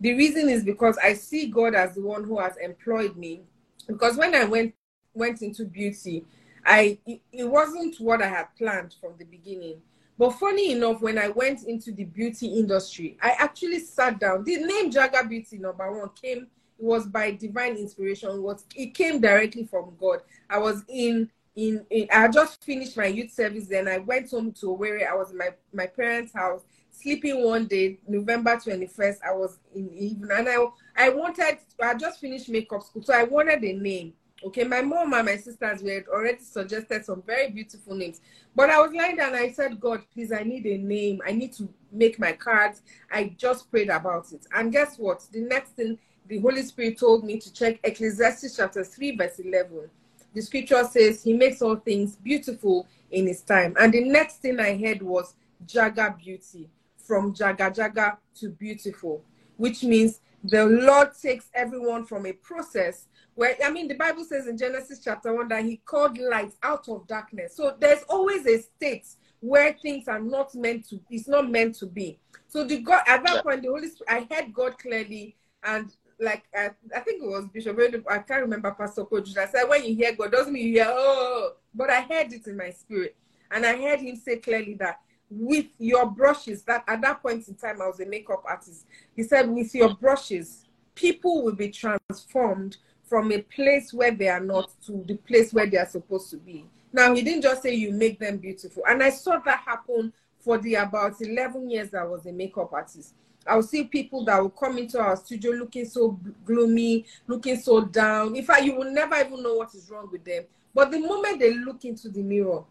The 0.00 0.14
reason 0.14 0.48
is 0.48 0.62
because 0.62 0.98
I 0.98 1.14
see 1.14 1.46
God 1.46 1.74
as 1.74 1.94
the 1.94 2.02
one 2.02 2.24
who 2.24 2.38
has 2.38 2.56
employed 2.58 3.16
me. 3.16 3.42
Because 3.86 4.16
when 4.16 4.34
I 4.34 4.44
went 4.44 4.74
went 5.14 5.40
into 5.40 5.64
beauty, 5.64 6.24
I 6.64 6.98
it, 7.06 7.20
it 7.32 7.44
wasn't 7.44 7.98
what 8.00 8.20
I 8.20 8.28
had 8.28 8.48
planned 8.58 8.94
from 9.00 9.14
the 9.18 9.24
beginning. 9.24 9.80
But 10.18 10.30
funny 10.30 10.72
enough, 10.72 11.00
when 11.00 11.18
I 11.18 11.28
went 11.28 11.64
into 11.64 11.92
the 11.92 12.04
beauty 12.04 12.46
industry, 12.46 13.16
I 13.22 13.36
actually 13.38 13.80
sat 13.80 14.18
down. 14.18 14.44
The 14.44 14.58
name 14.58 14.90
Jaga 14.90 15.28
Beauty 15.28 15.58
number 15.58 15.90
one 15.90 16.10
came. 16.20 16.46
Was 16.78 17.06
by 17.06 17.30
divine 17.30 17.76
inspiration. 17.76 18.42
What 18.42 18.62
it 18.74 18.94
came 18.94 19.20
directly 19.20 19.64
from 19.64 19.94
God. 19.98 20.20
I 20.50 20.58
was 20.58 20.84
in 20.88 21.30
in, 21.54 21.86
in 21.88 22.06
I 22.12 22.28
just 22.28 22.62
finished 22.62 22.96
my 22.96 23.06
youth 23.06 23.32
service. 23.32 23.66
Then 23.66 23.88
I 23.88 23.98
went 23.98 24.30
home 24.30 24.52
to 24.60 24.70
where 24.72 25.10
I 25.10 25.14
was 25.14 25.30
in 25.30 25.38
my 25.38 25.50
my 25.72 25.86
parents' 25.86 26.34
house, 26.34 26.62
sleeping 26.90 27.42
one 27.42 27.66
day, 27.66 27.98
November 28.06 28.60
twenty 28.62 28.86
first. 28.86 29.22
I 29.22 29.32
was 29.32 29.58
in 29.74 29.90
even, 29.94 30.30
and 30.30 30.48
I 30.48 30.66
I 30.96 31.08
wanted. 31.08 31.58
I 31.82 31.94
just 31.94 32.20
finished 32.20 32.50
makeup 32.50 32.82
school, 32.82 33.02
so 33.02 33.14
I 33.14 33.24
wanted 33.24 33.64
a 33.64 33.72
name. 33.72 34.12
Okay, 34.44 34.64
my 34.64 34.82
mom 34.82 35.14
and 35.14 35.24
my 35.24 35.36
sisters 35.36 35.82
were 35.82 36.04
already 36.12 36.42
suggested 36.42 37.06
some 37.06 37.22
very 37.22 37.50
beautiful 37.50 37.94
names. 37.94 38.20
But 38.54 38.68
I 38.68 38.78
was 38.80 38.92
lying 38.92 39.16
down 39.16 39.34
and 39.34 39.38
I 39.38 39.50
said, 39.50 39.80
God, 39.80 40.02
please, 40.12 40.30
I 40.30 40.42
need 40.42 40.66
a 40.66 40.76
name. 40.76 41.22
I 41.26 41.32
need 41.32 41.54
to 41.54 41.68
make 41.90 42.18
my 42.18 42.32
cards. 42.32 42.82
I 43.10 43.34
just 43.38 43.70
prayed 43.70 43.88
about 43.88 44.30
it. 44.32 44.46
And 44.54 44.70
guess 44.70 44.98
what? 44.98 45.26
The 45.32 45.40
next 45.40 45.70
thing 45.70 45.98
the 46.28 46.38
Holy 46.38 46.62
Spirit 46.62 46.98
told 46.98 47.24
me 47.24 47.38
to 47.38 47.52
check 47.52 47.78
Ecclesiastes 47.84 48.56
chapter 48.56 48.84
3, 48.84 49.16
verse 49.16 49.38
11. 49.38 49.88
The 50.34 50.42
scripture 50.42 50.84
says, 50.84 51.22
He 51.22 51.32
makes 51.32 51.62
all 51.62 51.76
things 51.76 52.16
beautiful 52.16 52.86
in 53.10 53.26
His 53.26 53.42
time. 53.42 53.74
And 53.78 53.92
the 53.92 54.04
next 54.04 54.38
thing 54.38 54.60
I 54.60 54.76
heard 54.76 55.02
was 55.02 55.34
Jaga 55.66 56.18
beauty, 56.18 56.68
from 56.98 57.32
Jaga 57.32 57.74
Jaga 57.74 58.16
to 58.40 58.50
beautiful, 58.50 59.22
which 59.56 59.82
means 59.82 60.20
the 60.44 60.66
Lord 60.66 61.10
takes 61.20 61.48
everyone 61.54 62.04
from 62.04 62.26
a 62.26 62.32
process 62.32 63.06
where 63.34 63.56
I 63.64 63.70
mean 63.70 63.88
the 63.88 63.94
Bible 63.94 64.24
says 64.24 64.46
in 64.46 64.56
Genesis 64.56 65.00
chapter 65.02 65.32
1 65.32 65.48
that 65.48 65.64
he 65.64 65.78
called 65.78 66.18
light 66.18 66.52
out 66.62 66.88
of 66.88 67.06
darkness. 67.06 67.54
So 67.56 67.74
there's 67.78 68.02
always 68.08 68.46
a 68.46 68.60
state 68.60 69.06
where 69.40 69.74
things 69.74 70.08
are 70.08 70.20
not 70.20 70.54
meant 70.54 70.88
to 70.88 71.00
it's 71.10 71.28
not 71.28 71.50
meant 71.50 71.74
to 71.76 71.86
be. 71.86 72.18
So 72.48 72.64
the 72.64 72.80
God 72.80 73.02
at 73.06 73.24
that 73.24 73.42
point 73.42 73.62
the 73.62 73.68
Holy 73.68 73.88
Spirit 73.88 74.28
I 74.30 74.34
heard 74.34 74.52
God 74.54 74.78
clearly 74.78 75.36
and 75.64 75.90
like 76.18 76.44
I, 76.54 76.70
I 76.94 77.00
think 77.00 77.22
it 77.22 77.28
was 77.28 77.46
Bishop 77.48 77.78
I 78.08 78.18
can't 78.18 78.42
remember 78.42 78.70
Pastor 78.72 79.04
Coach. 79.04 79.36
I 79.36 79.46
said 79.46 79.64
when 79.64 79.84
you 79.84 79.94
hear 79.94 80.14
God 80.14 80.32
doesn't 80.32 80.52
mean 80.52 80.68
you 80.68 80.74
hear 80.74 80.88
oh 80.88 81.52
but 81.74 81.90
I 81.90 82.02
heard 82.02 82.32
it 82.32 82.46
in 82.46 82.56
my 82.56 82.70
spirit 82.70 83.16
and 83.50 83.66
I 83.66 83.76
heard 83.76 84.00
him 84.00 84.16
say 84.16 84.36
clearly 84.36 84.74
that 84.74 85.00
with 85.28 85.66
your 85.78 86.06
brushes 86.06 86.62
that 86.62 86.84
at 86.86 87.00
that 87.02 87.22
point 87.22 87.46
in 87.48 87.54
time 87.54 87.82
I 87.82 87.86
was 87.86 88.00
a 88.00 88.06
makeup 88.06 88.44
artist. 88.48 88.86
He 89.14 89.22
said 89.22 89.48
with 89.48 89.74
your 89.74 89.94
brushes 89.94 90.64
people 90.94 91.42
will 91.44 91.54
be 91.54 91.70
transformed 91.70 92.78
from 93.04 93.30
a 93.30 93.40
place 93.42 93.92
where 93.92 94.10
they 94.10 94.28
are 94.28 94.40
not 94.40 94.70
to 94.86 95.04
the 95.06 95.14
place 95.14 95.52
where 95.52 95.66
they 95.66 95.76
are 95.76 95.86
supposed 95.86 96.30
to 96.30 96.36
be. 96.36 96.66
Now, 96.92 97.14
he 97.14 97.22
didn't 97.22 97.42
just 97.42 97.62
say 97.62 97.74
you 97.74 97.92
make 97.92 98.18
them 98.18 98.38
beautiful. 98.38 98.82
And 98.88 99.02
I 99.02 99.10
saw 99.10 99.38
that 99.44 99.60
happen 99.60 100.12
for 100.40 100.58
the 100.58 100.76
about 100.76 101.20
11 101.20 101.70
years 101.70 101.94
I 101.94 102.04
was 102.04 102.26
a 102.26 102.32
makeup 102.32 102.72
artist. 102.72 103.14
I 103.48 103.56
would 103.56 103.64
see 103.64 103.84
people 103.84 104.24
that 104.24 104.40
will 104.40 104.50
come 104.50 104.78
into 104.78 105.00
our 105.00 105.16
studio 105.16 105.52
looking 105.52 105.84
so 105.84 106.18
gloomy, 106.44 107.04
looking 107.26 107.56
so 107.56 107.84
down. 107.84 108.34
In 108.36 108.44
fact, 108.44 108.64
you 108.64 108.74
will 108.76 108.90
never 108.90 109.16
even 109.16 109.42
know 109.42 109.54
what 109.54 109.74
is 109.74 109.90
wrong 109.90 110.08
with 110.10 110.24
them. 110.24 110.44
But 110.74 110.90
the 110.90 110.98
moment 110.98 111.40
they 111.40 111.54
look 111.54 111.84
into 111.84 112.08
the 112.08 112.22
mirror, 112.22 112.64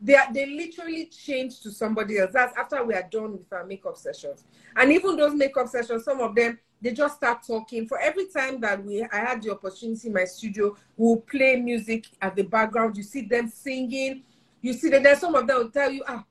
they 0.00 0.14
are, 0.14 0.32
they 0.32 0.46
literally 0.46 1.06
change 1.06 1.60
to 1.60 1.70
somebody 1.70 2.18
else. 2.18 2.30
That's 2.32 2.56
after 2.56 2.82
we 2.84 2.94
are 2.94 3.06
done 3.10 3.32
with 3.32 3.52
our 3.52 3.64
makeup 3.64 3.96
sessions. 3.96 4.44
And 4.76 4.92
even 4.92 5.16
those 5.16 5.34
makeup 5.34 5.68
sessions, 5.68 6.04
some 6.04 6.20
of 6.20 6.34
them 6.34 6.58
they 6.82 6.92
just 6.92 7.16
start 7.16 7.42
talking. 7.46 7.86
For 7.86 7.98
every 7.98 8.26
time 8.26 8.60
that 8.60 8.82
we 8.82 9.02
I 9.02 9.16
had 9.16 9.42
the 9.42 9.50
opportunity 9.50 10.08
in 10.08 10.14
my 10.14 10.24
studio, 10.24 10.76
we'll 10.96 11.18
play 11.18 11.56
music 11.56 12.06
at 12.22 12.34
the 12.34 12.42
background. 12.42 12.96
You 12.96 13.02
see 13.02 13.22
them 13.22 13.48
singing. 13.48 14.22
You 14.62 14.72
see 14.72 14.88
that 14.90 15.02
there's 15.02 15.20
some 15.20 15.34
of 15.34 15.46
them 15.46 15.58
will 15.58 15.70
tell 15.70 15.90
you, 15.90 16.02
ah, 16.06 16.24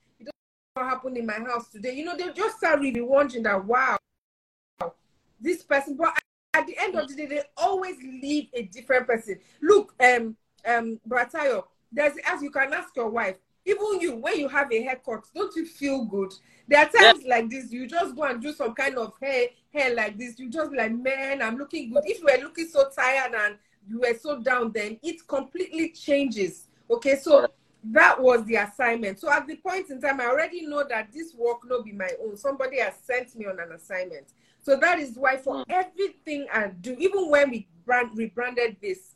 happened 0.85 1.17
in 1.17 1.25
my 1.25 1.33
house 1.33 1.69
today. 1.69 1.93
You 1.93 2.05
know, 2.05 2.17
they 2.17 2.31
just 2.33 2.57
start 2.57 2.79
really 2.79 3.01
wondering 3.01 3.43
that 3.43 3.63
wow, 3.65 3.97
this 5.39 5.63
person. 5.63 5.95
But 5.95 6.17
at 6.53 6.67
the 6.67 6.77
end 6.77 6.95
of 6.95 7.07
the 7.07 7.15
day, 7.15 7.25
they 7.25 7.41
always 7.57 7.97
leave 8.01 8.47
a 8.53 8.63
different 8.63 9.07
person. 9.07 9.39
Look, 9.61 9.93
um, 10.03 10.35
um, 10.65 10.99
Bratayo, 11.07 11.63
there's 11.91 12.13
as 12.25 12.41
you 12.41 12.51
can 12.51 12.73
ask 12.73 12.95
your 12.95 13.09
wife, 13.09 13.37
even 13.65 13.99
you, 13.99 14.15
when 14.15 14.39
you 14.39 14.47
have 14.47 14.71
a 14.71 14.81
haircut, 14.81 15.25
don't 15.35 15.55
you 15.55 15.65
feel 15.65 16.05
good? 16.05 16.33
There 16.67 16.79
are 16.79 16.89
times 16.89 17.23
yeah. 17.23 17.35
like 17.35 17.49
this, 17.49 17.71
you 17.71 17.87
just 17.87 18.15
go 18.15 18.23
and 18.23 18.41
do 18.41 18.53
some 18.53 18.73
kind 18.73 18.97
of 18.97 19.13
hair, 19.21 19.47
hair 19.73 19.95
like 19.95 20.17
this. 20.17 20.39
You 20.39 20.49
just 20.49 20.71
be 20.71 20.77
like, 20.77 20.93
man, 20.93 21.41
I'm 21.41 21.57
looking 21.57 21.91
good. 21.91 22.03
If 22.05 22.19
you 22.19 22.25
were 22.25 22.43
looking 22.43 22.67
so 22.67 22.89
tired 22.95 23.33
and 23.33 23.55
you 23.87 23.99
were 23.99 24.17
so 24.19 24.39
down, 24.39 24.71
then 24.71 24.99
it 25.03 25.27
completely 25.27 25.89
changes. 25.89 26.67
Okay, 26.89 27.15
so 27.15 27.47
that 27.83 28.21
was 28.21 28.43
the 28.45 28.55
assignment. 28.55 29.19
So 29.19 29.31
at 29.31 29.47
the 29.47 29.55
point 29.55 29.89
in 29.89 30.01
time, 30.01 30.19
I 30.19 30.25
already 30.25 30.65
know 30.65 30.83
that 30.89 31.11
this 31.13 31.33
work 31.35 31.59
no 31.65 31.81
be 31.81 31.91
my 31.91 32.09
own. 32.23 32.35
Somebody 32.35 32.79
has 32.79 32.95
sent 33.03 33.35
me 33.35 33.45
on 33.45 33.59
an 33.59 33.71
assignment. 33.71 34.27
So 34.61 34.75
that 34.75 34.99
is 34.99 35.15
why 35.15 35.37
for 35.37 35.55
mm. 35.55 35.63
everything 35.69 36.47
I 36.51 36.67
do, 36.67 36.95
even 36.99 37.29
when 37.29 37.49
we 37.49 37.67
brand 37.85 38.11
rebranded 38.15 38.77
this, 38.81 39.15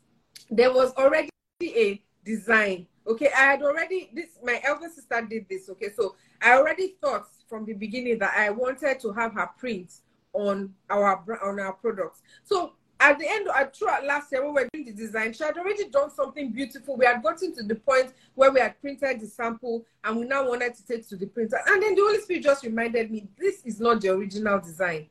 there 0.50 0.72
was 0.72 0.92
already 0.94 1.30
a 1.62 2.02
design. 2.24 2.86
Okay, 3.06 3.28
I 3.36 3.42
had 3.52 3.62
already 3.62 4.10
this. 4.14 4.38
My 4.42 4.60
elder 4.64 4.88
sister 4.88 5.20
did 5.28 5.46
this. 5.48 5.68
Okay, 5.68 5.90
so 5.94 6.16
I 6.40 6.54
already 6.54 6.96
thought 7.02 7.26
from 7.48 7.66
the 7.66 7.74
beginning 7.74 8.18
that 8.20 8.34
I 8.34 8.48
wanted 8.48 8.98
to 9.00 9.12
have 9.12 9.34
her 9.34 9.50
print 9.58 9.92
on 10.32 10.72
our 10.88 11.22
on 11.42 11.60
our 11.60 11.74
products. 11.74 12.22
So 12.44 12.72
at 13.00 13.18
the 13.18 13.28
end, 13.28 13.48
of, 13.48 13.72
throughout 13.74 14.04
last 14.04 14.30
year 14.30 14.44
when 14.44 14.54
we 14.54 14.62
were 14.62 14.68
doing 14.72 14.86
the 14.86 14.92
design, 14.92 15.32
she 15.32 15.44
had 15.44 15.58
already 15.58 15.88
done 15.88 16.10
something 16.10 16.52
beautiful. 16.52 16.96
We 16.96 17.06
had 17.06 17.22
gotten 17.22 17.54
to 17.56 17.62
the 17.62 17.74
point 17.74 18.12
where 18.34 18.50
we 18.50 18.60
had 18.60 18.80
printed 18.80 19.20
the 19.20 19.26
sample 19.26 19.84
and 20.04 20.18
we 20.18 20.26
now 20.26 20.48
wanted 20.48 20.74
to 20.74 20.86
take 20.86 21.08
to 21.08 21.16
the 21.16 21.26
printer. 21.26 21.58
And 21.66 21.82
then 21.82 21.94
the 21.94 22.02
Holy 22.02 22.20
Spirit 22.20 22.44
just 22.44 22.64
reminded 22.64 23.10
me, 23.10 23.26
this 23.36 23.62
is 23.64 23.80
not 23.80 24.00
the 24.00 24.10
original 24.10 24.60
design. 24.60 25.08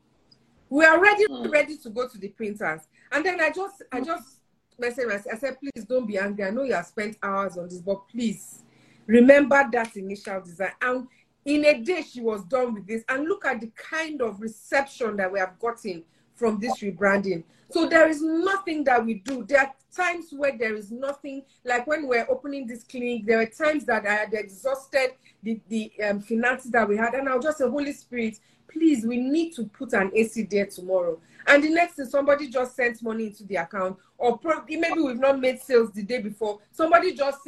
We 0.69 0.85
are 0.85 0.99
ready, 0.99 1.25
mm. 1.25 1.51
ready 1.51 1.77
to 1.77 1.89
go 1.89 2.07
to 2.07 2.17
the 2.17 2.29
printers. 2.29 2.81
And 3.11 3.25
then 3.25 3.39
I 3.41 3.51
just, 3.51 3.83
I 3.91 4.01
just 4.01 4.39
messaged 4.81 5.27
I 5.31 5.37
said, 5.37 5.57
please 5.59 5.85
don't 5.85 6.07
be 6.07 6.17
angry. 6.17 6.45
I 6.45 6.49
know 6.49 6.63
you 6.63 6.73
have 6.73 6.87
spent 6.87 7.17
hours 7.21 7.57
on 7.57 7.65
this, 7.65 7.79
but 7.79 8.07
please 8.07 8.63
remember 9.05 9.63
that 9.71 9.95
initial 9.95 10.41
design. 10.41 10.71
And 10.81 11.07
in 11.45 11.65
a 11.65 11.79
day, 11.79 12.01
she 12.01 12.21
was 12.21 12.43
done 12.45 12.73
with 12.73 12.87
this. 12.87 13.03
And 13.09 13.25
look 13.25 13.45
at 13.45 13.61
the 13.61 13.71
kind 13.75 14.21
of 14.21 14.39
reception 14.39 15.17
that 15.17 15.31
we 15.31 15.39
have 15.39 15.59
gotten 15.59 16.03
from 16.35 16.59
this 16.59 16.79
rebranding. 16.79 17.43
So 17.69 17.87
there 17.87 18.07
is 18.07 18.21
nothing 18.21 18.83
that 18.83 19.03
we 19.03 19.15
do. 19.15 19.43
There 19.43 19.61
are 19.61 19.73
times 19.95 20.27
where 20.31 20.57
there 20.57 20.75
is 20.75 20.91
nothing, 20.91 21.43
like 21.65 21.87
when 21.87 22.07
we're 22.07 22.27
opening 22.29 22.67
this 22.67 22.83
clinic, 22.83 23.25
there 23.25 23.37
were 23.37 23.45
times 23.45 23.85
that 23.85 24.05
I 24.05 24.13
had 24.13 24.33
exhausted 24.33 25.11
the, 25.41 25.59
the 25.69 25.91
um, 26.03 26.21
finances 26.21 26.71
that 26.71 26.87
we 26.87 26.97
had. 26.97 27.13
And 27.15 27.27
I'll 27.27 27.39
just 27.39 27.57
say, 27.57 27.67
Holy 27.67 27.93
Spirit, 27.93 28.39
please, 28.73 29.05
we 29.05 29.17
need 29.17 29.53
to 29.53 29.65
put 29.65 29.93
an 29.93 30.11
AC 30.13 30.43
there 30.43 30.65
tomorrow. 30.65 31.19
And 31.47 31.63
the 31.63 31.69
next 31.69 31.95
thing, 31.95 32.05
somebody 32.05 32.49
just 32.49 32.75
sent 32.75 33.01
money 33.01 33.27
into 33.27 33.43
the 33.45 33.57
account, 33.57 33.97
or 34.17 34.37
probably 34.37 34.77
maybe 34.77 34.99
we've 34.99 35.19
not 35.19 35.39
made 35.39 35.61
sales 35.61 35.91
the 35.91 36.03
day 36.03 36.21
before. 36.21 36.59
Somebody 36.71 37.13
just 37.13 37.39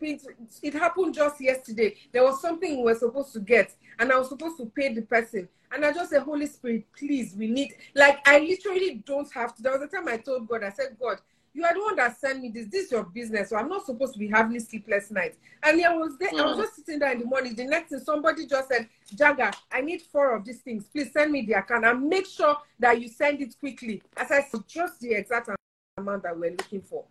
it 0.00 0.74
happened 0.74 1.14
just 1.14 1.40
yesterday. 1.40 1.94
There 2.12 2.24
was 2.24 2.40
something 2.40 2.76
we 2.76 2.82
were 2.82 2.94
supposed 2.94 3.32
to 3.34 3.40
get, 3.40 3.74
and 3.98 4.12
I 4.12 4.18
was 4.18 4.28
supposed 4.28 4.58
to 4.58 4.66
pay 4.66 4.92
the 4.92 5.02
person. 5.02 5.48
And 5.72 5.84
I 5.84 5.92
just 5.92 6.10
said, 6.10 6.22
Holy 6.22 6.46
Spirit, 6.46 6.84
please, 6.96 7.34
we 7.36 7.48
need, 7.48 7.74
like, 7.94 8.20
I 8.28 8.38
literally 8.38 9.02
don't 9.06 9.30
have 9.32 9.56
to. 9.56 9.62
There 9.62 9.72
was 9.72 9.82
a 9.82 9.88
time 9.88 10.06
I 10.08 10.18
told 10.18 10.46
God, 10.46 10.62
I 10.62 10.70
said, 10.70 10.96
God, 11.00 11.18
you 11.54 11.64
are 11.64 11.72
the 11.72 11.80
one 11.80 11.96
that 11.96 12.18
sent 12.18 12.42
me 12.42 12.48
this. 12.50 12.66
This 12.66 12.86
is 12.86 12.92
your 12.92 13.04
business. 13.04 13.50
So 13.50 13.56
I'm 13.56 13.68
not 13.68 13.86
supposed 13.86 14.12
to 14.14 14.18
be 14.18 14.28
having 14.28 14.58
sleepless 14.58 15.10
nights. 15.12 15.38
And 15.62 15.82
I 15.84 15.96
was 15.96 16.18
there, 16.18 16.30
mm. 16.30 16.40
I 16.40 16.46
was 16.46 16.56
mm. 16.56 16.60
just 16.62 16.76
sitting 16.76 16.98
there 16.98 17.12
in 17.12 17.20
the 17.20 17.24
morning. 17.24 17.54
The 17.54 17.64
next 17.64 17.90
thing, 17.90 18.00
somebody 18.00 18.46
just 18.46 18.68
said, 18.68 18.88
Jagger, 19.14 19.52
I 19.70 19.80
need 19.80 20.02
four 20.02 20.34
of 20.34 20.44
these 20.44 20.60
things. 20.60 20.84
Please 20.92 21.12
send 21.12 21.30
me 21.30 21.42
the 21.42 21.54
account 21.54 21.84
and 21.84 22.08
make 22.08 22.26
sure 22.26 22.56
that 22.80 23.00
you 23.00 23.08
send 23.08 23.40
it 23.40 23.54
quickly. 23.60 24.02
As 24.16 24.32
I 24.32 24.42
said, 24.42 24.66
just 24.66 25.00
the 25.00 25.12
exact 25.12 25.48
amount 25.96 26.24
that 26.24 26.36
we're 26.36 26.50
looking 26.50 26.82
for. 26.82 27.04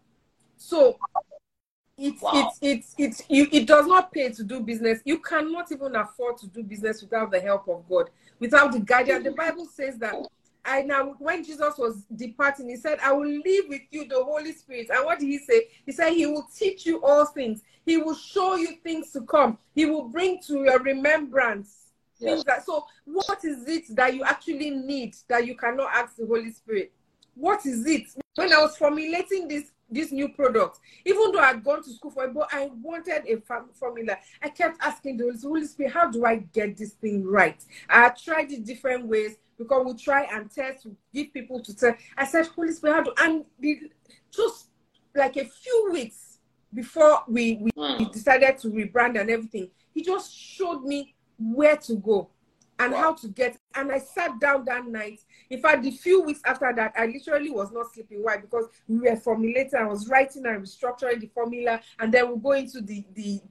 So 0.58 0.98
it's 1.98 2.22
wow. 2.22 2.32
it's 2.34 2.60
it's 2.62 2.96
it's 2.98 3.24
you, 3.30 3.48
it 3.52 3.68
does 3.68 3.86
not 3.86 4.12
pay 4.12 4.30
to 4.30 4.44
do 4.44 4.60
business. 4.60 5.00
You 5.06 5.20
cannot 5.20 5.72
even 5.72 5.96
afford 5.96 6.38
to 6.40 6.48
do 6.48 6.64
business 6.64 7.02
without 7.02 7.32
the 7.32 7.40
help 7.40 7.68
of 7.70 7.88
God, 7.88 8.10
without 8.40 8.72
the 8.72 8.80
guidance. 8.80 9.24
The 9.24 9.32
Bible 9.32 9.68
says 9.68 9.98
that 10.00 10.16
I 10.66 10.82
now 10.82 11.16
when 11.20 11.44
Jesus 11.44 11.78
was 11.78 12.04
departing, 12.16 12.70
he 12.70 12.78
said, 12.78 13.00
I 13.04 13.12
will 13.12 13.28
leave 13.28 13.66
with 13.68 13.82
you 13.92 14.08
the 14.08 14.24
Holy 14.24 14.54
Spirit. 14.54 14.88
And 14.90 15.06
what 15.06 15.20
did 15.20 15.28
he 15.28 15.38
say? 15.38 15.68
He 15.86 15.92
said, 15.92 16.12
He 16.12 16.26
will 16.26 16.48
teach 16.56 16.86
you 16.86 17.04
all 17.04 17.26
things, 17.26 17.62
He 17.86 17.98
will 17.98 18.16
show 18.16 18.56
you 18.56 18.78
things 18.84 19.12
to 19.12 19.22
come, 19.22 19.58
He 19.76 19.86
will 19.86 20.06
bring 20.06 20.40
to 20.48 20.64
your 20.64 20.80
remembrance. 20.80 21.80
Yes. 22.20 22.30
Things 22.30 22.44
that 22.46 22.66
so 22.66 22.86
what 23.06 23.44
is 23.44 23.68
it 23.68 23.96
that 23.96 24.14
you 24.14 24.24
actually 24.24 24.70
need 24.70 25.16
that 25.28 25.46
you 25.46 25.56
cannot 25.56 25.94
ask 25.94 26.16
the 26.16 26.26
Holy 26.26 26.52
Spirit? 26.52 26.94
What 27.36 27.66
is 27.66 27.86
it? 27.86 28.08
When 28.36 28.54
I 28.54 28.60
was 28.60 28.78
formulating 28.78 29.48
this 29.48 29.72
this 29.90 30.12
new 30.12 30.30
product, 30.30 30.80
even 31.06 31.32
though 31.32 31.40
I'd 31.40 31.64
gone 31.64 31.84
to 31.84 31.92
school 31.92 32.12
for 32.12 32.26
it, 32.26 32.34
but 32.34 32.50
I 32.52 32.70
wanted 32.82 33.28
a 33.28 33.42
formula. 33.74 34.18
I 34.42 34.50
kept 34.50 34.82
asking 34.82 35.18
the 35.18 35.38
Holy 35.44 35.66
Spirit, 35.66 35.94
how 35.94 36.10
do 36.10 36.26
I 36.26 36.38
get 36.38 36.78
this 36.78 36.94
thing 36.94 37.24
right? 37.26 37.64
I 37.90 38.10
tried 38.10 38.52
it 38.52 38.66
different 38.66 39.06
ways 39.06 39.38
because 39.64 39.86
we 39.86 39.94
try 39.96 40.24
and 40.32 40.52
test, 40.52 40.88
give 41.14 41.34
people 41.34 41.62
to 41.62 41.76
tell. 41.76 41.96
I 42.18 42.26
said, 42.26 42.48
Holy 42.48 42.72
Spirit, 42.72 42.94
how 42.94 43.04
do 43.04 43.14
and 43.20 43.46
the, 43.60 43.92
just 44.32 44.70
like 45.16 45.38
a 45.38 45.46
few 45.46 45.90
weeks 45.92 46.40
before 46.74 47.24
we, 47.28 47.56
we, 47.56 47.72
we, 47.76 48.06
decided 48.06 48.58
to 48.60 48.70
rebrand 48.70 49.20
and 49.20 49.30
everything, 49.30 49.70
he 49.94 50.04
just 50.04 50.36
showed 50.36 50.84
me 50.84 51.16
where 51.38 51.78
to 51.78 51.96
go 51.96 52.30
and 52.80 52.94
wow. 52.94 53.02
how 53.02 53.14
to 53.14 53.28
get. 53.28 53.58
And 53.76 53.92
I 53.92 54.00
sat 54.00 54.40
down 54.40 54.66
that 54.66 54.86
night. 54.86 55.22
In 55.50 55.62
fact, 55.62 55.84
the 55.84 55.92
few 55.92 56.22
weeks 56.22 56.42
after 56.46 56.74
that, 56.76 56.94
I 56.98 57.06
literally 57.06 57.50
was 57.50 57.72
not 57.72 57.94
sleeping. 57.94 58.24
Why? 58.24 58.38
Because 58.38 58.66
we 58.88 59.10
were 59.10 59.16
formulating. 59.16 59.80
I 59.80 59.86
was 59.86 60.08
writing 60.08 60.46
and 60.46 60.64
restructuring 60.64 61.20
the 61.20 61.28
formula, 61.28 61.80
and 62.00 62.14
then 62.14 62.32
we 62.32 62.40
go 62.40 62.52
into 62.52 62.82
the 62.82 63.04
the. 63.14 63.42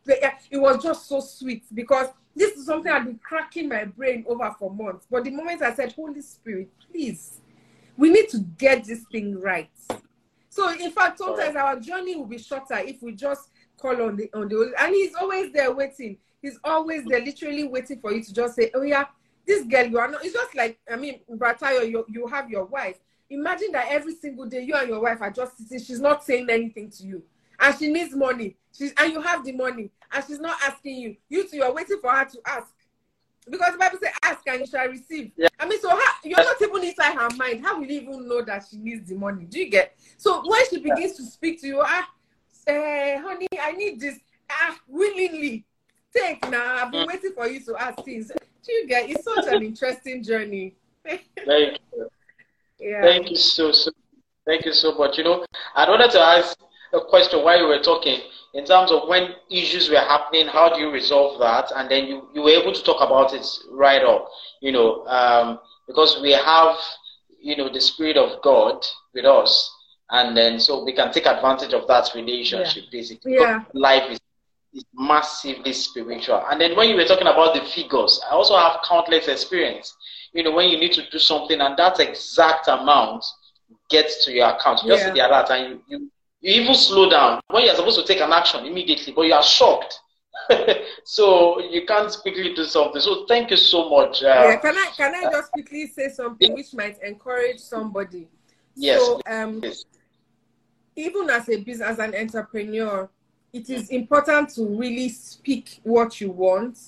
It 0.50 0.58
was 0.58 0.82
just 0.82 1.08
so 1.08 1.20
sweet 1.20 1.64
because 1.74 2.08
this 2.34 2.56
is 2.56 2.66
something 2.66 2.90
I've 2.90 3.04
been 3.04 3.18
cracking 3.22 3.68
my 3.68 3.84
brain 3.84 4.24
over 4.26 4.54
for 4.58 4.70
months. 4.70 5.06
But 5.10 5.24
the 5.24 5.30
moment 5.30 5.62
I 5.62 5.74
said, 5.74 5.92
Holy 5.92 6.22
Spirit, 6.22 6.70
please, 6.90 7.40
we 7.96 8.10
need 8.10 8.28
to 8.30 8.38
get 8.58 8.84
this 8.84 9.04
thing 9.10 9.38
right. 9.38 9.70
So 10.48 10.70
in 10.72 10.90
fact, 10.90 11.18
sometimes 11.18 11.56
our 11.56 11.78
journey 11.80 12.16
will 12.16 12.26
be 12.26 12.38
shorter 12.38 12.78
if 12.78 13.02
we 13.02 13.12
just 13.12 13.48
call 13.78 14.00
on 14.02 14.16
the 14.16 14.30
on 14.34 14.48
the 14.48 14.72
and 14.78 14.94
he's 14.94 15.14
always 15.14 15.52
there 15.52 15.72
waiting. 15.72 16.18
He's 16.42 16.58
always 16.64 17.04
there, 17.04 17.20
literally 17.20 17.64
waiting 17.64 18.00
for 18.00 18.12
you 18.12 18.22
to 18.22 18.34
just 18.34 18.56
say, 18.56 18.70
Oh 18.74 18.82
yeah, 18.82 19.04
this 19.46 19.64
girl, 19.64 19.86
you 19.86 19.98
are 19.98 20.08
not 20.08 20.24
it's 20.24 20.34
just 20.34 20.54
like 20.54 20.78
I 20.90 20.96
mean, 20.96 21.20
Bratayo, 21.30 21.88
you 21.88 22.04
you 22.08 22.26
have 22.26 22.50
your 22.50 22.64
wife. 22.64 22.98
Imagine 23.30 23.72
that 23.72 23.86
every 23.88 24.14
single 24.14 24.46
day 24.46 24.62
you 24.62 24.74
and 24.74 24.88
your 24.88 25.00
wife 25.00 25.22
are 25.22 25.30
just 25.30 25.56
sitting, 25.56 25.78
she's 25.82 26.00
not 26.00 26.22
saying 26.22 26.48
anything 26.50 26.90
to 26.90 27.04
you 27.04 27.22
and 27.62 27.78
she 27.78 27.90
needs 27.90 28.14
money. 28.14 28.56
She's 28.76 28.92
and 28.98 29.12
you 29.12 29.20
have 29.20 29.44
the 29.44 29.52
money, 29.52 29.90
and 30.12 30.24
she's 30.26 30.40
not 30.40 30.58
asking 30.62 30.96
you. 30.96 31.16
You 31.28 31.48
two, 31.48 31.56
you're 31.58 31.72
waiting 31.72 31.98
for 32.00 32.10
her 32.10 32.24
to 32.24 32.40
ask. 32.46 32.72
Because 33.48 33.72
the 33.72 33.78
Bible 33.78 33.98
says, 34.00 34.12
ask 34.22 34.40
and 34.46 34.60
you 34.60 34.66
shall 34.66 34.86
receive. 34.86 35.32
Yeah. 35.36 35.48
I 35.58 35.66
mean, 35.66 35.80
so 35.80 35.88
how, 35.90 36.12
you're 36.22 36.38
not 36.38 36.62
even 36.62 36.84
inside 36.84 37.14
her 37.14 37.28
mind. 37.36 37.64
How 37.64 37.76
will 37.78 37.86
you 37.86 38.02
even 38.02 38.28
know 38.28 38.40
that 38.42 38.66
she 38.70 38.76
needs 38.76 39.08
the 39.08 39.16
money? 39.16 39.46
Do 39.46 39.58
you 39.58 39.68
get? 39.68 39.96
So 40.16 40.48
when 40.48 40.60
she 40.70 40.78
begins 40.78 41.16
to 41.16 41.24
speak 41.24 41.60
to 41.62 41.66
you, 41.66 41.82
ah, 41.84 42.08
say, 42.52 43.18
honey, 43.20 43.48
I 43.60 43.72
need 43.72 43.98
this, 43.98 44.18
ah, 44.48 44.78
willingly. 44.86 45.64
Take 46.14 46.48
now. 46.50 46.84
I've 46.84 46.92
been 46.92 47.06
mm. 47.06 47.08
waiting 47.08 47.32
for 47.34 47.46
you 47.46 47.60
to 47.60 47.76
ask 47.76 48.04
things. 48.04 48.30
You 48.68 48.86
get? 48.86 49.08
It's 49.08 49.24
such 49.24 49.46
an 49.46 49.62
interesting 49.62 50.22
journey. 50.22 50.74
Thank 51.06 51.78
you. 51.94 52.08
Yeah. 52.78 53.02
Thank 53.02 53.30
you 53.30 53.36
so 53.36 53.72
so. 53.72 53.90
Thank 54.44 54.64
you 54.64 54.72
so 54.72 54.94
much. 54.94 55.18
You 55.18 55.24
know, 55.24 55.46
I 55.74 55.88
wanted 55.88 56.10
to 56.12 56.20
ask 56.20 56.58
a 56.92 57.00
question 57.00 57.42
while 57.44 57.58
you 57.58 57.66
were 57.66 57.82
talking 57.82 58.20
in 58.54 58.64
terms 58.64 58.92
of 58.92 59.08
when 59.08 59.34
issues 59.50 59.88
were 59.88 59.96
happening, 59.96 60.46
how 60.46 60.74
do 60.74 60.80
you 60.80 60.90
resolve 60.90 61.40
that? 61.40 61.72
And 61.74 61.90
then 61.90 62.06
you, 62.06 62.28
you 62.34 62.42
were 62.42 62.50
able 62.50 62.72
to 62.72 62.82
talk 62.82 63.00
about 63.00 63.32
it 63.32 63.46
right 63.70 64.02
off, 64.02 64.28
you 64.60 64.72
know, 64.72 65.06
um, 65.06 65.58
because 65.86 66.20
we 66.20 66.32
have, 66.32 66.76
you 67.40 67.56
know, 67.56 67.72
the 67.72 67.80
Spirit 67.80 68.16
of 68.16 68.42
God 68.42 68.84
with 69.14 69.24
us. 69.24 69.70
And 70.10 70.36
then 70.36 70.60
so 70.60 70.84
we 70.84 70.92
can 70.92 71.10
take 71.10 71.24
advantage 71.24 71.72
of 71.72 71.88
that 71.88 72.10
relationship, 72.14 72.84
yeah. 72.84 72.90
basically. 72.92 73.34
Yeah. 73.34 73.64
Life 73.72 74.10
is, 74.10 74.20
is 74.74 74.84
massively 74.94 75.72
spiritual. 75.72 76.42
And 76.50 76.60
then 76.60 76.76
when 76.76 76.88
you 76.88 76.96
were 76.96 77.04
talking 77.04 77.26
about 77.26 77.54
the 77.54 77.62
figures, 77.62 78.20
I 78.28 78.34
also 78.34 78.56
have 78.56 78.80
countless 78.88 79.28
experience. 79.28 79.94
You 80.32 80.42
know, 80.44 80.52
when 80.52 80.68
you 80.68 80.78
need 80.78 80.92
to 80.92 81.08
do 81.10 81.18
something 81.18 81.60
and 81.60 81.76
that 81.76 82.00
exact 82.00 82.68
amount 82.68 83.24
gets 83.90 84.24
to 84.24 84.32
your 84.32 84.48
account, 84.48 84.80
just 84.86 85.04
yeah. 85.04 85.12
the 85.12 85.20
alert, 85.20 85.50
and 85.50 85.80
you, 85.88 85.98
you 85.98 86.10
you 86.42 86.60
even 86.60 86.74
slow 86.74 87.08
down 87.08 87.40
when 87.50 87.64
you're 87.64 87.74
supposed 87.76 88.00
to 88.00 88.04
take 88.04 88.20
an 88.20 88.32
action 88.32 88.66
immediately, 88.66 89.12
but 89.12 89.22
you 89.22 89.32
are 89.32 89.42
shocked. 89.42 90.00
so 91.04 91.60
you 91.60 91.86
can't 91.86 92.14
quickly 92.20 92.52
do 92.52 92.64
something. 92.64 93.00
So 93.00 93.26
thank 93.26 93.50
you 93.50 93.56
so 93.56 93.88
much. 93.88 94.24
Uh, 94.24 94.26
yeah, 94.26 94.56
can 94.56 94.74
I 94.76 94.90
can 94.96 95.14
I 95.14 95.30
just 95.30 95.52
quickly 95.52 95.86
say 95.86 96.08
something 96.08 96.52
which 96.54 96.74
might 96.74 97.00
encourage 97.02 97.60
somebody? 97.60 98.28
Yes. 98.74 99.00
So 99.00 99.20
um, 99.26 99.60
yes. 99.62 99.84
even 100.96 101.30
as 101.30 101.48
a 101.48 101.58
business, 101.58 101.90
as 101.90 101.98
an 102.00 102.14
entrepreneur, 102.16 103.08
it 103.52 103.70
is 103.70 103.90
important 103.90 104.50
to 104.50 104.64
really 104.64 105.08
speak 105.08 105.80
what 105.82 106.20
you 106.20 106.30
want. 106.30 106.78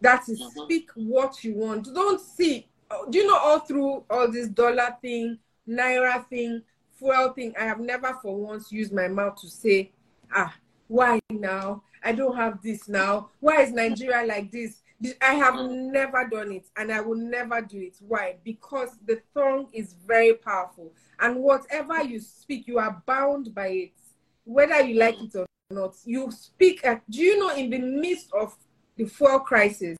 That 0.00 0.28
is, 0.28 0.40
mm-hmm. 0.40 0.64
speak 0.64 0.90
what 0.94 1.42
you 1.42 1.54
want. 1.54 1.92
Don't 1.94 2.20
see. 2.20 2.68
Do 3.10 3.18
you 3.18 3.26
know 3.26 3.36
all 3.36 3.60
through 3.60 4.04
all 4.08 4.30
this 4.30 4.48
dollar 4.48 4.96
thing, 5.02 5.38
naira 5.68 6.26
thing? 6.28 6.62
fuel 6.98 7.30
thing, 7.32 7.54
I 7.58 7.64
have 7.64 7.80
never 7.80 8.14
for 8.20 8.36
once 8.36 8.72
used 8.72 8.92
my 8.92 9.08
mouth 9.08 9.40
to 9.40 9.48
say, 9.48 9.92
ah, 10.34 10.54
why 10.88 11.20
now? 11.30 11.82
I 12.02 12.12
don't 12.12 12.36
have 12.36 12.62
this 12.62 12.88
now. 12.88 13.30
Why 13.40 13.62
is 13.62 13.72
Nigeria 13.72 14.24
like 14.26 14.50
this? 14.50 14.80
I 15.20 15.34
have 15.34 15.54
never 15.70 16.28
done 16.28 16.52
it 16.52 16.66
and 16.76 16.90
I 16.92 17.00
will 17.00 17.16
never 17.16 17.60
do 17.60 17.78
it. 17.78 17.96
Why? 18.00 18.36
Because 18.44 18.90
the 19.06 19.20
tongue 19.34 19.68
is 19.72 19.94
very 20.06 20.34
powerful. 20.34 20.92
And 21.20 21.36
whatever 21.36 22.02
you 22.02 22.20
speak, 22.20 22.66
you 22.66 22.78
are 22.78 23.00
bound 23.06 23.54
by 23.54 23.68
it, 23.68 23.92
whether 24.44 24.80
you 24.82 24.98
like 24.98 25.20
it 25.20 25.34
or 25.36 25.46
not, 25.70 25.96
you 26.04 26.30
speak 26.30 26.84
at, 26.84 27.02
do 27.10 27.20
you 27.20 27.38
know, 27.38 27.54
in 27.54 27.68
the 27.68 27.78
midst 27.78 28.32
of 28.32 28.56
the 28.96 29.04
fuel 29.04 29.40
crisis, 29.40 29.98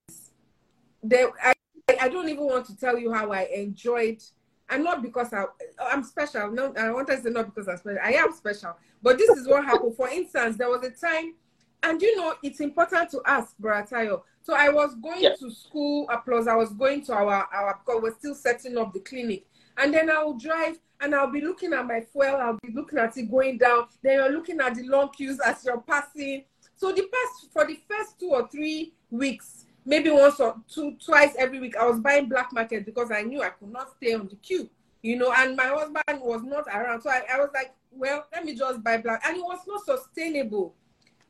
there, 1.02 1.28
I, 1.42 1.52
I 2.00 2.08
don't 2.08 2.28
even 2.28 2.46
want 2.46 2.66
to 2.66 2.76
tell 2.76 2.98
you 2.98 3.12
how 3.12 3.32
I 3.32 3.42
enjoyed, 3.54 4.22
and 4.70 4.82
not 4.82 5.02
because 5.02 5.32
I, 5.32 5.44
I'm 5.80 6.02
special. 6.02 6.50
No, 6.50 6.72
I 6.74 6.90
want 6.90 7.08
to 7.08 7.20
say 7.20 7.28
not 7.30 7.54
because 7.54 7.68
I'm 7.68 7.76
special. 7.76 7.98
I 8.02 8.12
am 8.12 8.32
special. 8.32 8.76
But 9.02 9.18
this 9.18 9.28
is 9.30 9.46
what 9.46 9.64
happened. 9.64 9.94
For 9.94 10.08
instance, 10.08 10.56
there 10.56 10.70
was 10.70 10.84
a 10.84 10.90
time, 10.90 11.34
and 11.82 12.00
you 12.00 12.16
know, 12.16 12.34
it's 12.42 12.60
important 12.60 13.10
to 13.10 13.20
ask, 13.26 13.54
Bratayo. 13.60 14.22
So 14.42 14.54
I 14.54 14.70
was 14.70 14.94
going 14.94 15.22
yeah. 15.22 15.34
to 15.38 15.50
school, 15.50 16.08
applause. 16.10 16.48
I 16.48 16.56
was 16.56 16.72
going 16.72 17.04
to 17.04 17.12
our, 17.12 17.46
our, 17.52 17.80
because 17.84 18.02
we're 18.02 18.18
still 18.18 18.34
setting 18.34 18.78
up 18.78 18.94
the 18.94 19.00
clinic. 19.00 19.46
And 19.76 19.92
then 19.92 20.10
I'll 20.10 20.32
drive 20.32 20.78
and 21.00 21.14
I'll 21.14 21.30
be 21.30 21.40
looking 21.40 21.72
at 21.72 21.86
my 21.86 22.00
fuel, 22.00 22.36
I'll 22.36 22.58
be 22.62 22.72
looking 22.72 22.98
at 22.98 23.16
it 23.16 23.30
going 23.30 23.58
down. 23.58 23.86
Then 24.02 24.14
you're 24.14 24.32
looking 24.32 24.60
at 24.60 24.74
the 24.74 24.84
long 24.84 25.10
queues 25.10 25.38
as 25.40 25.64
you're 25.64 25.80
passing. 25.80 26.44
So 26.76 26.92
the 26.92 27.02
past 27.02 27.52
for 27.52 27.66
the 27.66 27.78
first 27.88 28.18
two 28.18 28.30
or 28.30 28.48
three 28.48 28.94
weeks, 29.10 29.66
maybe 29.84 30.10
once 30.10 30.40
or 30.40 30.56
two, 30.68 30.96
twice 31.04 31.34
every 31.38 31.60
week, 31.60 31.76
I 31.76 31.84
was 31.86 32.00
buying 32.00 32.28
black 32.28 32.52
market 32.52 32.84
because 32.84 33.10
I 33.10 33.22
knew 33.22 33.42
I 33.42 33.50
could 33.50 33.72
not 33.72 33.92
stay 33.96 34.14
on 34.14 34.28
the 34.28 34.36
queue, 34.36 34.68
you 35.02 35.16
know, 35.16 35.32
and 35.36 35.56
my 35.56 35.66
husband 35.66 36.20
was 36.20 36.42
not 36.44 36.66
around. 36.66 37.02
So 37.02 37.10
I, 37.10 37.22
I 37.32 37.38
was 37.38 37.50
like, 37.54 37.74
well, 37.90 38.26
let 38.32 38.44
me 38.44 38.54
just 38.54 38.82
buy 38.82 38.98
black. 38.98 39.22
And 39.26 39.36
it 39.36 39.42
was 39.42 39.60
not 39.66 39.84
sustainable. 39.84 40.74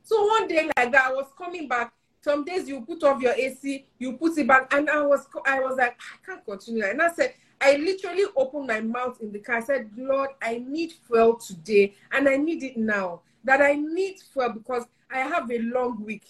So 0.03 0.25
one 0.27 0.49
day 0.49 0.71
like 0.77 0.93
that, 0.93 1.07
I 1.07 1.13
was 1.13 1.27
coming 1.37 1.69
back. 1.69 1.93
Some 2.21 2.45
days 2.45 2.69
you 2.69 2.81
put 2.81 3.03
off 3.05 3.23
your 3.23 3.35
AC, 3.35 3.87
you 3.99 4.15
put 4.15 4.37
it 4.37 4.47
back, 4.47 4.73
and 4.75 4.91
I 4.91 5.03
was 5.03 5.27
I 5.47 5.61
was 5.61 5.77
like, 5.77 5.97
ah, 6.01 6.17
I 6.17 6.27
can't 6.27 6.45
continue. 6.45 6.85
And 6.85 7.01
I 7.01 7.13
said, 7.13 7.35
I 7.61 7.77
literally 7.77 8.25
opened 8.37 8.67
my 8.69 8.81
mouth 8.81 9.21
in 9.21 9.33
the 9.33 9.41
car. 9.41 9.57
I 9.57 9.61
said, 9.61 9.91
Lord, 9.97 10.31
I 10.41 10.63
need 10.67 10.93
fuel 11.07 11.37
today 11.37 11.95
and 12.13 12.29
I 12.29 12.37
need 12.37 12.63
it 12.63 12.77
now. 12.77 13.23
That 13.45 13.61
I 13.61 13.75
need 13.75 14.17
fuel 14.33 14.51
because 14.51 14.85
I 15.11 15.19
have 15.21 15.51
a 15.51 15.59
long 15.59 16.05
week. 16.05 16.25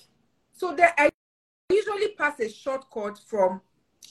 So 0.52 0.74
that 0.74 0.94
I 0.98 1.10
usually 1.70 2.08
pass 2.12 2.40
a 2.40 2.48
shortcut 2.48 3.18
from 3.26 3.60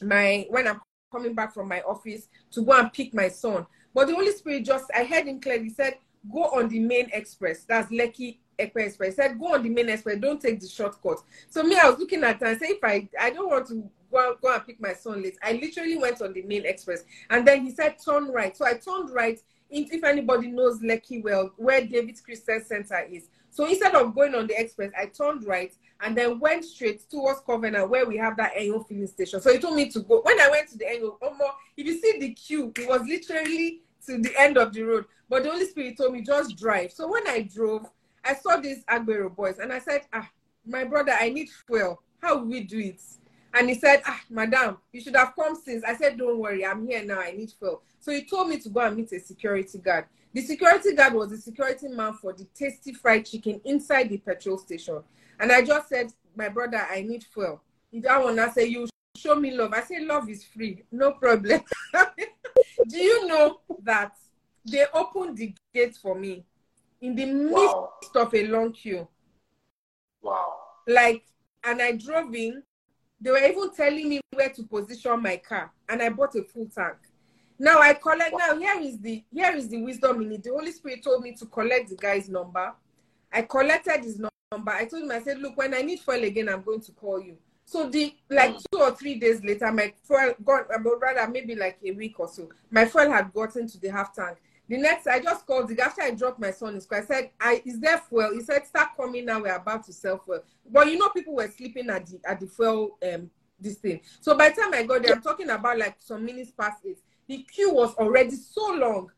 my 0.01 0.45
when 0.49 0.67
I'm 0.67 0.81
coming 1.11 1.33
back 1.33 1.53
from 1.53 1.67
my 1.67 1.81
office 1.81 2.27
to 2.51 2.61
go 2.63 2.73
and 2.73 2.91
pick 2.93 3.13
my 3.13 3.29
son. 3.29 3.65
But 3.93 4.07
the 4.07 4.15
Holy 4.15 4.31
Spirit 4.31 4.65
just 4.65 4.85
I 4.95 5.03
heard 5.03 5.25
him 5.25 5.39
clearly 5.39 5.69
said, 5.69 5.95
go 6.31 6.43
on 6.43 6.69
the 6.69 6.79
main 6.79 7.09
express. 7.13 7.63
That's 7.63 7.91
Lekki 7.91 8.37
Express. 8.59 8.95
He 8.97 9.11
said, 9.11 9.39
go 9.39 9.53
on 9.53 9.63
the 9.63 9.69
main 9.69 9.89
express, 9.89 10.19
don't 10.19 10.41
take 10.41 10.59
the 10.59 10.67
shortcut. 10.67 11.19
So 11.49 11.63
me, 11.63 11.77
I 11.77 11.89
was 11.89 11.99
looking 11.99 12.23
at 12.23 12.41
and 12.41 12.59
say 12.59 12.67
if 12.67 12.83
I 12.83 13.07
I 13.19 13.31
don't 13.31 13.49
want 13.49 13.67
to 13.67 13.89
go, 14.11 14.35
go 14.41 14.53
and 14.53 14.65
pick 14.65 14.79
my 14.79 14.93
son 14.93 15.23
late. 15.23 15.37
I 15.43 15.53
literally 15.53 15.97
went 15.97 16.21
on 16.21 16.33
the 16.33 16.41
main 16.43 16.65
express. 16.65 17.03
And 17.29 17.47
then 17.47 17.63
he 17.63 17.71
said, 17.71 17.97
turn 18.03 18.27
right. 18.27 18.55
So 18.55 18.65
I 18.65 18.73
turned 18.73 19.11
right. 19.13 19.39
If 19.69 20.03
anybody 20.03 20.47
knows 20.47 20.79
Lekki 20.79 21.21
well, 21.23 21.51
where 21.57 21.85
David's 21.85 22.21
Christian 22.21 22.63
Center 22.63 23.05
is. 23.11 23.29
So 23.49 23.65
instead 23.65 23.95
of 23.95 24.15
going 24.15 24.35
on 24.35 24.47
the 24.47 24.59
express, 24.59 24.91
I 24.97 25.07
turned 25.07 25.45
right 25.45 25.73
and 26.01 26.15
then 26.15 26.39
went 26.39 26.63
straight 26.63 27.09
towards 27.09 27.41
Covenant 27.41 27.89
where 27.89 28.05
we 28.05 28.17
have 28.17 28.37
that 28.37 28.55
Enyo 28.55 28.87
filling 28.87 29.07
station. 29.07 29.41
So 29.41 29.51
he 29.51 29.59
told 29.59 29.75
me 29.75 29.89
to 29.89 29.99
go. 30.01 30.21
When 30.21 30.39
I 30.39 30.49
went 30.49 30.69
to 30.69 30.77
the 30.77 30.85
Enyo, 30.85 31.17
more, 31.37 31.51
if 31.75 31.85
you 31.85 31.99
see 31.99 32.19
the 32.19 32.33
queue, 32.33 32.71
it 32.77 32.87
was 32.87 33.01
literally 33.01 33.81
to 34.05 34.19
the 34.19 34.33
end 34.39 34.57
of 34.57 34.73
the 34.73 34.83
road. 34.83 35.05
But 35.27 35.43
the 35.43 35.51
Holy 35.51 35.65
Spirit 35.65 35.97
told 35.97 36.13
me 36.13 36.21
just 36.21 36.57
drive. 36.57 36.91
So 36.91 37.11
when 37.11 37.27
I 37.27 37.41
drove, 37.41 37.87
I 38.23 38.35
saw 38.35 38.57
these 38.57 38.83
Agbero 38.85 39.35
boys 39.35 39.59
and 39.59 39.73
I 39.73 39.79
said, 39.79 40.01
ah, 40.13 40.29
my 40.65 40.83
brother, 40.83 41.13
I 41.19 41.29
need 41.29 41.49
fuel. 41.65 42.01
How 42.21 42.37
will 42.37 42.45
we 42.45 42.63
do 42.63 42.79
it? 42.79 43.01
And 43.53 43.69
he 43.69 43.75
said, 43.75 44.01
Ah, 44.05 44.21
madam, 44.29 44.77
you 44.91 45.01
should 45.01 45.15
have 45.15 45.33
come 45.35 45.55
since. 45.55 45.83
I 45.83 45.95
said, 45.95 46.17
Don't 46.17 46.39
worry, 46.39 46.65
I'm 46.65 46.85
here 46.87 47.03
now. 47.03 47.19
I 47.19 47.31
need 47.31 47.51
fuel. 47.51 47.81
So 47.99 48.11
he 48.11 48.23
told 48.23 48.49
me 48.49 48.59
to 48.59 48.69
go 48.69 48.81
and 48.81 48.95
meet 48.95 49.11
a 49.11 49.19
security 49.19 49.77
guard. 49.77 50.05
The 50.33 50.41
security 50.41 50.93
guard 50.93 51.13
was 51.13 51.29
the 51.29 51.37
security 51.37 51.87
man 51.87 52.13
for 52.13 52.33
the 52.33 52.45
tasty 52.53 52.93
fried 52.93 53.25
chicken 53.25 53.61
inside 53.65 54.09
the 54.09 54.17
petrol 54.17 54.57
station. 54.57 55.01
And 55.39 55.51
I 55.51 55.63
just 55.63 55.89
said, 55.89 56.11
My 56.35 56.49
brother, 56.49 56.85
I 56.89 57.01
need 57.01 57.23
fuel. 57.23 57.61
That 57.93 58.23
one, 58.23 58.37
I 58.37 58.49
said, 58.49 58.69
You 58.69 58.87
show 59.15 59.35
me 59.35 59.51
love. 59.51 59.73
I 59.73 59.81
said, 59.81 60.03
Love 60.03 60.29
is 60.29 60.43
free. 60.43 60.83
No 60.91 61.13
problem. 61.13 61.61
Do 62.87 62.97
you 62.97 63.27
know 63.27 63.59
that 63.83 64.13
they 64.65 64.85
opened 64.93 65.37
the 65.37 65.53
gate 65.73 65.95
for 65.95 66.15
me 66.15 66.45
in 67.01 67.15
the 67.15 67.25
midst 67.25 67.55
wow. 67.55 67.91
of 68.15 68.33
a 68.33 68.47
long 68.47 68.73
queue? 68.73 69.07
Wow. 70.21 70.55
Like, 70.87 71.23
and 71.63 71.81
I 71.81 71.93
drove 71.93 72.33
in 72.35 72.63
they 73.19 73.31
were 73.31 73.39
even 73.39 73.73
telling 73.73 74.09
me 74.09 74.21
where 74.33 74.49
to 74.49 74.63
position 74.63 75.21
my 75.21 75.37
car, 75.37 75.71
and 75.89 76.01
I 76.01 76.09
bought 76.09 76.35
a 76.35 76.43
full 76.43 76.67
tank. 76.67 76.97
Now 77.59 77.79
I 77.79 77.93
collect. 77.93 78.35
Now 78.37 78.57
here 78.57 78.79
is 78.79 78.99
the 78.99 79.23
here 79.33 79.55
is 79.55 79.67
the 79.67 79.81
wisdom 79.81 80.21
in 80.21 80.31
it. 80.33 80.43
The 80.43 80.51
Holy 80.51 80.71
Spirit 80.71 81.03
told 81.03 81.23
me 81.23 81.33
to 81.33 81.45
collect 81.47 81.89
the 81.89 81.95
guy's 81.95 82.29
number. 82.29 82.73
I 83.31 83.41
collected 83.41 84.03
his 84.03 84.19
number. 84.19 84.71
I 84.71 84.85
told 84.85 85.03
him, 85.03 85.11
I 85.11 85.21
said, 85.21 85.39
look, 85.39 85.57
when 85.57 85.73
I 85.73 85.81
need 85.81 85.99
fuel 85.99 86.23
again, 86.23 86.49
I'm 86.49 86.61
going 86.61 86.81
to 86.81 86.91
call 86.93 87.19
you. 87.19 87.37
So 87.65 87.89
the 87.89 88.15
like 88.29 88.55
mm. 88.55 88.63
two 88.71 88.79
or 88.79 88.91
three 88.95 89.15
days 89.15 89.43
later, 89.43 89.71
my 89.71 89.93
fuel 90.03 90.33
got 90.43 90.73
about 90.73 91.01
rather 91.01 91.29
maybe 91.29 91.55
like 91.55 91.79
a 91.83 91.91
week 91.91 92.19
or 92.19 92.27
so. 92.27 92.49
My 92.69 92.85
fuel 92.85 93.11
had 93.11 93.33
gotten 93.33 93.67
to 93.67 93.79
the 93.79 93.89
half 93.89 94.13
tank. 94.13 94.37
The 94.69 94.77
next, 94.77 95.07
I 95.07 95.19
just 95.19 95.45
called 95.45 95.69
the 95.69 95.79
after 95.79 96.01
I 96.01 96.11
dropped 96.11 96.39
my 96.39 96.51
son 96.51 96.75
in 96.75 96.81
school. 96.81 96.97
I 96.97 97.01
said, 97.01 97.29
"I 97.39 97.61
is 97.65 97.79
there 97.79 97.97
fuel?" 98.09 98.33
He 98.33 98.41
said, 98.41 98.65
"Start 98.67 98.89
coming 98.97 99.25
now. 99.25 99.41
We're 99.41 99.55
about 99.55 99.85
to 99.85 99.93
sell 99.93 100.17
fuel." 100.17 100.43
But 100.69 100.87
you 100.87 100.97
know, 100.97 101.09
people 101.09 101.35
were 101.35 101.47
sleeping 101.47 101.89
at 101.89 102.05
the 102.05 102.19
at 102.25 102.39
the 102.39 102.47
fuel 102.47 102.97
um 103.01 103.29
this 103.59 103.75
thing. 103.75 104.01
So 104.19 104.37
by 104.37 104.49
the 104.49 104.61
time 104.61 104.73
I 104.73 104.83
got 104.83 105.03
there, 105.03 105.13
I'm 105.15 105.21
talking 105.21 105.49
about 105.49 105.77
like 105.77 105.95
some 105.99 106.25
minutes 106.25 106.51
past 106.51 106.85
eight. 106.85 106.99
The 107.27 107.43
queue 107.43 107.73
was 107.73 107.95
already 107.95 108.35
so 108.35 108.73
long. 108.73 109.11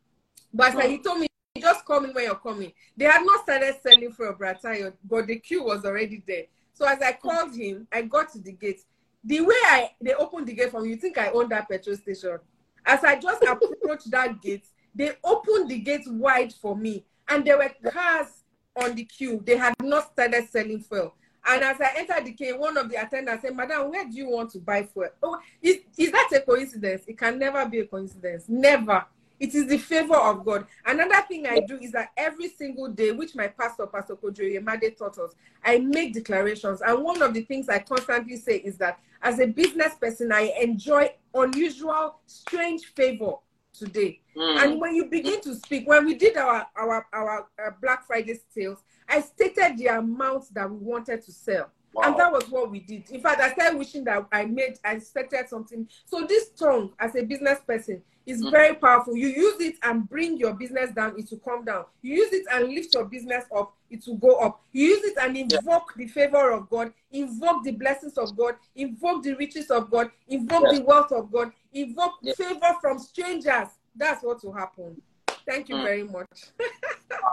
But 0.53 0.75
like, 0.75 0.89
he 0.89 0.97
told 0.99 1.19
me, 1.19 1.27
just 1.59 1.85
call 1.85 2.01
me 2.01 2.11
when 2.11 2.25
you're 2.25 2.35
coming. 2.35 2.71
They 2.97 3.05
had 3.05 3.23
not 3.23 3.43
started 3.43 3.75
selling 3.83 4.11
for 4.11 4.27
a 4.27 4.35
Bratayo, 4.35 4.93
but 5.03 5.27
the 5.27 5.37
queue 5.37 5.63
was 5.63 5.85
already 5.85 6.23
there. 6.25 6.45
So 6.73 6.85
as 6.85 7.01
I 7.01 7.13
called 7.13 7.55
him, 7.55 7.87
I 7.91 8.03
got 8.03 8.31
to 8.33 8.39
the 8.39 8.53
gate. 8.53 8.81
The 9.23 9.41
way 9.41 9.55
I 9.65 9.91
they 10.01 10.13
opened 10.13 10.47
the 10.47 10.53
gate 10.53 10.71
for 10.71 10.81
me, 10.81 10.89
you 10.89 10.95
think 10.95 11.17
I 11.17 11.29
own 11.31 11.49
that 11.49 11.67
petrol 11.67 11.95
station. 11.97 12.39
As 12.85 13.03
I 13.03 13.19
just 13.19 13.43
approached 13.43 14.09
that 14.11 14.41
gate, 14.41 14.65
they 14.95 15.13
opened 15.23 15.69
the 15.69 15.79
gate 15.79 16.07
wide 16.07 16.53
for 16.53 16.75
me, 16.75 17.05
and 17.27 17.45
there 17.45 17.57
were 17.57 17.71
cars 17.91 18.27
on 18.75 18.95
the 18.95 19.03
queue. 19.05 19.41
They 19.45 19.57
had 19.57 19.73
not 19.81 20.11
started 20.11 20.49
selling 20.49 20.79
fuel. 20.81 21.13
And 21.45 21.63
as 21.63 21.79
I 21.79 21.93
entered 21.97 22.25
the 22.25 22.33
queue, 22.33 22.59
one 22.59 22.77
of 22.77 22.89
the 22.89 23.01
attendants 23.01 23.43
said, 23.43 23.55
Madam, 23.55 23.89
where 23.89 24.05
do 24.05 24.15
you 24.15 24.29
want 24.29 24.51
to 24.51 24.59
buy 24.59 24.83
fuel? 24.83 25.09
Oh, 25.23 25.39
is, 25.61 25.79
is 25.97 26.11
that 26.11 26.29
a 26.35 26.41
coincidence? 26.41 27.03
It 27.07 27.17
can 27.17 27.39
never 27.39 27.65
be 27.65 27.79
a 27.79 27.85
coincidence. 27.85 28.45
Never. 28.47 29.05
It 29.39 29.55
is 29.55 29.67
the 29.67 29.77
favor 29.77 30.17
of 30.17 30.43
God. 30.43 30.67
Another 30.85 31.21
thing 31.27 31.47
I 31.47 31.61
do 31.61 31.77
is 31.77 31.93
that 31.93 32.09
every 32.17 32.49
single 32.49 32.89
day, 32.89 33.11
which 33.11 33.35
my 33.35 33.47
pastor, 33.47 33.87
Pastor 33.87 34.17
Poju 34.17 34.39
Oyemade 34.41 34.97
taught 34.97 35.17
us, 35.17 35.33
I 35.63 35.79
make 35.79 36.13
declarations. 36.13 36.81
And 36.81 37.01
one 37.01 37.21
of 37.21 37.33
the 37.33 37.41
things 37.41 37.69
I 37.69 37.79
constantly 37.79 38.35
say 38.35 38.57
is 38.57 38.77
that 38.77 38.99
as 39.21 39.39
a 39.39 39.47
business 39.47 39.95
person, 39.95 40.33
I 40.33 40.53
enjoy 40.61 41.13
unusual, 41.33 42.15
strange 42.25 42.85
favor 42.87 43.35
today. 43.79 44.19
Mm. 44.35 44.63
And 44.63 44.81
when 44.81 44.95
you 44.95 45.05
begin 45.05 45.41
to 45.41 45.55
speak, 45.55 45.87
when 45.87 46.05
we 46.05 46.15
did 46.15 46.37
our, 46.37 46.67
our, 46.75 47.07
our, 47.13 47.47
our 47.57 47.77
Black 47.81 48.05
Friday 48.05 48.39
sales, 48.53 48.79
I 49.07 49.21
stated 49.21 49.77
the 49.77 49.87
amount 49.87 50.53
that 50.53 50.69
we 50.69 50.77
wanted 50.77 51.23
to 51.23 51.31
sell. 51.31 51.69
Wow. 51.93 52.03
And 52.05 52.19
that 52.19 52.31
was 52.31 52.47
what 52.49 52.69
we 52.69 52.81
did. 52.81 53.09
In 53.09 53.21
fact, 53.21 53.41
I 53.41 53.51
started 53.53 53.77
wishing 53.77 54.03
that 54.03 54.27
I 54.31 54.45
made, 54.45 54.77
I 54.83 54.99
started 54.99 55.49
something. 55.49 55.87
So 56.05 56.25
this 56.27 56.49
tongue, 56.49 56.91
as 56.99 57.15
a 57.15 57.23
business 57.23 57.59
person, 57.65 58.03
is 58.27 58.43
mm. 58.43 58.51
very 58.51 58.75
powerful. 58.75 59.15
You 59.15 59.27
use 59.27 59.59
it 59.59 59.75
and 59.81 60.07
bring 60.07 60.37
your 60.37 60.53
business 60.53 60.91
down, 60.91 61.17
it 61.17 61.27
will 61.31 61.39
come 61.39 61.65
down. 61.65 61.85
You 62.01 62.15
use 62.17 62.31
it 62.31 62.45
and 62.51 62.69
lift 62.69 62.93
your 62.93 63.05
business 63.05 63.45
up, 63.55 63.73
it 63.89 64.03
will 64.05 64.17
go 64.17 64.35
up. 64.39 64.61
You 64.71 64.85
use 64.85 65.03
it 65.03 65.17
and 65.19 65.35
invoke 65.35 65.93
yeah. 65.97 66.05
the 66.05 66.07
favor 66.07 66.51
of 66.51 66.69
God, 66.69 66.93
invoke 67.11 67.63
the 67.63 67.71
blessings 67.71 68.17
of 68.19 68.37
God, 68.37 68.55
invoke 68.75 69.23
the 69.23 69.33
riches 69.33 69.71
of 69.71 69.89
God, 69.89 70.11
invoke 70.27 70.69
the 70.75 70.83
wealth 70.83 71.11
of 71.11 71.31
God, 71.31 71.51
invoke 71.73 72.13
favor 72.35 72.75
from 72.81 72.99
strangers. 72.99 73.69
That's 73.95 74.23
what 74.23 74.43
will 74.43 74.53
happen. 74.53 75.01
Thank 75.47 75.69
you 75.69 75.75
mm. 75.75 75.83
very 75.83 76.03
much. 76.03 76.27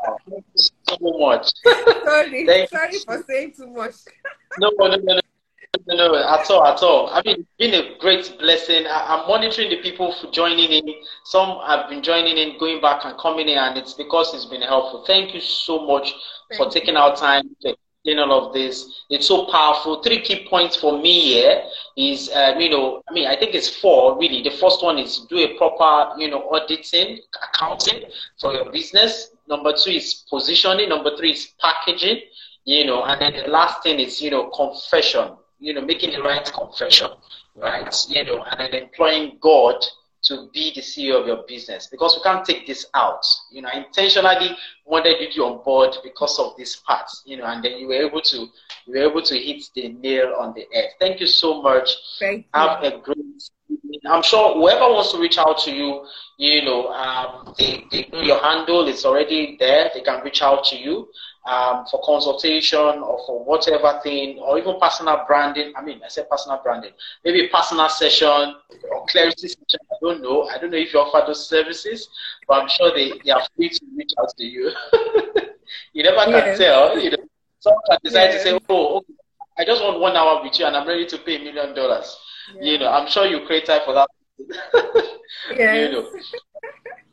oh, 0.09 0.16
thank 0.28 0.45
you 0.55 0.64
so 0.89 1.18
much. 1.18 1.51
sorry, 2.05 2.47
thank 2.47 2.70
sorry 2.70 2.93
you. 2.93 3.01
for 3.01 3.24
saying 3.28 3.53
too 3.57 3.66
much. 3.66 3.95
no, 4.59 4.70
no, 4.78 4.89
no, 4.89 4.97
no. 4.97 5.20
No, 5.89 5.95
no, 5.95 6.16
at 6.16 6.51
all, 6.51 6.66
at 6.66 6.82
all. 6.82 7.11
I 7.11 7.22
mean, 7.24 7.41
it's 7.41 7.49
been 7.59 7.74
a 7.74 7.99
great 7.99 8.37
blessing. 8.41 8.87
I, 8.87 9.20
am 9.20 9.28
monitoring 9.28 9.70
the 9.70 9.76
people 9.82 10.12
for 10.20 10.30
joining 10.32 10.70
in. 10.70 10.95
Some 11.24 11.61
have 11.66 11.89
been 11.89 12.03
joining 12.03 12.39
in, 12.39 12.59
going 12.59 12.80
back 12.80 13.05
and 13.05 13.16
coming 13.18 13.49
in, 13.49 13.59
and 13.59 13.76
it's 13.78 13.93
because 13.93 14.34
it's 14.34 14.47
been 14.47 14.62
helpful. 14.62 15.05
Thank 15.07 15.34
you 15.34 15.41
so 15.41 15.87
much 15.87 16.14
Thank 16.51 16.62
for 16.62 16.70
taking 16.70 16.97
our 16.97 17.14
time 17.14 17.55
to 17.61 17.76
explain 18.07 18.18
all 18.18 18.46
of 18.46 18.52
this. 18.54 19.04
It's 19.11 19.26
so 19.26 19.46
powerful. 19.46 20.02
Three 20.02 20.20
key 20.20 20.46
points 20.48 20.76
for 20.76 20.98
me 21.00 21.20
here 21.34 21.62
is, 21.96 22.30
um, 22.34 22.61
you 22.61 22.70
know, 22.70 23.02
I 23.09 23.12
mean, 23.12 23.26
I 23.26 23.36
think 23.36 23.54
it's 23.54 23.68
four 23.68 24.18
really. 24.18 24.42
The 24.42 24.57
first 24.57 24.82
one 24.82 24.98
is 24.98 25.26
do 25.28 25.38
a 25.38 25.57
proper, 25.57 26.18
you 26.20 26.30
know, 26.30 26.48
auditing, 26.50 27.18
accounting 27.42 28.04
for 28.40 28.52
your 28.52 28.70
business. 28.70 29.30
Number 29.48 29.72
two 29.72 29.90
is 29.90 30.24
positioning. 30.30 30.88
Number 30.88 31.16
three 31.16 31.32
is 31.32 31.48
packaging, 31.61 32.20
you 32.64 32.86
know, 32.86 33.04
and 33.04 33.20
then 33.20 33.44
the 33.44 33.50
last 33.50 33.82
thing 33.82 33.98
is, 33.98 34.20
you 34.20 34.30
know, 34.30 34.50
confession, 34.50 35.32
you 35.59 35.74
know, 35.74 35.82
making 35.82 36.12
the 36.12 36.22
right 36.22 36.44
confession, 36.52 37.11
right? 37.57 37.94
You 38.09 38.24
know, 38.24 38.44
and 38.44 38.61
then 38.61 38.82
employing 38.82 39.38
God 39.40 39.84
to 40.28 40.48
be 40.52 40.72
the 40.74 40.80
CEO 40.80 41.20
of 41.20 41.26
your 41.26 41.44
business 41.46 41.86
because 41.86 42.16
we 42.16 42.22
can't 42.22 42.44
take 42.44 42.66
this 42.66 42.86
out. 42.94 43.24
You 43.50 43.62
know, 43.62 43.68
I 43.72 43.78
intentionally 43.78 44.56
wanted 44.84 45.34
you 45.34 45.44
on 45.44 45.62
board 45.64 45.96
because 46.02 46.38
of 46.38 46.56
this 46.56 46.76
part, 46.76 47.08
you 47.24 47.36
know, 47.36 47.44
and 47.44 47.64
then 47.64 47.78
you 47.78 47.88
were 47.88 47.94
able 47.94 48.20
to 48.20 48.36
you 48.36 48.88
were 48.88 49.10
able 49.10 49.22
to 49.22 49.38
hit 49.38 49.64
the 49.74 49.88
nail 49.88 50.34
on 50.38 50.54
the 50.54 50.66
head. 50.72 50.90
Thank 50.98 51.20
you 51.20 51.26
so 51.26 51.62
much. 51.62 51.90
Thank 52.18 52.46
Have 52.54 52.82
you. 52.82 52.88
a 52.88 53.00
great 53.00 53.18
evening. 53.68 54.00
I'm 54.08 54.22
sure 54.22 54.54
whoever 54.54 54.92
wants 54.92 55.12
to 55.12 55.18
reach 55.18 55.38
out 55.38 55.58
to 55.58 55.72
you, 55.72 56.06
you 56.38 56.64
know, 56.64 56.88
um, 56.88 57.54
they, 57.58 57.84
they 57.90 58.08
your 58.12 58.40
handle 58.42 58.86
is 58.88 59.04
already 59.04 59.56
there. 59.58 59.90
They 59.94 60.00
can 60.00 60.22
reach 60.24 60.42
out 60.42 60.64
to 60.66 60.76
you 60.76 61.08
um, 61.47 61.86
for 61.90 62.01
consultation 62.05 62.78
or 62.78 63.18
for 63.26 63.44
whatever 63.44 64.01
thing, 64.03 64.38
or 64.38 64.59
even 64.59 64.78
personal 64.80 65.24
branding. 65.26 65.72
I 65.76 65.82
mean, 65.82 66.01
I 66.05 66.09
said 66.09 66.28
personal 66.28 66.61
branding, 66.62 66.92
maybe 67.24 67.49
personal 67.49 67.88
session 67.88 68.55
or 68.90 69.07
clarity 69.09 69.49
session. 69.49 69.80
I 69.90 69.97
don't 70.03 70.22
know. 70.22 70.49
I 70.49 70.59
don't 70.59 70.70
know 70.70 70.78
if 70.78 70.92
you 70.92 71.01
offer 71.01 71.24
those 71.26 71.49
services, 71.49 72.09
but 72.49 72.62
I'm 72.62 72.68
sure 72.68 72.92
they, 72.94 73.12
they 73.24 73.30
are 73.30 73.42
free 73.57 73.68
to 73.70 73.80
reach 73.97 74.12
out 74.20 74.30
to 74.36 74.44
you. 74.44 74.72
you 75.92 76.03
never 76.03 76.30
can 76.30 76.57
tell. 76.57 76.99
You 76.99 77.11
know, 77.12 77.24
someone 77.61 77.82
can 77.90 77.99
decide 78.03 78.32
to 78.32 78.40
say, 78.40 78.59
"Oh, 78.68 78.99
okay, 78.99 79.14
I 79.59 79.64
just 79.64 79.82
want 79.82 80.01
one 80.01 80.16
hour 80.16 80.42
with 80.42 80.59
you, 80.59 80.66
and 80.66 80.76
I'm 80.76 80.86
ready 80.86 81.07
to 81.07 81.18
pay 81.18 81.36
a 81.36 81.38
million 81.38 81.74
dollars." 81.74 82.16
Yeah. 82.55 82.72
You 82.72 82.78
know, 82.78 82.88
I'm 82.90 83.09
sure 83.09 83.26
you 83.26 83.47
create 83.47 83.66
time 83.66 83.82
for 83.84 83.94
that. 83.94 84.09
Yes. 85.57 85.91
You 85.91 85.93
know. 85.93 86.11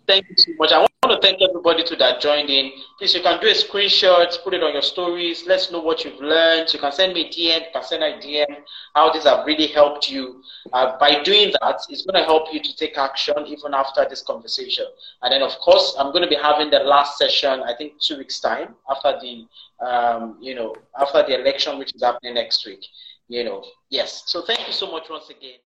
Thank 0.06 0.30
you 0.30 0.36
so 0.38 0.52
much. 0.58 0.72
I 0.74 0.80
want 0.80 1.22
to 1.22 1.26
thank 1.26 1.42
everybody 1.42 1.84
too 1.84 1.96
that 1.96 2.20
joined 2.20 2.50
in. 2.50 2.72
Please, 2.98 3.14
you 3.14 3.22
can 3.22 3.40
do 3.40 3.48
a 3.48 3.52
screenshot, 3.52 4.32
put 4.44 4.54
it 4.54 4.62
on 4.62 4.74
your 4.74 4.82
stories. 4.82 5.46
Let's 5.48 5.72
know 5.72 5.80
what 5.80 6.04
you've 6.04 6.20
learned. 6.20 6.74
You 6.74 6.80
can 6.80 6.92
send 6.92 7.14
me 7.14 7.22
a 7.22 7.30
DM, 7.30 7.62
you 7.62 7.72
can 7.74 7.84
send 7.84 8.04
a 8.04 8.18
DM 8.20 8.54
how 8.96 9.12
these 9.14 9.24
have 9.24 9.46
really 9.46 9.68
helped 9.68 10.10
you. 10.10 10.42
Uh, 10.74 10.98
by 11.00 11.24
doing 11.24 11.54
that, 11.62 11.80
it's 11.90 12.06
going 12.06 12.22
to 12.22 12.26
help 12.26 12.54
you 12.54 12.62
to 12.62 12.76
take 12.76 12.98
action 12.98 13.36
even 13.48 13.74
after 13.74 14.06
this 14.10 14.22
conversation. 14.22 14.86
And 15.22 15.32
then, 15.32 15.42
of 15.42 15.58
course, 15.60 15.96
I'm 15.98 16.12
going 16.12 16.24
to 16.24 16.30
be 16.30 16.36
having 16.42 16.70
the 16.70 16.80
last 16.80 17.18
session. 17.18 17.62
I 17.62 17.74
think 17.74 18.02
two 18.02 18.18
weeks 18.18 18.42
time 18.42 18.76
after 18.90 19.18
the, 19.22 19.48
um, 19.86 20.38
you 20.42 20.54
know, 20.54 20.76
after 21.00 21.24
the 21.24 21.40
election, 21.40 21.78
which 21.80 21.96
is 21.96 22.04
happening 22.04 22.34
next 22.34 22.66
week. 22.66 22.84
You 23.30 23.46
know, 23.46 23.64
yes. 23.90 24.24
So 24.26 24.42
thank 24.42 24.68
you 24.68 24.74
so 24.74 24.92
much 24.92 25.10
once 25.10 25.30
again. 25.30 25.60